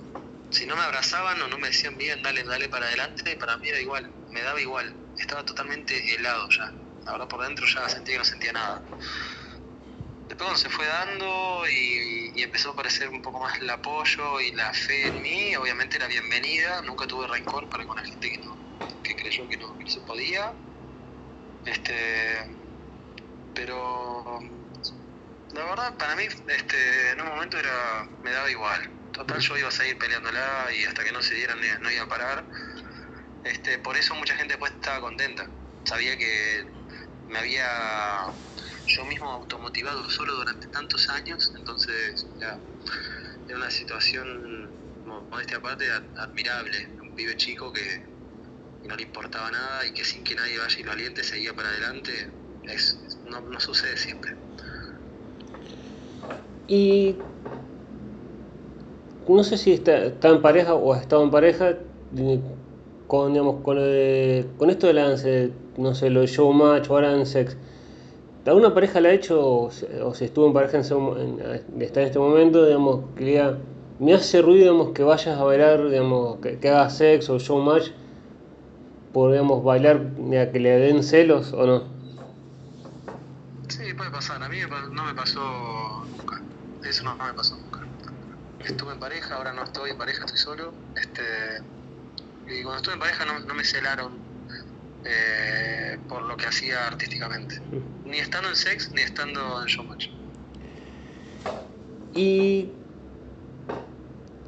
si 0.52 0.66
no 0.66 0.76
me 0.76 0.82
abrazaban 0.82 1.40
o 1.42 1.48
no 1.48 1.58
me 1.58 1.68
decían 1.68 1.96
bien, 1.98 2.22
dale, 2.22 2.44
dale 2.44 2.68
para 2.68 2.86
adelante, 2.86 3.36
para 3.36 3.56
mí 3.58 3.68
era 3.68 3.80
igual, 3.80 4.10
me 4.30 4.42
daba 4.42 4.60
igual, 4.60 4.94
estaba 5.18 5.44
totalmente 5.44 6.14
helado 6.14 6.48
ya. 6.50 6.72
Ahora 7.06 7.26
por 7.26 7.42
dentro 7.42 7.66
ya 7.66 7.88
sentía 7.88 8.14
que 8.14 8.18
no 8.18 8.24
sentía 8.24 8.52
nada. 8.52 8.82
Después 10.28 10.46
cuando 10.48 10.58
se 10.58 10.70
fue 10.70 10.86
dando 10.86 11.64
y, 11.68 12.42
empezó 12.42 12.70
a 12.70 12.72
aparecer 12.72 13.08
un 13.08 13.22
poco 13.22 13.40
más 13.40 13.58
el 13.60 13.70
apoyo 13.70 14.40
y 14.40 14.52
la 14.52 14.72
fe 14.72 15.08
en 15.08 15.22
mí, 15.22 15.56
obviamente 15.56 15.96
era 15.96 16.06
bienvenida, 16.08 16.82
nunca 16.82 17.06
tuve 17.06 17.26
rencor 17.28 17.68
para 17.68 17.86
con 17.86 17.96
la 17.96 18.04
gente 18.04 18.30
que 18.30 18.38
no, 18.38 18.58
que 19.02 19.14
creyó 19.16 19.48
que 19.48 19.56
no, 19.58 19.76
que 19.78 19.84
no 19.84 19.90
se 19.90 20.00
podía 20.02 20.54
este, 21.64 21.94
pero 23.54 24.40
la 25.52 25.64
verdad 25.64 25.96
para 25.96 26.16
mí 26.16 26.24
este, 26.24 27.10
en 27.12 27.20
un 27.20 27.28
momento 27.28 27.58
era 27.58 28.08
me 28.22 28.30
daba 28.32 28.50
igual. 28.50 29.01
Total 29.12 29.40
yo 29.40 29.56
iba 29.58 29.68
a 29.68 29.70
seguir 29.70 29.98
peleándola 29.98 30.72
y 30.74 30.84
hasta 30.84 31.04
que 31.04 31.12
no 31.12 31.22
se 31.22 31.34
dieran 31.34 31.58
no 31.80 31.90
iba 31.90 32.02
a 32.02 32.08
parar. 32.08 32.44
Este, 33.44 33.78
por 33.78 33.96
eso 33.96 34.14
mucha 34.14 34.34
gente 34.36 34.54
después 34.54 34.72
estaba 34.72 35.00
contenta. 35.00 35.48
Sabía 35.84 36.16
que 36.16 36.64
me 37.28 37.38
había 37.38 37.66
yo 38.86 39.04
mismo 39.06 39.30
automotivado 39.30 40.08
solo 40.10 40.34
durante 40.34 40.66
tantos 40.68 41.08
años, 41.10 41.52
entonces 41.56 42.26
ya, 42.40 42.58
era 43.48 43.56
una 43.56 43.70
situación, 43.70 44.70
modestia 45.04 45.58
aparte, 45.58 45.90
admirable. 46.16 46.88
Un 47.02 47.14
pibe 47.14 47.36
chico 47.36 47.72
que, 47.72 48.12
no 48.84 48.96
le 48.96 49.02
importaba 49.04 49.50
nada 49.50 49.86
y 49.86 49.92
que 49.92 50.04
sin 50.04 50.24
que 50.24 50.34
nadie 50.34 50.58
vaya 50.58 50.76
y 50.78 50.82
lo 50.82 50.92
aliente 50.92 51.22
seguía 51.22 51.54
para 51.54 51.68
adelante, 51.68 52.12
es, 52.64 52.98
no, 53.24 53.40
no 53.40 53.60
sucede 53.60 53.96
siempre. 53.96 54.32
Y 56.66 57.16
no 59.28 59.44
sé 59.44 59.56
si 59.56 59.72
está, 59.72 60.06
está 60.06 60.28
en 60.28 60.42
pareja 60.42 60.74
o 60.74 60.92
ha 60.92 60.98
estado 60.98 61.22
en 61.22 61.30
pareja 61.30 61.78
con, 63.06 63.32
digamos, 63.32 63.62
con, 63.62 63.76
con 64.58 64.70
esto 64.70 64.86
de 64.86 64.92
lance, 64.92 65.52
no 65.76 65.94
sé, 65.94 66.10
lo 66.10 66.20
de 66.20 66.26
showmatch 66.26 66.90
o 66.90 66.94
ahora 66.94 67.12
en 67.12 67.26
sex. 67.26 67.56
¿Alguna 68.44 68.74
pareja 68.74 69.00
le 69.00 69.10
ha 69.10 69.12
hecho 69.12 69.40
o, 69.40 69.70
si 69.70 70.24
estuvo 70.24 70.46
en 70.46 70.52
pareja 70.52 70.78
en, 70.78 70.82
está 71.80 72.00
en 72.00 72.06
este 72.06 72.18
momento, 72.18 72.66
digamos, 72.66 73.04
que 73.16 73.24
diga, 73.24 73.58
me 74.00 74.14
hace 74.14 74.42
ruido 74.42 74.72
digamos, 74.72 74.90
que 74.90 75.04
vayas 75.04 75.38
a 75.38 75.44
bailar, 75.44 75.88
digamos, 75.88 76.38
que, 76.38 76.68
hagas 76.68 76.96
sex 76.96 77.30
o 77.30 77.38
showmatch 77.38 77.90
podemos 79.12 79.62
bailar 79.62 80.00
que 80.52 80.58
le 80.58 80.70
den 80.70 81.02
celos 81.02 81.52
o 81.52 81.66
no? 81.66 81.82
Sí, 83.68 83.94
puede 83.96 84.10
pasar. 84.10 84.42
A 84.42 84.48
mí 84.48 84.56
no 84.92 85.04
me 85.04 85.14
pasó 85.14 86.04
nunca. 86.18 86.40
Eso 86.84 87.04
no, 87.04 87.14
me 87.14 87.32
pasó. 87.34 87.56
Estuve 88.64 88.92
en 88.92 89.00
pareja, 89.00 89.34
ahora 89.36 89.52
no 89.52 89.64
estoy 89.64 89.90
en 89.90 89.98
pareja, 89.98 90.24
estoy 90.24 90.38
solo. 90.38 90.72
Este, 90.96 91.22
y 92.46 92.62
cuando 92.62 92.76
estuve 92.76 92.94
en 92.94 93.00
pareja 93.00 93.24
no, 93.24 93.54
me 93.54 93.64
celaron 93.64 94.12
eh, 95.04 95.98
por 96.08 96.22
lo 96.22 96.36
que 96.36 96.46
hacía 96.46 96.86
artísticamente. 96.86 97.60
Ni 98.04 98.18
estando 98.18 98.48
en 98.48 98.56
Sex, 98.56 98.92
ni 98.92 99.02
estando 99.02 99.62
en 99.62 99.66
Showmatch. 99.66 100.08
Y. 102.14 102.68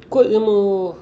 ¿Cuál, 0.09 0.29
digamos, 0.29 0.95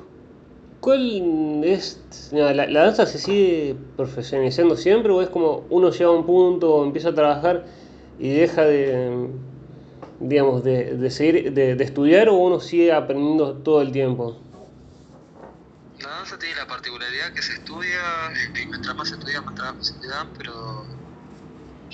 cuál 0.80 1.64
es. 1.64 2.00
La, 2.32 2.54
la, 2.54 2.84
danza 2.84 3.06
se 3.06 3.20
sigue 3.20 3.76
profesionalizando 3.96 4.76
siempre 4.76 5.12
o 5.12 5.22
es 5.22 5.30
como 5.30 5.66
uno 5.70 5.92
llega 5.92 6.08
a 6.08 6.12
un 6.12 6.26
punto, 6.26 6.84
empieza 6.84 7.10
a 7.10 7.14
trabajar 7.14 7.66
y 8.18 8.30
deja 8.30 8.64
de. 8.64 9.30
Digamos, 10.28 10.64
de, 10.64 10.98
de 10.98 11.10
seguir, 11.12 11.54
de, 11.54 11.76
de 11.76 11.84
estudiar 11.84 12.30
o 12.30 12.36
uno 12.36 12.60
sigue 12.60 12.92
aprendiendo 12.92 13.62
todo 13.62 13.82
el 13.82 13.92
tiempo? 13.92 14.38
La 16.00 16.10
danza 16.10 16.38
tiene 16.38 16.56
la 16.56 16.68
particularidad 16.68 17.34
que 17.34 17.42
se 17.42 17.54
estudia, 17.54 18.00
y 18.62 18.68
mientras 18.68 18.96
más 18.96 19.12
estudias, 19.12 19.44
más 19.44 19.56
trabajo 19.56 19.84
se 19.84 20.00
te 20.00 20.08
dan, 20.08 20.28
pero 20.38 20.86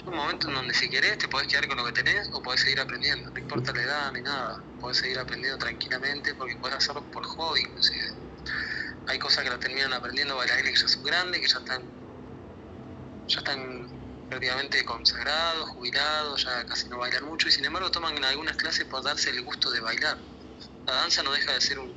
un 0.09 0.15
momento 0.15 0.47
en 0.47 0.55
donde 0.55 0.73
si 0.73 0.89
querés 0.89 1.17
te 1.17 1.27
podés 1.27 1.47
quedar 1.47 1.67
con 1.67 1.77
lo 1.77 1.85
que 1.85 1.91
tenés 1.91 2.29
o 2.33 2.41
podés 2.41 2.61
seguir 2.61 2.79
aprendiendo, 2.79 3.29
no 3.31 3.39
importa 3.39 3.73
la 3.73 3.83
edad 3.83 4.11
ni 4.13 4.21
nada, 4.21 4.63
podés 4.79 4.97
seguir 4.97 5.19
aprendiendo 5.19 5.57
tranquilamente 5.57 6.33
porque 6.35 6.55
podés 6.57 6.77
hacerlo 6.77 7.03
por 7.11 7.23
hobby 7.25 7.61
inclusive. 7.61 8.07
Hay 9.07 9.19
cosas 9.19 9.43
que 9.43 9.49
las 9.49 9.59
terminan 9.59 9.93
aprendiendo 9.93 10.35
bailarines 10.35 10.73
que 10.73 10.81
ya 10.81 10.87
son 10.87 11.03
grandes, 11.03 11.41
que 11.41 11.47
ya 11.47 11.59
están, 11.59 11.81
ya 13.27 13.39
están 13.39 13.98
prácticamente 14.29 14.85
consagrados, 14.85 15.69
jubilados, 15.69 16.45
ya 16.45 16.65
casi 16.65 16.87
no 16.89 16.99
bailan 16.99 17.25
mucho 17.25 17.49
y 17.49 17.51
sin 17.51 17.65
embargo 17.65 17.91
toman 17.91 18.23
algunas 18.23 18.55
clases 18.55 18.85
por 18.85 19.03
darse 19.03 19.31
el 19.31 19.41
gusto 19.41 19.71
de 19.71 19.81
bailar. 19.81 20.17
La 20.85 20.93
danza 20.93 21.23
no 21.23 21.31
deja 21.31 21.53
de 21.53 21.61
ser 21.61 21.79
un, 21.79 21.89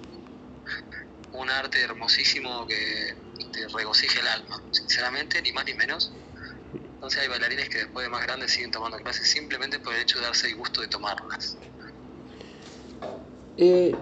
arte 1.50 1.80
hermosísimo 1.82 2.66
que 2.66 3.14
te 3.52 3.68
regocija 3.68 4.20
el 4.20 4.28
alma, 4.28 4.62
sinceramente, 4.70 5.42
ni 5.42 5.52
más 5.52 5.66
ni 5.66 5.74
menos 5.74 6.12
entonces 7.02 7.22
hay 7.22 7.28
bailarines 7.28 7.68
que 7.68 7.78
después 7.78 8.04
de 8.06 8.10
más 8.10 8.22
grandes 8.22 8.52
siguen 8.52 8.70
tomando 8.70 8.96
clases 8.98 9.28
simplemente 9.28 9.80
por 9.80 9.92
el 9.92 10.02
hecho 10.02 10.20
de 10.20 10.24
darse 10.24 10.46
el 10.46 10.54
gusto 10.54 10.82
de 10.82 10.86
tomarlas. 10.86 11.58
Eh, 13.56 13.98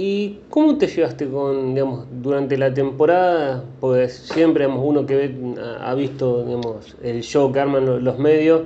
¿Y 0.00 0.42
cómo 0.48 0.78
te 0.78 0.86
llevaste 0.86 1.28
con, 1.28 1.74
digamos, 1.74 2.06
durante 2.22 2.56
la 2.56 2.72
temporada? 2.72 3.64
Pues 3.80 4.12
siempre, 4.12 4.64
digamos, 4.64 4.86
uno 4.86 5.06
que 5.06 5.16
ve, 5.16 5.54
ha 5.80 5.92
visto, 5.96 6.44
digamos, 6.44 6.94
el 7.02 7.24
show 7.24 7.50
que 7.50 7.58
arman 7.58 8.04
los 8.04 8.16
medios, 8.16 8.62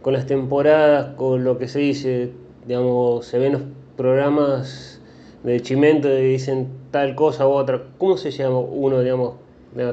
con 0.00 0.14
las 0.14 0.24
temporadas, 0.24 1.14
con 1.16 1.44
lo 1.44 1.58
que 1.58 1.68
se 1.68 1.80
dice, 1.80 2.30
digamos, 2.66 3.26
se 3.26 3.38
ven 3.38 3.52
los 3.52 3.62
programas 3.98 5.02
de 5.42 5.60
Chimento 5.60 6.08
y 6.08 6.22
dicen 6.22 6.68
tal 6.90 7.14
cosa 7.14 7.46
u 7.46 7.50
otra. 7.50 7.82
¿Cómo 7.98 8.16
se 8.16 8.30
llama 8.30 8.60
uno, 8.60 9.00
digamos, 9.00 9.34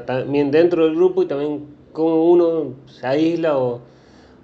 también 0.06 0.50
dentro 0.50 0.86
del 0.86 0.96
grupo 0.96 1.22
y 1.22 1.26
también 1.26 1.66
cómo 1.92 2.24
uno 2.24 2.76
se 2.86 3.06
aísla 3.06 3.58
o, 3.58 3.82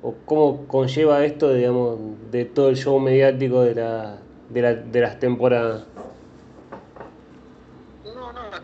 o, 0.02 0.14
cómo 0.26 0.66
conlleva 0.66 1.24
esto, 1.24 1.54
digamos, 1.54 1.98
de 2.30 2.44
todo 2.44 2.68
el 2.68 2.76
show 2.76 3.00
mediático 3.00 3.62
de, 3.62 3.76
la, 3.76 4.18
de, 4.50 4.60
la, 4.60 4.74
de 4.74 5.00
las 5.00 5.18
temporadas. 5.18 5.86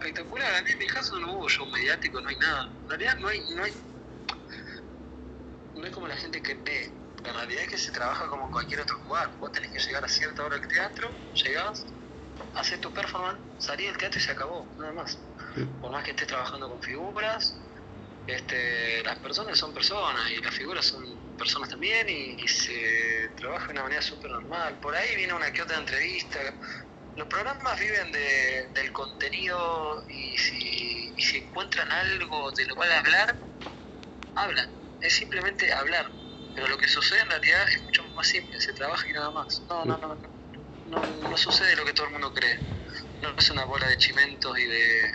Espectacular. 0.00 0.54
A 0.54 0.62
mí 0.62 0.70
en 0.70 0.78
mi 0.78 0.86
caso 0.86 1.18
no 1.18 1.34
hubo 1.34 1.48
show 1.48 1.66
mediático, 1.66 2.20
no 2.22 2.28
hay 2.28 2.36
nada. 2.36 2.72
En 2.84 2.88
realidad 2.88 3.18
no 3.18 3.28
hay, 3.28 3.40
no 3.54 3.62
hay, 3.62 3.72
no 5.74 5.84
es 5.84 5.90
como 5.92 6.08
la 6.08 6.16
gente 6.16 6.42
que 6.42 6.54
ve. 6.54 6.90
La 7.22 7.34
realidad 7.34 7.64
es 7.64 7.68
que 7.68 7.78
se 7.78 7.92
trabaja 7.92 8.26
como 8.28 8.46
en 8.46 8.50
cualquier 8.50 8.80
otro 8.80 8.96
lugar. 9.04 9.30
Vos 9.38 9.52
tenés 9.52 9.70
que 9.72 9.78
llegar 9.78 10.02
a 10.02 10.08
cierta 10.08 10.42
hora 10.42 10.56
al 10.56 10.66
teatro, 10.66 11.10
llegás, 11.34 11.84
haces 12.54 12.80
tu 12.80 12.90
performance, 12.94 13.40
salís 13.58 13.88
del 13.88 13.98
teatro 13.98 14.18
y 14.18 14.22
se 14.22 14.32
acabó, 14.32 14.66
nada 14.78 14.92
más. 14.94 15.18
Por 15.82 15.92
más 15.92 16.02
que 16.02 16.12
estés 16.12 16.28
trabajando 16.28 16.70
con 16.70 16.80
figuras, 16.80 17.54
este, 18.26 19.02
las 19.02 19.18
personas 19.18 19.58
son 19.58 19.74
personas 19.74 20.30
y 20.30 20.36
las 20.36 20.54
figuras 20.54 20.86
son 20.86 21.04
personas 21.36 21.68
también 21.68 22.08
y, 22.08 22.48
se 22.48 23.32
trabaja 23.36 23.66
de 23.66 23.72
una 23.72 23.82
manera 23.82 24.00
súper 24.00 24.30
normal. 24.30 24.78
Por 24.80 24.94
ahí 24.94 25.14
viene 25.16 25.34
una 25.34 25.52
que 25.52 25.60
otra 25.60 25.76
entrevista. 25.76 26.38
Los 27.20 27.28
programas 27.28 27.78
viven 27.78 28.10
de, 28.12 28.70
del 28.72 28.90
contenido 28.92 30.02
y 30.08 30.38
si, 30.38 31.36
encuentran 31.36 31.86
algo 31.92 32.50
de 32.52 32.64
lo 32.64 32.74
cual 32.74 32.90
hablar, 32.92 33.36
hablan. 34.36 34.66
Es 35.02 35.12
simplemente 35.16 35.70
hablar. 35.70 36.10
Pero 36.54 36.66
lo 36.68 36.78
que 36.78 36.88
sucede 36.88 37.20
en 37.20 37.28
realidad 37.28 37.60
es 37.68 37.84
mucho 37.84 38.02
más 38.16 38.26
simple, 38.26 38.58
se 38.58 38.72
trabaja 38.72 39.06
y 39.06 39.12
nada 39.12 39.30
más. 39.32 39.62
No, 39.68 39.84
no, 39.84 39.98
no, 39.98 40.16
no, 40.86 41.28
no, 41.28 41.36
sucede 41.36 41.76
lo 41.76 41.84
que 41.84 41.92
todo 41.92 42.06
el 42.06 42.12
mundo 42.12 42.32
cree. 42.32 42.58
No 43.20 43.34
es 43.36 43.50
una 43.50 43.66
bola 43.66 43.86
de 43.86 43.98
chimentos 43.98 44.58
y 44.58 44.64
de, 44.64 45.12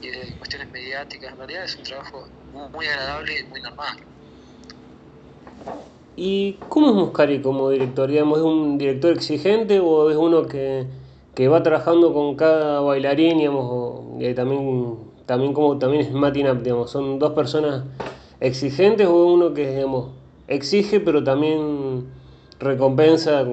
y 0.00 0.08
de 0.08 0.34
cuestiones 0.38 0.72
mediáticas, 0.72 1.32
en 1.32 1.36
realidad 1.36 1.64
es 1.64 1.76
un 1.76 1.82
trabajo 1.82 2.26
muy, 2.72 2.86
agradable 2.86 3.38
y 3.38 3.44
muy 3.50 3.60
normal. 3.60 3.96
¿Y 6.16 6.54
cómo 6.70 6.88
es 6.88 6.94
Muscari 6.94 7.42
como 7.42 7.68
director? 7.68 8.10
¿Es 8.10 8.22
un 8.22 8.78
director 8.78 9.12
exigente 9.12 9.78
o 9.78 10.10
es 10.10 10.16
uno 10.16 10.48
que, 10.48 10.86
que 11.38 11.46
va 11.46 11.62
trabajando 11.62 12.12
con 12.12 12.34
cada 12.34 12.80
bailarín, 12.80 13.38
digamos, 13.38 14.20
y 14.20 14.34
también, 14.34 14.98
también 15.24 15.52
como 15.52 15.78
también 15.78 16.02
es 16.04 16.10
Matinap, 16.10 16.62
digamos, 16.62 16.90
son 16.90 17.20
dos 17.20 17.32
personas 17.32 17.84
exigentes 18.40 19.06
o 19.06 19.24
uno 19.24 19.54
que, 19.54 19.70
digamos, 19.70 20.10
exige 20.48 20.98
pero 20.98 21.22
también 21.22 22.10
recompensa 22.58 23.46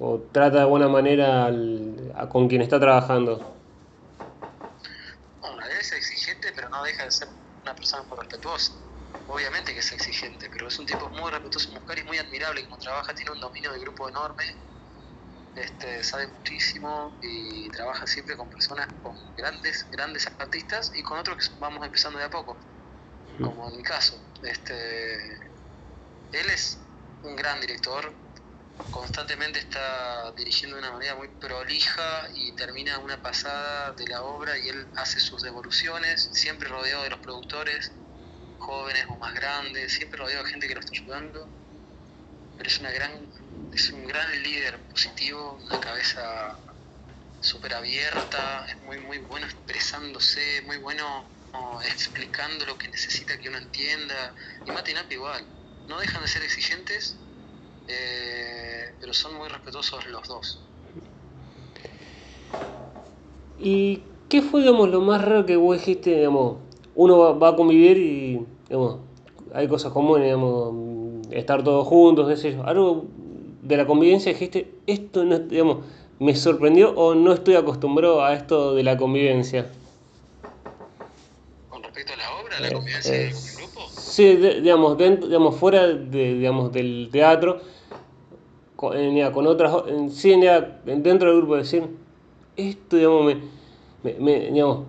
o 0.00 0.22
trata 0.32 0.60
de 0.60 0.64
buena 0.64 0.88
manera 0.88 1.52
con 2.30 2.48
quien 2.48 2.62
está 2.62 2.80
trabajando? 2.80 3.52
deja 6.84 7.04
de 7.04 7.10
ser 7.10 7.28
una 7.64 7.74
persona 7.74 8.02
muy 8.04 8.18
respetuosa. 8.18 8.72
Obviamente 9.28 9.74
que 9.74 9.80
es 9.80 9.92
exigente, 9.92 10.48
pero 10.50 10.68
es 10.68 10.78
un 10.78 10.86
tipo 10.86 11.10
muy 11.10 11.30
respetuoso. 11.30 11.68
Es 11.68 12.04
muy 12.06 12.16
admirable 12.16 12.64
como 12.64 12.78
trabaja, 12.78 13.14
tiene 13.14 13.30
un 13.30 13.40
dominio 13.40 13.72
de 13.72 13.78
grupo 13.80 14.08
enorme, 14.08 14.44
este, 15.56 16.02
sabe 16.02 16.26
muchísimo 16.26 17.16
y 17.22 17.68
trabaja 17.70 18.06
siempre 18.06 18.36
con 18.36 18.48
personas, 18.50 18.88
con 19.02 19.16
grandes, 19.36 19.86
grandes 19.90 20.26
artistas 20.38 20.92
y 20.94 21.02
con 21.02 21.18
otros 21.18 21.48
que 21.48 21.54
vamos 21.58 21.84
empezando 21.84 22.18
de 22.18 22.24
a 22.24 22.30
poco, 22.30 22.56
como 23.40 23.68
en 23.70 23.76
mi 23.76 23.82
caso. 23.82 24.20
Este, 24.42 25.34
él 26.32 26.50
es 26.50 26.78
un 27.22 27.36
gran 27.36 27.60
director, 27.60 28.12
constantemente 28.90 29.60
está 29.60 30.32
dirigiendo 30.32 30.76
de 30.76 30.82
una 30.82 30.92
manera 30.92 31.14
muy 31.14 31.28
prolija 31.28 32.28
y 32.34 32.52
termina 32.52 32.98
una 32.98 33.22
pasada 33.22 33.92
de 33.92 34.06
la 34.08 34.22
obra 34.22 34.58
y 34.58 34.68
él 34.68 34.86
hace 34.96 35.20
sus 35.20 35.42
devoluciones, 35.42 36.28
siempre 36.32 36.68
rodeado 36.68 37.04
de 37.04 37.10
los 37.10 37.20
productores, 37.20 37.92
jóvenes 38.58 39.06
o 39.08 39.16
más 39.16 39.34
grandes, 39.34 39.92
siempre 39.92 40.18
rodeado 40.18 40.44
de 40.44 40.50
gente 40.50 40.66
que 40.66 40.74
lo 40.74 40.80
está 40.80 40.92
ayudando. 40.92 41.48
Pero 42.56 42.68
es 42.68 42.78
una 42.80 42.90
gran, 42.90 43.28
es 43.74 43.90
un 43.90 44.06
gran 44.06 44.42
líder 44.42 44.78
positivo, 44.90 45.58
una 45.64 45.80
cabeza 45.80 46.56
súper 47.40 47.74
abierta, 47.74 48.66
es 48.68 48.80
muy 48.84 48.98
muy 49.00 49.18
bueno 49.18 49.46
expresándose, 49.46 50.62
muy 50.66 50.78
bueno 50.78 51.24
explicando 51.86 52.66
lo 52.66 52.76
que 52.78 52.88
necesita 52.88 53.38
que 53.38 53.48
uno 53.48 53.58
entienda. 53.58 54.34
Y 54.66 54.70
Matinap 54.70 55.10
igual, 55.10 55.44
no 55.88 55.98
dejan 55.98 56.22
de 56.22 56.28
ser 56.28 56.42
exigentes, 56.42 57.16
eh, 57.88 58.92
pero 59.00 59.12
son 59.12 59.34
muy 59.34 59.48
respetuosos 59.48 60.06
los 60.06 60.28
dos. 60.28 60.60
¿Y 63.58 64.02
qué 64.28 64.42
fue, 64.42 64.60
digamos, 64.62 64.88
lo 64.88 65.00
más 65.00 65.22
raro 65.22 65.46
que 65.46 65.56
vos 65.56 65.78
dijiste, 65.78 66.10
digamos, 66.16 66.58
uno 66.94 67.38
va, 67.38 67.48
a 67.48 67.56
convivir 67.56 67.98
y, 67.98 68.46
hay 69.52 69.68
cosas 69.68 69.92
comunes, 69.92 70.24
digamos, 70.24 71.26
estar 71.30 71.62
todos 71.62 71.86
juntos, 71.86 72.28
qué 72.28 72.36
sé 72.36 72.52
yo, 72.52 72.64
algo 72.64 73.06
de 73.64 73.76
la 73.76 73.86
convivencia 73.86 74.32
dijiste, 74.32 74.72
esto, 74.86 75.24
no, 75.24 75.38
digamos, 75.38 75.78
me 76.18 76.36
sorprendió 76.36 76.92
o 76.92 77.14
no 77.14 77.32
estoy 77.32 77.56
acostumbrado 77.56 78.24
a 78.24 78.34
esto 78.34 78.74
de 78.74 78.82
la 78.82 78.96
convivencia? 78.96 79.70
¿Con 81.68 81.82
respecto 81.82 82.12
a 82.12 82.16
la 82.16 82.30
obra, 82.36 82.60
la 82.60 82.70
convivencia 82.70 83.14
eh, 83.14 83.32
grupo? 83.56 83.80
Sí, 83.90 84.36
digamos, 84.36 84.96
dentro, 84.96 85.26
digamos, 85.26 85.56
fuera 85.56 85.88
de, 85.88 86.34
digamos, 86.34 86.72
del 86.72 87.08
teatro, 87.10 87.60
con, 88.76 88.96
eh, 88.96 89.30
con 89.32 89.46
otras, 89.46 89.74
sí, 90.10 90.38
dentro 90.84 91.30
del 91.30 91.38
grupo, 91.38 91.56
decir, 91.56 91.88
esto, 92.56 92.96
digamos, 92.96 93.34
me, 94.02 94.14
me, 94.14 94.50
digamos, 94.50 94.84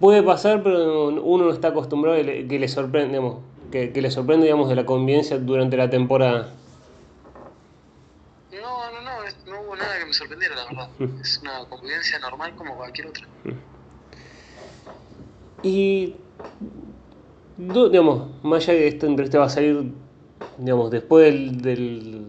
puede 0.00 0.22
pasar, 0.22 0.62
pero 0.62 1.08
uno 1.08 1.44
no 1.44 1.50
está 1.50 1.68
acostumbrado 1.68 2.18
a 2.18 2.22
que 2.22 2.58
le 2.58 2.68
sorprende, 2.68 3.08
digamos, 3.08 3.38
que, 3.70 3.92
que, 3.92 4.00
le 4.00 4.10
sorprende, 4.10 4.46
digamos, 4.46 4.68
de 4.68 4.76
la 4.76 4.86
convivencia 4.86 5.38
durante 5.38 5.76
la 5.76 5.90
temporada. 5.90 6.52
No, 8.52 8.90
no, 8.90 9.00
no, 9.00 9.10
no 9.46 9.60
hubo 9.62 9.76
nada 9.76 9.98
que 9.98 10.03
me 10.14 10.18
sorprendiera, 10.18 10.54
la 10.54 10.64
verdad. 10.66 10.88
Es 11.20 11.40
una 11.42 11.64
convivencia 11.68 12.18
normal 12.20 12.54
como 12.54 12.76
cualquier 12.76 13.08
otra. 13.08 13.26
Y, 15.62 16.14
digamos, 17.58 18.28
más 18.42 18.68
allá 18.68 18.74
de 18.74 18.88
esta 18.88 19.06
entrevista 19.06 19.38
va 19.38 19.46
a 19.46 19.48
salir, 19.48 19.92
digamos, 20.58 20.90
después 20.90 21.24
del, 21.24 21.60
del 21.60 22.26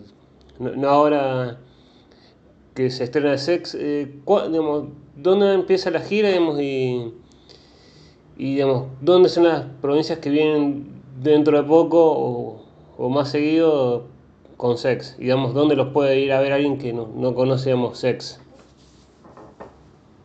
no, 0.58 0.90
ahora 0.90 1.60
que 2.74 2.90
se 2.90 3.04
estrena 3.04 3.38
Sex, 3.38 3.76
eh, 3.76 4.20
digamos, 4.26 4.90
¿dónde 5.16 5.54
empieza 5.54 5.92
la 5.92 6.00
gira? 6.00 6.30
Digamos, 6.30 6.60
y, 6.60 7.14
y 8.38 8.56
digamos, 8.56 8.88
¿dónde 9.02 9.30
son 9.30 9.44
las 9.44 9.66
provincias 9.82 10.20
que 10.20 10.30
vienen 10.30 10.88
dentro 11.22 11.62
de 11.62 11.68
poco 11.68 12.00
o, 12.02 12.66
o 12.98 13.10
más 13.10 13.30
seguido 13.30 14.15
con 14.58 14.78
sex? 14.78 15.18
Digamos, 15.18 15.54
¿dónde 15.54 15.76
los 15.76 15.92
puede 15.94 16.20
ir 16.20 16.32
a 16.34 16.40
ver 16.40 16.54
alguien 16.54 16.78
que 16.78 16.94
no, 16.94 17.08
no 17.14 17.36
conocemos 17.36 18.00
sex? 18.00 18.40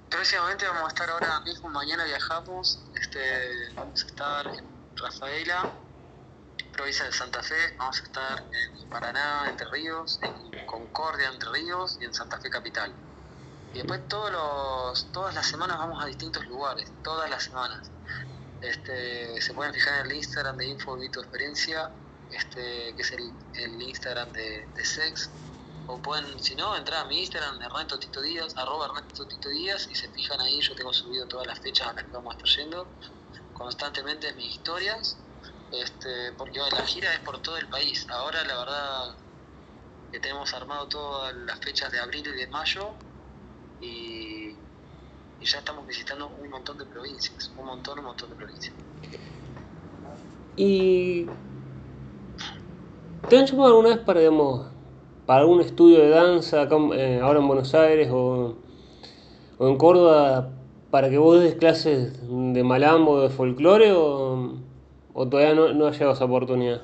Próximamente 0.08 0.66
vamos 0.66 0.84
a 0.84 0.88
estar 0.88 1.10
ahora 1.10 1.40
mismo, 1.40 1.68
mañana 1.68 2.04
viajamos, 2.04 2.82
este, 3.00 3.20
vamos 3.74 4.02
a 4.02 4.06
estar 4.06 4.46
en 4.48 4.64
Rafaela, 4.96 5.70
provincia 6.72 7.04
de 7.04 7.12
Santa 7.12 7.42
Fe, 7.42 7.74
vamos 7.78 8.00
a 8.00 8.04
estar 8.04 8.44
en 8.52 8.88
Paraná, 8.88 9.46
Entre 9.48 9.66
Ríos, 9.70 10.20
en 10.22 10.66
Concordia, 10.66 11.28
Entre 11.28 11.48
Ríos 11.50 11.98
y 12.00 12.04
en 12.04 12.14
Santa 12.14 12.38
Fe 12.38 12.50
Capital. 12.50 12.92
Y 13.72 13.78
después 13.78 14.00
todos 14.08 14.32
los, 14.32 15.12
todas 15.12 15.34
las 15.34 15.46
semanas 15.46 15.78
vamos 15.78 16.02
a 16.02 16.06
distintos 16.06 16.44
lugares, 16.46 16.92
todas 17.02 17.30
las 17.30 17.44
semanas. 17.44 17.90
Este, 18.60 19.40
se 19.40 19.54
pueden 19.54 19.72
fijar 19.72 20.00
en 20.00 20.10
el 20.10 20.16
Instagram 20.16 20.56
de 20.56 20.66
Info 20.66 20.98
Tu 21.12 21.20
Experiencia, 21.20 21.90
este, 22.32 22.94
que 22.94 23.02
es 23.02 23.12
el, 23.12 23.32
el 23.54 23.82
Instagram 23.82 24.32
de, 24.32 24.66
de 24.74 24.84
Sex, 24.84 25.30
o 25.86 25.98
pueden, 25.98 26.38
si 26.42 26.54
no, 26.54 26.76
entrar 26.76 27.04
a 27.04 27.08
mi 27.08 27.20
Instagram, 27.20 27.60
Ernesto 27.62 27.98
Tito 27.98 28.20
Díaz, 28.20 28.56
arroba 28.56 28.86
Ernesto 28.86 29.26
Tito 29.26 29.48
Díaz, 29.48 29.88
y 29.90 29.94
se 29.94 30.08
fijan 30.08 30.40
ahí, 30.40 30.60
yo 30.60 30.74
tengo 30.74 30.92
subido 30.92 31.26
todas 31.26 31.46
las 31.46 31.58
fechas 31.58 31.88
a 31.88 31.92
las 31.92 32.04
que 32.04 32.12
vamos 32.12 32.36
a 32.36 32.56
yendo, 32.56 32.86
constantemente 33.54 34.28
en 34.28 34.36
mis 34.36 34.54
historias, 34.54 35.18
este, 35.72 36.32
porque 36.32 36.58
la 36.58 36.86
gira 36.86 37.12
es 37.12 37.20
por 37.20 37.40
todo 37.42 37.56
el 37.56 37.66
país. 37.68 38.06
Ahora 38.08 38.42
la 38.44 38.58
verdad 38.58 39.14
que 40.10 40.18
tenemos 40.18 40.52
armado 40.54 40.86
todas 40.88 41.34
las 41.34 41.58
fechas 41.60 41.92
de 41.92 42.00
abril 42.00 42.26
y 42.26 42.32
de 42.32 42.46
mayo, 42.46 42.90
y 43.80 44.56
ya 45.42 45.58
estamos 45.58 45.86
visitando 45.86 46.28
un 46.28 46.50
montón 46.50 46.78
de 46.78 46.84
provincias, 46.84 47.50
un 47.56 47.64
montón, 47.64 47.98
un 47.98 48.04
montón 48.04 48.30
de 48.30 48.36
provincias. 48.36 48.74
¿Y 50.56 51.26
te 53.28 53.38
han 53.38 53.46
llamado 53.46 53.68
alguna 53.68 53.90
vez 53.90 53.98
para, 53.98 54.20
digamos, 54.20 54.66
para 55.26 55.42
algún 55.42 55.60
estudio 55.60 56.00
de 56.00 56.08
danza 56.08 56.62
acá, 56.62 56.76
eh, 56.94 57.20
ahora 57.22 57.38
en 57.38 57.46
Buenos 57.46 57.74
Aires 57.74 58.08
o, 58.10 58.56
o, 59.58 59.68
en 59.68 59.76
Córdoba 59.76 60.50
para 60.90 61.08
que 61.08 61.18
vos 61.18 61.40
des 61.40 61.54
clases 61.54 62.18
de 62.22 62.64
malambo 62.64 63.20
de 63.20 63.30
folclore 63.30 63.92
o, 63.92 64.58
o 65.14 65.28
todavía 65.28 65.54
no, 65.54 65.72
no, 65.72 65.86
ha 65.86 65.92
llegado 65.92 66.12
esa 66.12 66.24
oportunidad? 66.24 66.82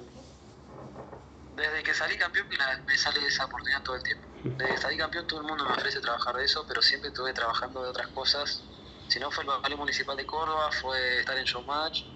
Desde 1.57 1.83
que 1.83 1.95
salí 1.95 2.17
campeón 2.17 2.47
me 2.87 2.97
sale 2.97 3.27
esa 3.27 3.47
oportunidad 3.47 3.83
todo 3.83 3.97
el 3.97 4.03
tiempo. 4.03 4.25
Desde 4.45 4.75
que 4.75 4.79
salí 4.79 4.97
campeón 4.97 5.27
todo 5.27 5.41
el 5.41 5.47
mundo 5.49 5.65
me 5.65 5.73
ofrece 5.73 6.01
trabajar 6.01 6.37
de 6.37 6.45
eso, 6.45 6.65
pero 6.69 6.83
siempre 6.83 7.09
estuve 7.09 7.33
trabajando 7.33 7.83
de 7.83 7.89
otras 7.89 8.07
cosas. 8.09 8.63
Si 9.09 9.19
no 9.19 9.31
fue 9.31 9.43
el 9.43 9.51
ballet 9.63 9.77
municipal 9.77 10.17
de 10.17 10.27
Córdoba, 10.27 10.71
fue 10.71 11.21
estar 11.21 11.37
en 11.37 11.45
Showmatch 11.45 12.16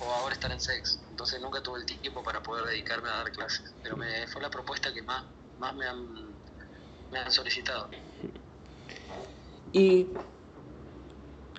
o 0.00 0.10
ahora 0.10 0.34
estar 0.34 0.50
en 0.50 0.60
Sex. 0.60 1.00
Entonces 1.10 1.40
nunca 1.40 1.62
tuve 1.62 1.80
el 1.80 1.86
tiempo 1.86 2.22
para 2.22 2.42
poder 2.42 2.66
dedicarme 2.66 3.08
a 3.08 3.16
dar 3.18 3.32
clases. 3.32 3.74
Pero 3.82 3.96
me, 3.96 4.26
fue 4.28 4.42
la 4.42 4.50
propuesta 4.50 4.92
que 4.92 5.02
más 5.02 5.24
más 5.58 5.74
me 5.74 5.86
han, 5.86 6.06
me 7.10 7.18
han 7.18 7.30
solicitado. 7.30 7.88
Y 9.72 10.08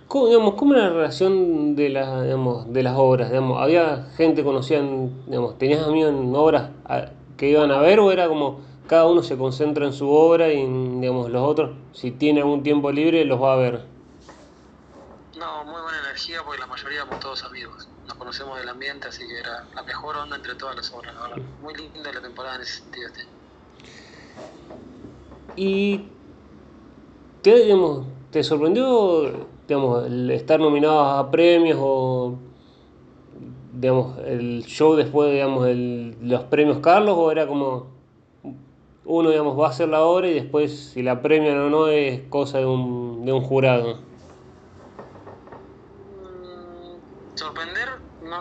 ¿Cómo, 0.08 0.28
digamos, 0.28 0.54
¿Cómo 0.54 0.74
era 0.76 0.84
la 0.84 0.94
relación 0.94 1.76
de, 1.76 1.90
la, 1.90 2.24
digamos, 2.24 2.72
de 2.72 2.84
las 2.84 2.96
obras? 2.96 3.30
Digamos, 3.30 3.62
¿Había 3.62 4.08
gente 4.16 4.44
conocida, 4.44 4.82
digamos, 5.26 5.58
tenías 5.58 5.84
amigos 5.84 6.12
en 6.12 6.36
obras 6.36 6.70
que 7.38 7.50
iban 7.50 7.72
a 7.72 7.80
ver 7.80 8.00
o 8.00 8.12
era 8.12 8.28
como 8.28 8.62
cada 8.88 9.08
uno 9.08 9.24
se 9.24 9.36
concentra 9.36 9.86
en 9.86 9.94
su 9.94 10.10
obra 10.10 10.50
y 10.54 10.64
digamos, 11.00 11.32
los 11.32 11.42
otros, 11.42 11.76
si 11.94 12.12
tiene 12.12 12.42
algún 12.42 12.62
tiempo 12.62 12.92
libre, 12.92 13.26
los 13.26 13.42
va 13.42 13.54
a 13.54 13.56
ver? 13.56 13.86
No, 15.38 15.66
muy 15.66 15.82
buena 15.82 16.00
energía 16.02 16.44
porque 16.44 16.60
la 16.60 16.68
mayoría 16.68 17.02
éramos 17.02 17.20
todos 17.20 17.44
amigos. 17.44 17.90
Nos 18.08 18.16
conocemos 18.16 18.58
del 18.60 18.70
ambiente, 18.70 19.08
así 19.08 19.28
que 19.28 19.39
era 19.39 19.66
la 19.74 19.84
mejor 19.84 20.16
onda 20.18 20.36
entre 20.36 20.56
todas 20.56 20.76
las 20.76 20.91
obras. 20.93 21.14
Muy 21.62 21.74
linda 21.76 22.12
la 22.14 22.22
temporada 22.22 22.56
en 22.56 22.62
ese 22.62 22.82
sentido 22.82 23.08
este 23.08 23.26
¿Y 25.56 26.08
te, 27.41 27.56
digamos, 27.64 28.06
te 28.32 28.43
sorprendió 28.43 29.47
digamos, 29.68 30.06
el 30.06 30.30
estar 30.32 30.60
nominado 30.60 30.99
a 30.99 31.32
premios 31.32 31.78
o 31.82 32.38
digamos, 33.74 34.18
el 34.26 34.64
show 34.66 34.95
después 34.95 35.32
digamos, 35.32 35.68
el, 35.68 36.18
los 36.22 36.43
premios 36.43 36.80
Carlos 36.80 37.16
o 37.18 37.32
era 37.32 37.47
como 37.47 37.88
uno 39.06 39.30
digamos, 39.30 39.60
va 39.60 39.68
a 39.68 39.70
hacer 39.70 39.88
la 39.89 40.01
obra 40.01 40.28
y 40.28 40.34
después 40.34 40.91
si 40.93 41.03
la 41.03 41.22
premian 41.22 41.58
o 41.58 41.70
no 41.70 41.88
es 41.88 42.22
cosa 42.30 42.58
de 42.60 42.66
un, 42.66 43.26
de 43.26 43.34
un 43.34 43.41
jurado? 43.41 43.99
Mm, 46.32 47.38
sorprender, 47.38 47.75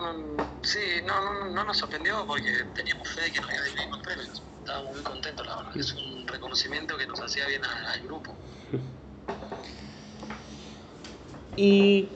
no, 0.01 0.13
no, 0.13 0.43
sí, 0.61 0.79
no, 1.05 1.33
no, 1.33 1.51
no 1.51 1.63
nos 1.63 1.77
sorprendió 1.77 2.25
porque 2.27 2.51
teníamos 2.73 3.07
fe 3.09 3.21
de 3.21 3.31
que 3.31 3.41
nos 3.41 3.53
iba 3.53 3.63
a 3.63 3.83
ir 3.83 3.89
los 3.89 3.99
premios 3.99 4.41
estábamos 4.65 4.95
muy 4.95 5.03
contentos, 5.03 5.45
la 5.45 5.57
verdad. 5.57 5.77
Es 5.77 5.93
un 5.93 6.27
reconocimiento 6.27 6.97
que 6.97 7.05
nos 7.05 7.21
hacía 7.21 7.47
bien 7.47 7.61
al, 7.63 8.01
grupo. 8.01 8.31
¿Y 11.55 12.07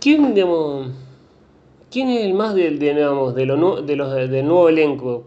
quién, 0.00 0.34
digamos, 0.34 0.92
quién 1.90 2.08
es 2.08 2.24
el 2.24 2.32
más 2.32 2.54
del, 2.54 2.78
de, 2.78 2.94
digamos, 2.94 3.34
de, 3.34 3.44
lo, 3.44 3.82
del 3.82 4.46
nuevo 4.46 4.70
elenco? 4.70 5.24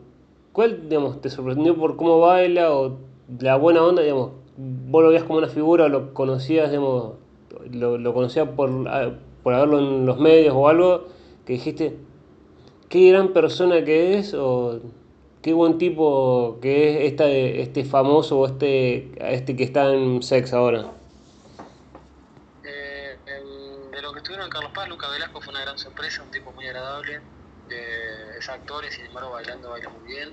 ¿Cuál, 0.52 0.90
digamos, 0.90 1.22
te 1.22 1.30
sorprendió 1.30 1.78
por 1.78 1.96
cómo 1.96 2.20
baila 2.20 2.74
o 2.74 2.98
la 3.40 3.56
buena 3.56 3.84
onda, 3.84 4.02
digamos? 4.02 4.32
¿Vos 4.58 5.04
lo 5.04 5.10
veías 5.10 5.24
como 5.24 5.38
una 5.38 5.48
figura 5.48 5.86
o 5.86 5.90
lo 5.90 6.16
conocías, 6.16 6.72
digamos, 6.72 7.14
lo, 7.72 8.00
lo 8.00 8.14
conocías 8.16 8.50
por, 8.50 8.72
por 9.44 9.54
haberlo 9.54 9.78
en 9.78 10.08
los 10.08 10.20
medios 10.20 10.56
o 10.58 10.68
algo 10.68 11.06
que 11.50 11.54
dijiste, 11.54 11.98
qué 12.90 13.10
gran 13.10 13.34
persona 13.34 13.84
que 13.84 14.20
es 14.20 14.36
o 14.36 14.82
qué 15.42 15.52
buen 15.52 15.80
tipo 15.80 16.60
que 16.62 17.08
es 17.08 17.12
esta, 17.12 17.28
este 17.28 17.84
famoso 17.86 18.42
o 18.42 18.46
este, 18.46 19.10
este 19.36 19.56
que 19.56 19.64
está 19.64 19.92
en 19.92 20.22
sex 20.22 20.54
ahora. 20.54 20.86
Eh, 22.64 23.18
de 23.26 24.00
lo 24.00 24.14
que 24.14 24.20
estuvieron 24.20 24.46
en 24.46 24.52
Carlos 24.52 24.72
Paz, 24.76 24.88
Luca 24.90 25.10
Velasco 25.10 25.42
fue 25.42 25.52
una 25.52 25.62
gran 25.62 25.76
sorpresa, 25.80 26.22
un 26.22 26.30
tipo 26.30 26.52
muy 26.52 26.68
agradable, 26.68 27.20
eh, 27.72 28.38
es 28.38 28.48
actor 28.48 28.86
y 28.86 28.92
sin 28.92 29.08
embargo 29.08 29.32
bailando 29.32 29.72
baila 29.72 29.90
muy 29.90 30.08
bien. 30.08 30.30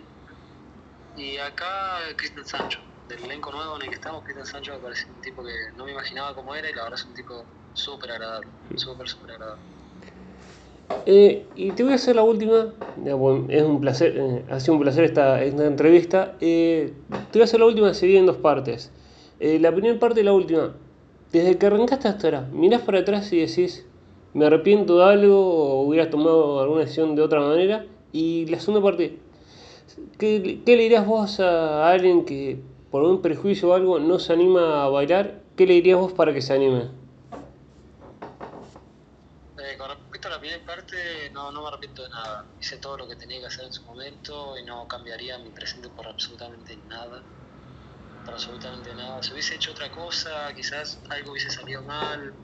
Y 1.17 1.39
acá 1.39 1.97
Cristian 2.19 2.45
Sancho, 2.45 2.79
del 3.09 3.25
elenco 3.25 3.51
nuevo 3.53 3.77
en 3.77 3.85
el 3.85 3.89
que 3.89 3.95
estamos, 3.95 4.23
Cristian 4.23 4.45
Sancho 4.45 4.75
me 4.75 4.81
parece 4.81 5.07
un 5.11 5.23
tipo 5.23 5.43
que 5.43 5.55
no 5.79 5.87
me 5.87 5.93
imaginaba 5.93 6.35
cómo 6.35 6.55
era 6.55 6.69
y 6.69 6.75
la 6.75 6.83
verdad 6.83 6.99
es 6.99 7.07
un 7.07 7.15
tipo 7.15 7.43
súper 7.73 8.11
agradable, 8.11 8.49
súper, 8.77 9.09
súper 9.09 9.31
agradable. 9.31 9.76
Eh, 11.09 11.47
y 11.55 11.71
te 11.71 11.83
voy 11.83 11.93
a 11.93 11.95
hacer 11.97 12.17
la 12.17 12.23
última, 12.25 12.73
es 13.49 13.63
un 13.63 13.81
placer, 13.81 14.15
eh, 14.17 14.45
ha 14.51 14.59
sido 14.59 14.75
un 14.75 14.81
placer 14.81 15.05
esta, 15.05 15.43
esta 15.43 15.67
entrevista. 15.67 16.35
Eh, 16.41 16.93
te 17.31 17.39
voy 17.39 17.43
a 17.43 17.45
hacer 17.45 17.61
la 17.61 17.67
última 17.67 17.95
se 17.95 18.17
en 18.17 18.27
dos 18.27 18.37
partes. 18.37 18.93
La 19.39 19.71
primera 19.73 19.99
parte 19.99 20.21
y 20.21 20.25
la 20.25 20.33
última. 20.33 20.75
Desde 21.33 21.59
que 21.59 21.67
arrancaste 21.67 22.09
hasta 22.09 22.27
ahora, 22.29 22.49
mirás 22.53 22.83
para 22.83 23.01
atrás 23.01 23.33
y 23.33 23.41
decís, 23.41 23.87
me 24.33 24.47
arrepiento 24.47 24.99
de 24.99 25.05
algo 25.05 25.39
o 25.39 25.83
hubieras 25.83 26.11
tomado 26.11 26.61
alguna 26.61 26.81
decisión 26.81 27.15
de 27.15 27.23
otra 27.23 27.41
manera. 27.41 27.85
Y 28.13 28.47
la 28.47 28.59
segunda 28.59 28.83
parte, 28.83 29.19
¿qué, 30.19 30.61
qué 30.65 30.77
le 30.77 30.83
dirías 30.85 31.07
vos 31.07 31.41
a 31.41 31.91
alguien 31.91 32.25
que 32.25 32.59
por 32.91 33.03
un 33.03 33.21
prejuicio 33.23 33.69
o 33.69 33.75
algo 33.75 33.99
no 33.99 34.19
se 34.19 34.33
anima 34.33 34.85
a 34.85 34.89
bailar? 34.89 35.41
¿Qué 35.57 35.67
le 35.67 35.75
dirías 35.75 35.99
vos 35.99 36.13
para 36.13 36.33
que 36.33 36.41
se 36.41 36.55
anime? 36.55 37.06
No, 41.33 41.51
no 41.53 41.63
me 41.63 41.69
arrepiento 41.69 42.03
de 42.03 42.09
nada. 42.11 42.47
Hice 42.61 42.79
todo 42.79 42.97
lo 42.99 43.09
que 43.09 43.17
tenía 43.17 43.41
que 43.41 43.47
hacer 43.47 43.65
en 43.65 43.73
su 43.73 43.83
momento 43.85 44.57
y 44.59 44.65
no 44.65 44.87
cambiaría 44.89 45.39
mi 45.39 45.51
presente 45.51 45.89
por 45.89 46.07
absolutamente 46.07 46.77
nada. 46.89 47.23
Por 48.25 48.35
absolutamente 48.35 48.95
nada. 48.95 49.23
Si 49.23 49.33
hubiese 49.33 49.57
hecho 49.57 49.73
otra 49.73 49.91
cosa, 49.91 50.53
quizás 50.55 51.01
algo 51.09 51.33
hubiese 51.33 51.51
salido 51.51 51.83
mal. 51.83 52.35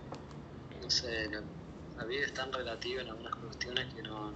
No 0.80 0.90
sé, 0.90 1.28
la, 1.30 2.04
vida 2.04 2.26
es 2.26 2.34
tan 2.34 2.52
relativa 2.52 3.02
en 3.02 3.08
algunas 3.08 3.34
cuestiones 3.36 3.94
que 3.94 4.02
no, 4.02 4.32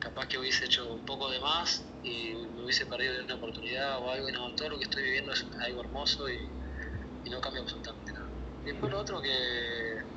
Capaz 0.00 0.28
que 0.28 0.38
hubiese 0.38 0.64
hecho 0.66 0.92
un 0.92 1.04
poco 1.04 1.28
de 1.28 1.40
más 1.40 1.84
y 2.02 2.34
me 2.34 2.62
hubiese 2.62 2.86
perdido 2.86 3.24
una 3.24 3.34
oportunidad 3.34 3.98
o 3.98 4.10
algo. 4.10 4.28
Y 4.28 4.32
no, 4.32 4.54
todo 4.54 4.70
lo 4.70 4.78
que 4.78 4.84
estoy 4.84 5.02
viviendo 5.02 5.32
es 5.32 5.46
algo 5.60 5.82
hermoso 5.82 6.28
y, 6.28 6.38
y 7.24 7.30
no 7.30 7.40
cambia 7.40 7.62
absolutamente 7.62 8.12
nada. 8.12 8.28
Y 8.64 8.70
después 8.70 8.92
lo 8.92 9.00
otro 9.00 9.20
que 9.20 10.07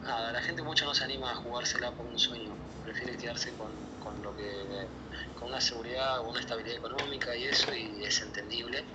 la 0.00 0.42
gente 0.42 0.62
mucho 0.62 0.84
no 0.86 0.94
se 0.94 1.04
anima 1.04 1.30
a 1.30 1.34
jugársela 1.34 1.94
por 1.96 2.06
un 2.06 2.18
sueño, 2.18 2.60
prefiere 2.80 3.16
quedarse 3.18 3.56
con, 3.56 3.94
con 3.98 4.22
lo 4.22 4.34
que 4.34 4.90
con 5.34 5.48
una 5.48 5.60
seguridad 5.60 6.20
o 6.20 6.30
una 6.30 6.40
estabilidad 6.40 6.76
económica 6.78 7.36
y 7.36 7.46
eso 7.46 7.72
y 7.74 8.04
es 8.04 8.22
entendible, 8.22 8.94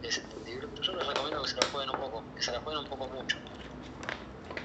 es 0.00 0.18
entendible, 0.18 0.68
pero 0.68 0.82
yo 0.82 0.94
les 0.94 1.06
recomiendo 1.06 1.42
que 1.42 1.48
se 1.50 1.58
la 1.58 1.66
jueguen 1.66 1.90
un 1.90 1.98
poco, 1.98 2.32
que 2.34 2.42
se 2.42 2.52
la 2.52 2.60
jueguen 2.62 2.82
un 2.82 2.88
poco 2.88 3.08
mucho, 3.10 3.38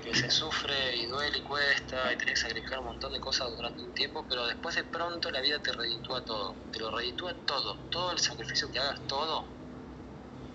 que 0.01 0.13
se 0.15 0.29
sufre 0.29 0.95
y 0.97 1.05
duele 1.07 1.39
y 1.39 1.43
cuesta 1.43 2.11
y 2.13 2.17
tenés 2.17 2.35
que 2.35 2.47
sacrificar 2.47 2.79
un 2.79 2.85
montón 2.85 3.13
de 3.13 3.19
cosas 3.19 3.49
durante 3.49 3.83
un 3.83 3.93
tiempo, 3.93 4.25
pero 4.27 4.45
después 4.47 4.75
de 4.75 4.85
pronto 4.85 5.29
la 5.31 5.41
vida 5.41 5.61
te 5.61 5.73
reditúa 5.73 6.23
todo, 6.25 6.63
te 6.71 6.79
lo 6.79 6.91
reditúa 6.91 7.33
todo, 7.45 7.85
todo 7.89 8.11
el 8.11 8.19
sacrificio 8.19 8.69
que 8.71 8.79
hagas, 8.79 9.05
todo, 9.07 9.57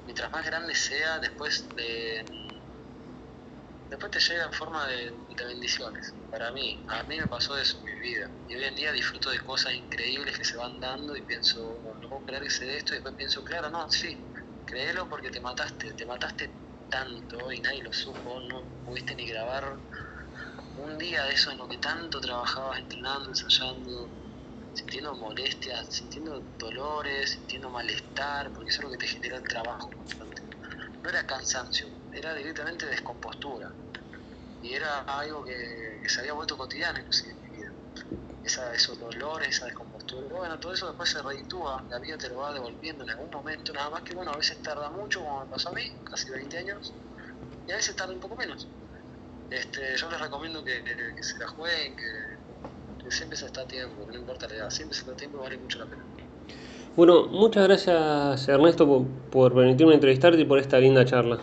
mientras 0.05 0.31
más 0.33 0.45
grande 0.47 0.75
sea, 0.75 1.19
después 1.19 1.73
de 1.75 2.25
después 3.91 4.11
te 4.11 4.21
llega 4.21 4.45
en 4.45 4.53
forma 4.53 4.87
de, 4.87 5.13
bendiciones. 5.47 6.15
Para 6.31 6.51
mí, 6.53 6.83
a 6.89 7.03
mí 7.05 7.19
me 7.19 7.27
pasó 7.27 7.57
eso 7.57 7.79
en 7.79 7.85
mi 7.85 8.01
vida. 8.01 8.31
Y 8.49 8.57
hoy 8.57 8.65
en 8.65 8.75
día 8.75 8.93
disfruto 8.93 9.31
de 9.31 9.41
cosas 9.41 9.75
increíbles 9.75 10.37
que 10.37 10.45
se 10.45 10.57
van 10.57 10.81
dando 10.81 11.17
y 11.17 11.23
pienso, 11.23 11.81
no 12.01 12.09
puedo 12.09 12.25
creer 12.25 12.43
que 12.43 12.51
se 12.51 12.67
dé 12.67 12.79
esto. 12.79 12.95
Y 12.95 12.97
después 12.97 13.15
pienso, 13.15 13.45
claro, 13.45 13.71
no, 13.71 13.89
sí, 13.91 14.19
créelo 14.65 15.09
porque 15.09 15.31
te 15.31 15.41
mataste, 15.41 15.95
te 15.95 16.07
mataste 16.07 16.51
tanto 16.89 17.53
y 17.53 17.61
nadie 17.61 17.83
lo 17.83 17.93
supo, 17.93 18.41
no 18.41 18.65
pudiste 18.85 19.15
ni 19.15 19.27
grabar 19.27 19.79
un 20.77 20.99
día 20.99 21.25
de 21.25 21.35
eso 21.35 21.51
en 21.51 21.59
lo 21.59 21.69
que 21.69 21.79
tanto 21.79 22.21
trabajabas 22.21 22.79
entrenando, 22.79 23.29
ensayando, 23.29 24.11
sintiendo 24.73 25.15
molestias, 25.17 25.89
sintiendo 25.89 26.41
dolores, 26.59 27.31
sintiendo 27.31 27.71
malestar, 27.71 28.53
porque 28.53 28.71
eso 28.71 28.83
es 28.83 28.85
lo 28.85 28.91
que 28.91 28.99
te 28.99 29.07
genera 29.07 29.37
el 29.37 29.45
trabajo 29.45 29.91
constante. 29.97 30.43
No 31.03 31.11
era 31.11 31.27
cansancio, 31.27 31.89
era 32.15 32.35
directamente 32.35 32.87
descompostura. 32.87 33.71
Y 34.63 34.73
era 34.73 35.01
algo 35.01 35.45
que, 35.45 36.03
se 36.07 36.21
había 36.21 36.33
vuelto 36.33 36.57
cotidiano 36.57 36.99
inclusive 36.99 37.33
en 37.33 37.43
mi 37.43 37.57
vida. 37.57 37.73
Esa, 38.45 38.75
esos 38.75 38.99
dolores, 38.99 39.49
esa 39.49 39.67
descompostura. 39.67 40.27
Bueno, 40.31 40.59
todo 40.59 40.73
eso 40.73 40.87
después 40.87 41.11
se 41.11 41.23
reditúa, 41.23 41.83
la 41.91 41.99
vida 41.99 42.17
te 42.17 42.29
lo 42.29 42.37
va 42.39 42.53
devolviendo 42.53 43.05
en 43.05 43.11
algún 43.11 43.31
momento, 43.31 43.73
nada 43.73 43.91
más 43.91 44.03
que 44.03 44.15
bueno, 44.15 44.33
a 44.33 44.37
veces 44.37 44.63
tarda 44.63 44.91
mucho, 44.91 45.21
como 45.21 45.45
me 45.45 45.51
pasó 45.51 45.71
a 45.71 45.73
mí, 45.73 45.93
casi 46.09 46.31
20 46.31 46.59
años, 46.59 46.93
y 47.67 47.73
a 47.73 47.77
veces 47.77 47.97
tarda 47.97 48.13
un 48.13 48.21
poco 48.21 48.37
menos. 48.37 48.69
Este, 49.51 49.97
yo 49.97 50.11
les 50.11 50.21
recomiendo 50.21 50.65
que, 50.65 50.83
se 51.23 51.39
la 51.39 51.49
jueguen, 51.49 51.97
que, 51.97 53.11
siempre 53.11 53.37
se 53.37 53.47
está 53.47 53.63
a 53.63 53.67
tiempo, 53.67 54.07
no 54.07 54.15
importa 54.15 54.49
la 54.49 54.55
edad, 54.55 54.71
siempre 54.71 54.95
se 54.95 55.03
está 55.03 55.13
a 55.13 55.17
tiempo 55.17 55.39
vale 55.39 55.59
mucho 55.59 55.79
la 55.79 55.87
pena. 55.87 56.03
Bueno, 56.97 57.27
muchas 57.27 57.65
gracias 57.65 58.49
Ernesto 58.49 58.87
por, 58.87 59.07
por 59.31 59.55
permitirme 59.55 59.95
entrevistarte 59.95 60.41
y 60.41 60.45
por 60.45 60.59
esta 60.59 60.79
linda 60.79 61.05
charla. 61.05 61.39